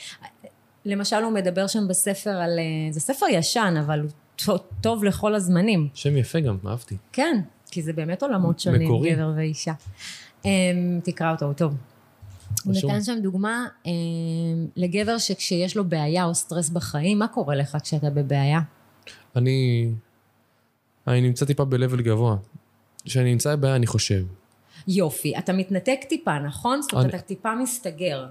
[0.85, 2.59] למשל הוא מדבר שם בספר על,
[2.91, 4.01] זה ספר ישן, אבל
[4.47, 5.89] הוא טוב, לכל הזמנים.
[5.95, 6.97] שם יפה גם, אהבתי.
[7.12, 7.41] כן,
[7.71, 9.15] כי זה באמת עולמות שונים, מקורי.
[9.15, 9.73] גבר ואישה.
[10.43, 10.47] Um,
[11.05, 11.75] תקרא אותו, הוא טוב.
[12.65, 13.89] הוא נתן שם דוגמה um,
[14.77, 18.61] לגבר שכשיש לו בעיה או סטרס בחיים, מה קורה לך כשאתה בבעיה?
[19.37, 19.89] אני...
[21.07, 22.37] אני נמצא טיפה ב-level גבוה.
[23.05, 24.25] כשאני נמצא בבעיה אני חושב.
[24.89, 26.82] יופי, אתה מתנתק טיפה, נכון?
[26.82, 27.16] זאת אומרת, אני...
[27.16, 28.26] אתה טיפה מסתגר.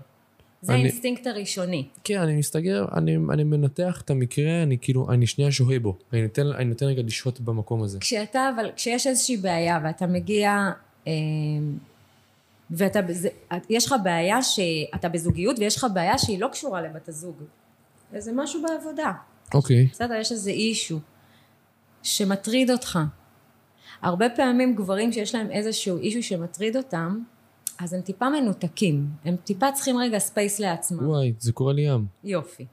[0.61, 1.87] זה אני, האינסטינקט הראשוני.
[2.03, 5.97] כן, אני מסתגר, אני, אני מנתח את המקרה, אני כאילו, אני שנייה שוהה בו.
[6.13, 7.99] אני נותן, אני נותן רגע לשהות במקום הזה.
[7.99, 10.69] כשאתה, אבל כשיש איזושהי בעיה ואתה מגיע,
[11.07, 11.13] אה,
[12.71, 13.29] ואתה, זה,
[13.69, 17.35] יש לך בעיה שאתה בזוגיות ויש לך בעיה שהיא לא קשורה לבת הזוג.
[18.17, 19.11] זה משהו בעבודה.
[19.53, 19.87] אוקיי.
[19.91, 20.99] בסדר, יש איזה issue
[22.03, 22.99] שמטריד אותך.
[24.03, 27.19] הרבה פעמים גברים שיש להם איזשהו issue שמטריד אותם,
[27.79, 31.07] אז הם טיפה מנותקים, הם טיפה צריכים רגע space לעצמם.
[31.07, 32.05] וואי, זה קורה לי ים.
[32.23, 32.65] יופי.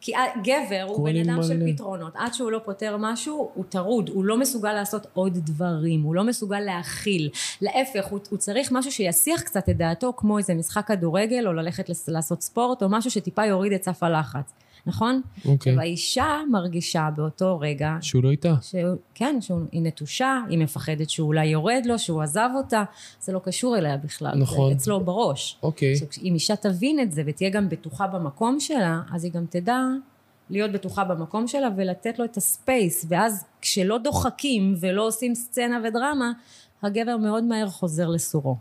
[0.00, 0.12] כי
[0.42, 1.42] גבר הוא בן אדם מלא.
[1.42, 6.02] של פתרונות, עד שהוא לא פותר משהו הוא טרוד, הוא לא מסוגל לעשות עוד דברים,
[6.02, 7.30] הוא לא מסוגל להכיל,
[7.60, 11.90] להפך הוא, הוא צריך משהו שיסיח קצת את דעתו כמו איזה משחק כדורגל או ללכת
[12.08, 14.52] לעשות ספורט או משהו שטיפה יוריד את סף הלחץ.
[14.86, 15.20] נכון?
[15.44, 15.74] אוקיי.
[15.74, 15.78] Okay.
[15.78, 17.96] והאישה מרגישה באותו רגע...
[18.00, 18.54] שהוא לא איתה.
[18.62, 18.80] שהוא,
[19.14, 22.84] כן, שהיא נטושה, היא מפחדת שהוא אולי יורד לו, שהוא עזב אותה,
[23.20, 24.34] זה לא קשור אליה בכלל.
[24.34, 24.70] נכון.
[24.70, 25.58] זה אצלו בראש.
[25.62, 25.94] אוקיי.
[25.94, 26.20] Okay.
[26.22, 29.80] אם אישה תבין את זה ותהיה גם בטוחה במקום שלה, אז היא גם תדע
[30.50, 35.80] להיות בטוחה במקום שלה ולתת לו את ה space, ואז כשלא דוחקים ולא עושים סצנה
[35.84, 36.32] ודרמה,
[36.82, 38.56] הגבר מאוד מהר חוזר לסורו.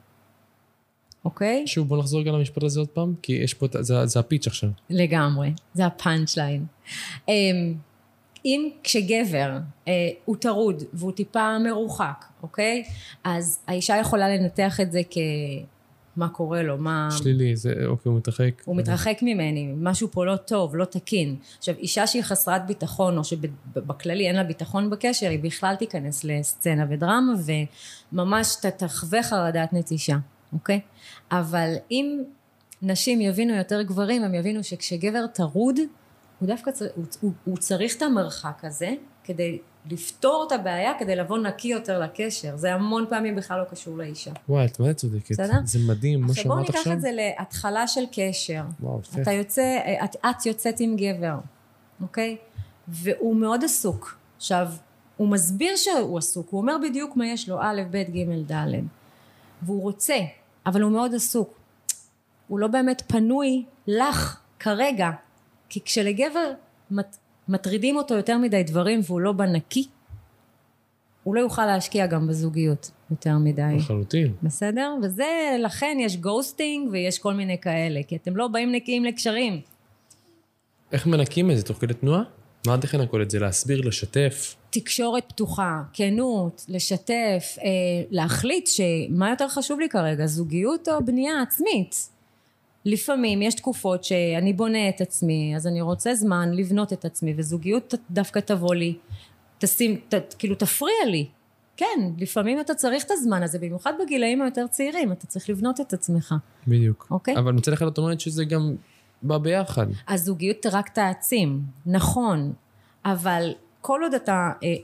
[1.26, 1.68] אוקיי?
[1.68, 4.48] שוב, בוא נחזור רגע למשפט הזה עוד פעם, כי יש פה, זה, זה ה pitch
[4.48, 4.70] עכשיו.
[4.90, 6.66] לגמרי, זה ה punch line.
[7.28, 7.74] אמ,
[8.46, 9.58] אם כשגבר
[9.88, 12.84] אה, הוא טרוד והוא טיפה מרוחק, אוקיי?
[13.24, 15.18] אז האישה יכולה לנתח את זה כ...
[16.18, 17.10] מה קורה לו, מה...
[17.12, 18.62] שלילי, זה, אוקיי, הוא מתרחק.
[18.66, 21.36] הוא מתרחק ממני, משהו פה לא טוב, לא תקין.
[21.58, 26.86] עכשיו, אישה שהיא חסרת ביטחון, או שבכללי אין לה ביטחון בקשר, היא בכלל תיכנס לסצנה
[26.90, 27.34] ודרמה,
[28.12, 30.18] וממש תחווה חרדת נטישה.
[30.54, 30.80] אוקיי?
[31.32, 32.24] אבל אם
[32.82, 35.80] נשים יבינו יותר גברים, הם יבינו שכשגבר טרוד,
[36.40, 36.86] הוא דווקא צר...
[36.96, 38.94] הוא, הוא, הוא צריך את המרחק הזה
[39.24, 39.60] כדי
[39.92, 42.58] לפתור את הבעיה, כדי לבוא נקי יותר לקשר.
[42.58, 44.32] זה המון פעמים בכלל לא קשור לאישה.
[44.50, 45.32] וואי, את באמת צודקת.
[45.32, 45.60] בסדר?
[45.64, 46.82] זה מדהים, מה שאמרת עכשיו.
[46.82, 48.62] עכשיו בואו ניקח את זה להתחלה של קשר.
[48.80, 49.22] וואו, יפה.
[49.22, 51.36] אתה יוצא, את, את יוצאת עם גבר,
[52.02, 52.38] אוקיי?
[52.88, 54.18] והוא מאוד עסוק.
[54.38, 54.68] עכשיו,
[55.18, 58.66] הוא מסביר שהוא עסוק, הוא אומר בדיוק מה יש לו, א', ב', ג', ד'.
[59.66, 60.18] והוא רוצה,
[60.66, 61.60] אבל הוא מאוד עסוק.
[62.48, 65.10] הוא לא באמת פנוי לך כרגע,
[65.70, 66.52] כי כשלגבר
[66.92, 69.88] מט, מטרידים אותו יותר מדי דברים והוא לא בנקי,
[71.24, 73.76] הוא לא יוכל להשקיע גם בזוגיות יותר מדי.
[73.78, 74.34] לחלוטין.
[74.44, 74.96] בסדר?
[75.04, 79.62] וזה, לכן יש גוסטינג ויש כל מיני כאלה, כי אתם לא באים נקיים לקשרים.
[80.92, 81.64] איך מנקים את זה?
[81.64, 82.24] תוך כדי תנועה?
[82.68, 83.40] מה איך לנקות את זה?
[83.40, 84.56] להסביר, לשתף?
[84.70, 87.70] תקשורת פתוחה, כנות, לשתף, אה,
[88.12, 92.10] להחליט שמה יותר חשוב לי כרגע, זוגיות או בנייה עצמית.
[92.86, 97.94] לפעמים יש תקופות שאני בונה את עצמי, אז אני רוצה זמן לבנות את עצמי, וזוגיות
[98.12, 98.96] דווקא תבוא לי,
[99.58, 101.26] תשים, ת, כאילו תפריע לי.
[101.78, 105.94] כן, לפעמים אתה צריך את הזמן הזה, במיוחד בגילאים היותר צעירים, אתה צריך לבנות את
[105.94, 106.36] עצמך.
[106.68, 107.08] בדיוק.
[107.12, 107.38] אוקיי.
[107.38, 108.76] אבל מצד אחד את אומרת שזה גם
[109.28, 109.86] בא ביחד.
[110.08, 112.54] הזוגיות רק תעצים, נכון,
[113.06, 114.76] אבל כל עוד אתה אה,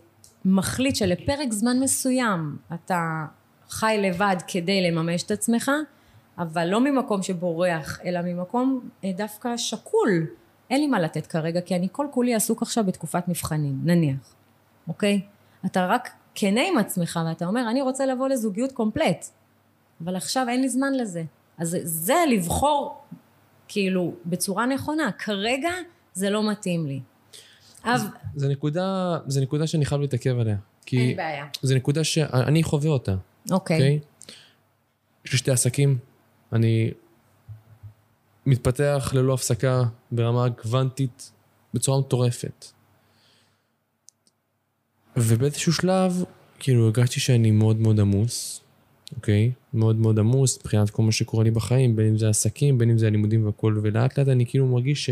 [0.46, 3.26] מחליט שלפרק זמן מסוים אתה
[3.70, 5.72] חי לבד כדי לממש את עצמך,
[6.38, 10.26] אבל לא ממקום שבורח, אלא ממקום אה, דווקא שקול.
[10.70, 14.34] אין לי מה לתת כרגע, כי אני כל כולי עסוק עכשיו בתקופת מבחנים, נניח,
[14.88, 15.22] אוקיי?
[15.66, 19.26] אתה רק כנה עם עצמך, ואתה אומר, אני רוצה לבוא לזוגיות קומפלט,
[20.04, 21.24] אבל עכשיו אין לי זמן לזה.
[21.58, 23.02] אז זה לבחור,
[23.74, 25.12] כאילו, בצורה נכונה.
[25.12, 25.70] כרגע
[26.14, 27.00] זה לא מתאים לי.
[27.84, 28.06] אז...
[28.36, 30.58] זה נקודה, זה נקודה שאני חייב להתעכב עליה.
[30.94, 31.46] אין בעיה.
[31.62, 33.16] זה נקודה שאני חווה אותה,
[33.52, 33.78] אוקיי.
[33.78, 34.00] אוקיי?
[35.26, 35.98] יש לי שתי עסקים,
[36.54, 36.92] אני
[38.46, 41.32] מתפתח ללא הפסקה ברמה קוונטית
[41.74, 42.66] בצורה מטורפת.
[45.18, 46.24] ובאיזשהו שלב,
[46.60, 48.62] כאילו, הרגשתי שאני מאוד מאוד עמוס,
[49.16, 49.52] אוקיי?
[49.74, 52.98] מאוד מאוד עמוס מבחינת כל מה שקורה לי בחיים, בין אם זה עסקים, בין אם
[52.98, 55.10] זה הלימודים והכל, ולאט לאט אני כאילו מרגיש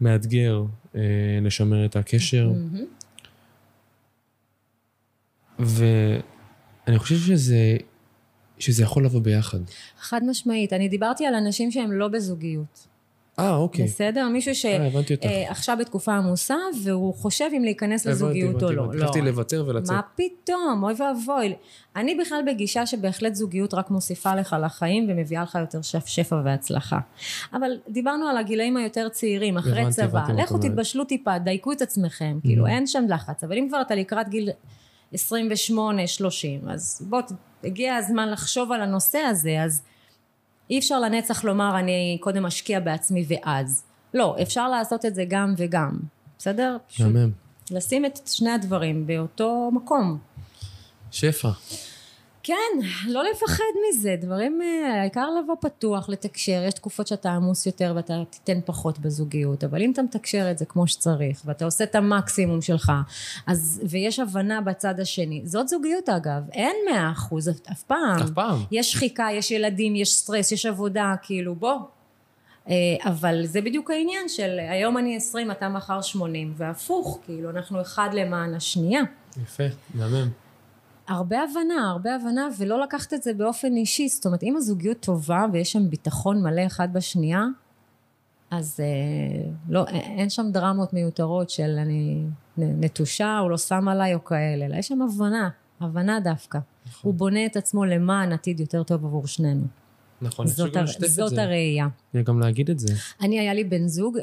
[0.00, 0.64] שמאתגר
[0.94, 1.00] אה,
[1.42, 2.84] לשמר את הקשר, מהמם.
[5.58, 7.76] ואני חושב שזה,
[8.58, 9.58] שזה יכול לבוא ביחד.
[9.98, 10.72] חד משמעית.
[10.72, 12.86] אני דיברתי על אנשים שהם לא בזוגיות.
[13.38, 13.84] אה, אוקיי.
[13.84, 14.28] בסדר?
[14.28, 15.26] מישהו אה, הבנתי אותך.
[15.28, 19.04] שעכשיו בתקופה עמוסה, והוא חושב אם להיכנס הבנתי, לזוגיות או הבנתי, לא.
[19.04, 19.20] הבנתי.
[19.20, 19.26] לא.
[19.26, 19.90] לוותר ולצאת.
[19.96, 20.84] מה פתאום?
[20.84, 21.54] אוי ואבוי.
[21.96, 26.98] אני בכלל בגישה שבהחלט זוגיות רק מוסיפה לך לחיים ומביאה לך יותר שפ, שפע והצלחה.
[27.52, 30.18] אבל דיברנו על הגילאים היותר צעירים, אחרי הבנתי, צבא.
[30.18, 30.58] הבנתי לכו.
[30.58, 32.38] תתבשלו טיפה, דייקו את עצמכם.
[32.42, 32.70] כאילו, Mhm.
[32.70, 33.44] אין שם לחץ.
[33.44, 34.50] אבל אם כבר אתה לקראת גיל
[35.12, 37.20] 28, 30, אז בוא,
[37.64, 39.82] הגיע הזמן לחשוב על הנושא הזה, אז
[40.70, 43.84] אי אפשר לנצח לומר אני קודם אשקיע בעצמי ואז.
[44.14, 45.98] לא, אפשר לעשות את זה גם וגם.
[46.38, 46.76] בסדר?
[47.00, 47.30] מהמם.
[47.70, 50.18] לשים את שני הדברים באותו מקום.
[51.10, 51.48] שפע.
[52.46, 52.78] כן,
[53.08, 58.22] לא לפחד מזה, דברים, אה, העיקר לבוא פתוח, לתקשר, יש תקופות שאתה עמוס יותר ואתה
[58.30, 62.62] תיתן פחות בזוגיות, אבל אם אתה מתקשר את זה כמו שצריך, ואתה עושה את המקסימום
[62.62, 62.92] שלך,
[63.46, 68.18] אז, ויש הבנה בצד השני, זאת זוגיות אגב, אין מאה אחוז אף- אף פעם.
[68.22, 68.58] אף פעם.
[68.70, 71.78] יש שחיקה, יש ילדים, יש סטרס, יש עבודה, כאילו בוא.
[72.68, 72.74] אה,
[73.04, 78.08] אבל זה בדיוק העניין של היום אני 20, אתה מחר 80, והפוך, כאילו אנחנו אחד
[78.12, 79.00] למען השנייה.
[79.42, 80.45] יפה, מהמם.
[81.08, 84.08] הרבה הבנה, הרבה הבנה, ולא לקחת את זה באופן אישי.
[84.08, 87.44] זאת אומרת, אם הזוגיות טובה ויש שם ביטחון מלא אחד בשנייה,
[88.50, 92.24] אז אה, לא, א- אין שם דרמות מיותרות של אני
[92.58, 95.48] נטושה, הוא לא שם עליי או כאלה, אלא יש שם הבנה,
[95.80, 96.58] הבנה דווקא.
[96.86, 97.00] נכון.
[97.10, 99.64] הוא בונה את עצמו למען עתיד יותר טוב עבור שנינו.
[100.22, 100.86] נכון, אני זאת, הר...
[101.06, 101.38] זאת.
[101.38, 101.88] הראייה.
[102.24, 102.94] גם להגיד את זה.
[103.20, 104.22] אני, היה לי בן זוג אה,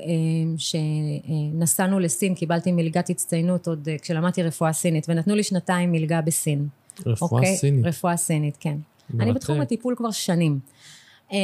[0.58, 6.68] שנסענו לסין, קיבלתי מלגת הצטיינות עוד אה, כשלמדתי רפואה סינית, ונתנו לי שנתיים מלגה בסין.
[7.06, 7.58] רפואה אוקיי?
[7.58, 7.86] סינית.
[7.86, 8.78] רפואה סינית, כן.
[9.14, 9.36] אני מרתק.
[9.36, 10.60] בתחום הטיפול כבר שנים.
[11.32, 11.38] אמ,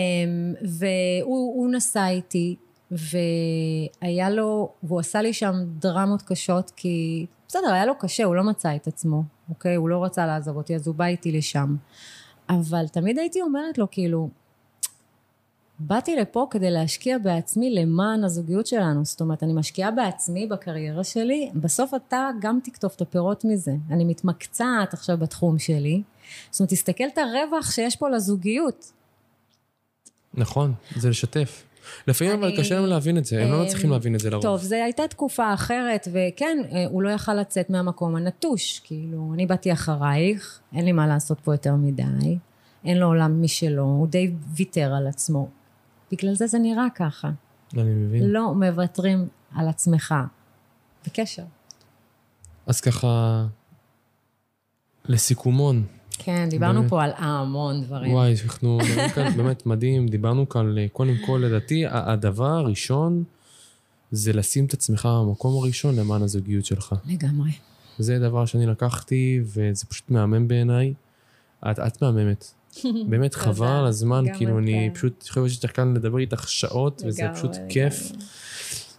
[0.61, 2.55] והוא הוא נסע איתי,
[2.91, 8.43] והיה לו, והוא עשה לי שם דרמות קשות, כי בסדר, היה לו קשה, הוא לא
[8.43, 9.75] מצא את עצמו, אוקיי?
[9.75, 11.75] הוא לא רצה לעזוב אותי, אז הוא בא איתי לשם.
[12.49, 14.29] אבל תמיד הייתי אומרת לו, כאילו,
[15.79, 19.05] באתי לפה כדי להשקיע בעצמי למען הזוגיות שלנו.
[19.05, 23.71] זאת אומרת, אני משקיעה בעצמי, בקריירה שלי, בסוף אתה גם תקטוף את הפירות מזה.
[23.91, 26.01] אני מתמקצעת עכשיו בתחום שלי.
[26.51, 28.91] זאת אומרת, תסתכל את הרווח שיש פה לזוגיות.
[30.33, 31.63] נכון, זה לשתף.
[32.07, 34.43] לפעמים אבל קשה להם להבין את זה, הם לא אמ, מצליחים להבין את זה לרוב.
[34.43, 38.81] טוב, זו הייתה תקופה אחרת, וכן, אה, הוא לא יכל לצאת מהמקום הנטוש.
[38.83, 42.37] כאילו, אני באתי אחרייך, אין לי מה לעשות פה יותר מדי,
[42.85, 45.49] אין לו עולם משלו, הוא די ויתר על עצמו.
[46.11, 47.29] בגלל זה זה נראה ככה.
[47.73, 48.23] אני מבין.
[48.23, 50.15] לא מוותרים על עצמך.
[51.05, 51.43] בקשר.
[52.67, 53.45] אז ככה,
[55.05, 55.83] לסיכומון,
[56.19, 56.89] כן, דיברנו באמת.
[56.89, 58.13] פה על המון דברים.
[58.13, 63.23] וואי, אנחנו מדברים כאן באמת מדהים, דיברנו כאן, על, קודם כל, לדעתי, הדבר הראשון
[64.11, 66.95] זה לשים את עצמך במקום הראשון למען הזוגיות שלך.
[67.05, 67.51] לגמרי.
[67.99, 70.93] זה דבר שאני לקחתי, וזה פשוט מהמם בעיניי.
[71.71, 72.51] את, את מהממת.
[73.09, 73.33] באמת.
[73.33, 74.89] חבל על הזמן, כאילו, אני.
[74.93, 77.51] פשוט חושב שיש לך כאן לדבר איתך שעות, וזה פשוט.
[77.69, 78.11] כיף.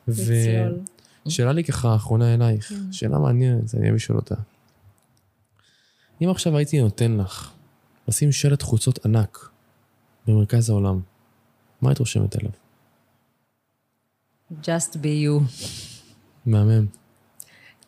[0.09, 2.93] ושאלה לי ככה, האחרונה אלייך, כן.
[2.93, 4.35] שאלה מעניינת, אני אוהב לשאול אותה.
[6.23, 7.51] אם עכשיו הייתי נותן לך
[8.09, 9.49] לשים שלט חוצות ענק
[10.27, 11.01] במרכז העולם,
[11.83, 12.51] מה היית רושמת עליו?
[14.63, 15.63] Just be you.
[16.47, 16.87] מהמם.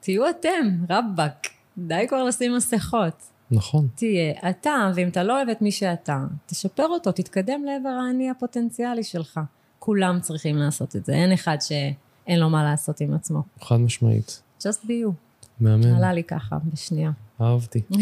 [0.01, 1.47] תהיו אתם, רבאק.
[1.79, 3.32] די כבר לשים מסכות.
[3.53, 3.89] נכון.
[3.95, 9.05] תהיה אתה, ואם אתה לא אוהב את מי שאתה, תשפר אותו, תתקדם לעבר האני הפוטנציאלי
[9.05, 9.41] שלך.
[9.79, 13.43] כולם צריכים לעשות את זה, אין אחד שאין לו מה לעשות עם עצמו.
[13.61, 14.43] חד משמעית.
[14.61, 15.13] just be you.
[15.61, 15.95] מהמם.
[15.97, 17.11] עלה לי ככה, בשנייה.
[17.41, 17.83] אהבתי.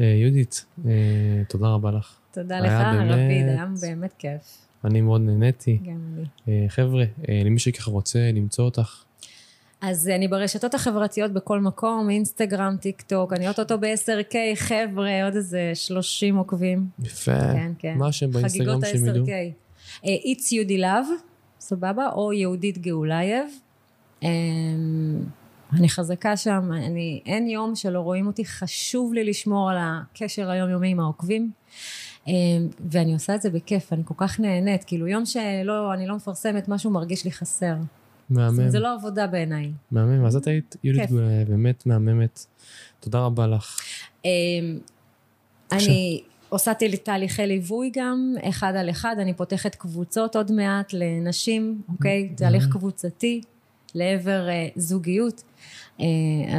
[0.00, 0.90] אה, יהודית, אה,
[1.48, 2.16] תודה רבה לך.
[2.32, 2.72] תודה לך,
[3.10, 4.66] רביד, היה באמת כיף.
[4.84, 5.78] אני מאוד נהניתי.
[5.82, 6.24] גם אני.
[6.48, 7.04] אה, חבר'ה,
[7.44, 9.04] למי שככה רוצה למצוא אותך,
[9.80, 15.70] אז אני ברשתות החברתיות בכל מקום, אינסטגרם, טיק טוק, אני אוטוטו ב-10K, חבר'ה, עוד איזה
[15.74, 16.86] 30 עוקבים.
[17.02, 17.52] יפה.
[17.52, 17.94] כן, כן.
[17.98, 19.24] מה השם באינסטגרם חגיגות שהם ידעו?
[19.24, 19.52] ה-10K.
[20.06, 21.22] אה, It's Yudi Love,
[21.60, 22.08] סבבה?
[22.12, 23.48] או יהודית גאולייב.
[24.22, 24.28] אמ,
[25.72, 30.88] אני חזקה שם, אני, אין יום שלא רואים אותי, חשוב לי לשמור על הקשר היומיומי
[30.88, 31.50] עם העוקבים.
[32.26, 32.32] אמ,
[32.90, 36.68] ואני עושה את זה בכיף, אני כל כך נהנית, כאילו יום שלא, אני לא מפרסמת
[36.68, 37.74] משהו מרגיש לי חסר.
[38.30, 38.68] מהמם.
[38.68, 39.72] זה לא עבודה בעיניי.
[39.90, 40.24] מהמם.
[40.24, 41.10] אז את היית יהודית
[41.48, 42.46] באמת מהממת.
[43.00, 43.80] תודה רבה לך.
[44.24, 44.78] אמ,
[45.72, 46.72] אני עושה
[47.02, 52.28] תהליכי ליווי גם, אחד על אחד, אני פותחת קבוצות עוד מעט לנשים, אוקיי?
[52.36, 53.40] תהליך קבוצתי
[53.94, 55.42] לעבר אה, זוגיות.
[56.00, 56.06] אה,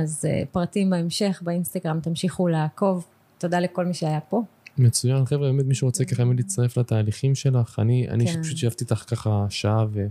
[0.02, 3.06] אז אה, פרטים בהמשך, באינסטגרם, תמשיכו לעקוב.
[3.38, 4.42] תודה לכל מי שהיה פה.
[4.78, 5.26] מצוין.
[5.26, 8.44] חבר'ה, באמת מי שרוצה ככה באמת להצטרף לתהליכים שלך, אני אני כן.
[8.44, 10.08] פשוט שישבתי איתך ככה שעה ו...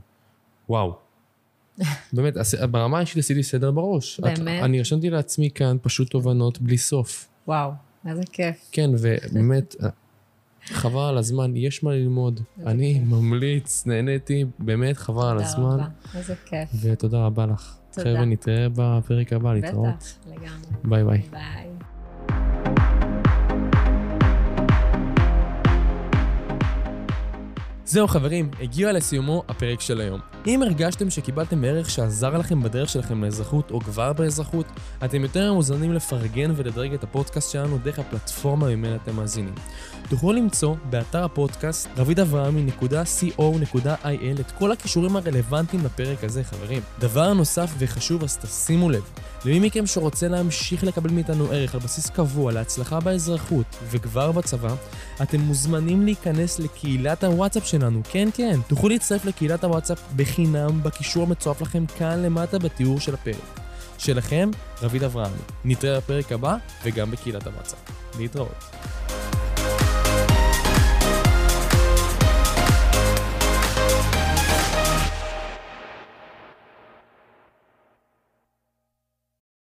[2.12, 2.34] באמת,
[2.70, 4.20] ברמה האישית עשיתי סדר בראש.
[4.20, 4.62] את- באמת?
[4.62, 7.28] אני רשמתי לעצמי כאן פשוט תובנות בלי סוף.
[7.48, 7.70] וואו,
[8.08, 8.56] איזה כיף.
[8.72, 9.76] כן, ובאמת,
[10.66, 12.40] חבל על הזמן, יש מה ללמוד.
[12.66, 13.02] אני כיף.
[13.12, 15.64] ממליץ, נהניתי, באמת חבל על תודה הזמן.
[15.64, 15.86] רבה.
[16.14, 16.68] איזה כיף.
[16.82, 17.76] ותודה רבה לך.
[17.92, 18.10] תודה.
[18.10, 19.86] חבר'ה, נתראה בפרק הבא, להתראות.
[19.96, 20.70] בטח, לגמרי.
[20.84, 21.22] ביי ביי.
[21.30, 21.66] ביי.
[27.88, 30.20] זהו חברים, הגיע לסיומו הפרק של היום.
[30.46, 34.66] אם הרגשתם שקיבלתם ערך שעזר לכם בדרך שלכם לאזרחות או כבר באזרחות,
[35.04, 39.54] אתם יותר מוזמנים לפרגן ולדרג את הפודקאסט שלנו דרך הפלטפורמה ממנה אתם מאזינים.
[40.08, 46.82] תוכלו למצוא באתר הפודקאסט רבידאברהמי.co.il את כל הכישורים הרלוונטיים לפרק הזה חברים.
[46.98, 49.10] דבר נוסף וחשוב אז תשימו לב,
[49.44, 54.74] למי מכם שרוצה להמשיך לקבל מאיתנו ערך על בסיס קבוע להצלחה באזרחות וכבר בצבא,
[55.22, 61.62] אתם מוזמנים להיכנס לקהילת הוואטסאפ שלנו, כן כן, תוכלו להצטרף לקהילת הוואטסאפ בחינם בקישור המצורף
[61.62, 63.60] לכם כאן למטה בתיאור של הפרק.
[63.98, 64.50] שלכם,
[64.82, 65.36] רביד אברהמי.
[65.64, 67.78] נתראה בפרק הבא וגם בקהילת הוואטסאפ.
[68.18, 68.75] להתראות.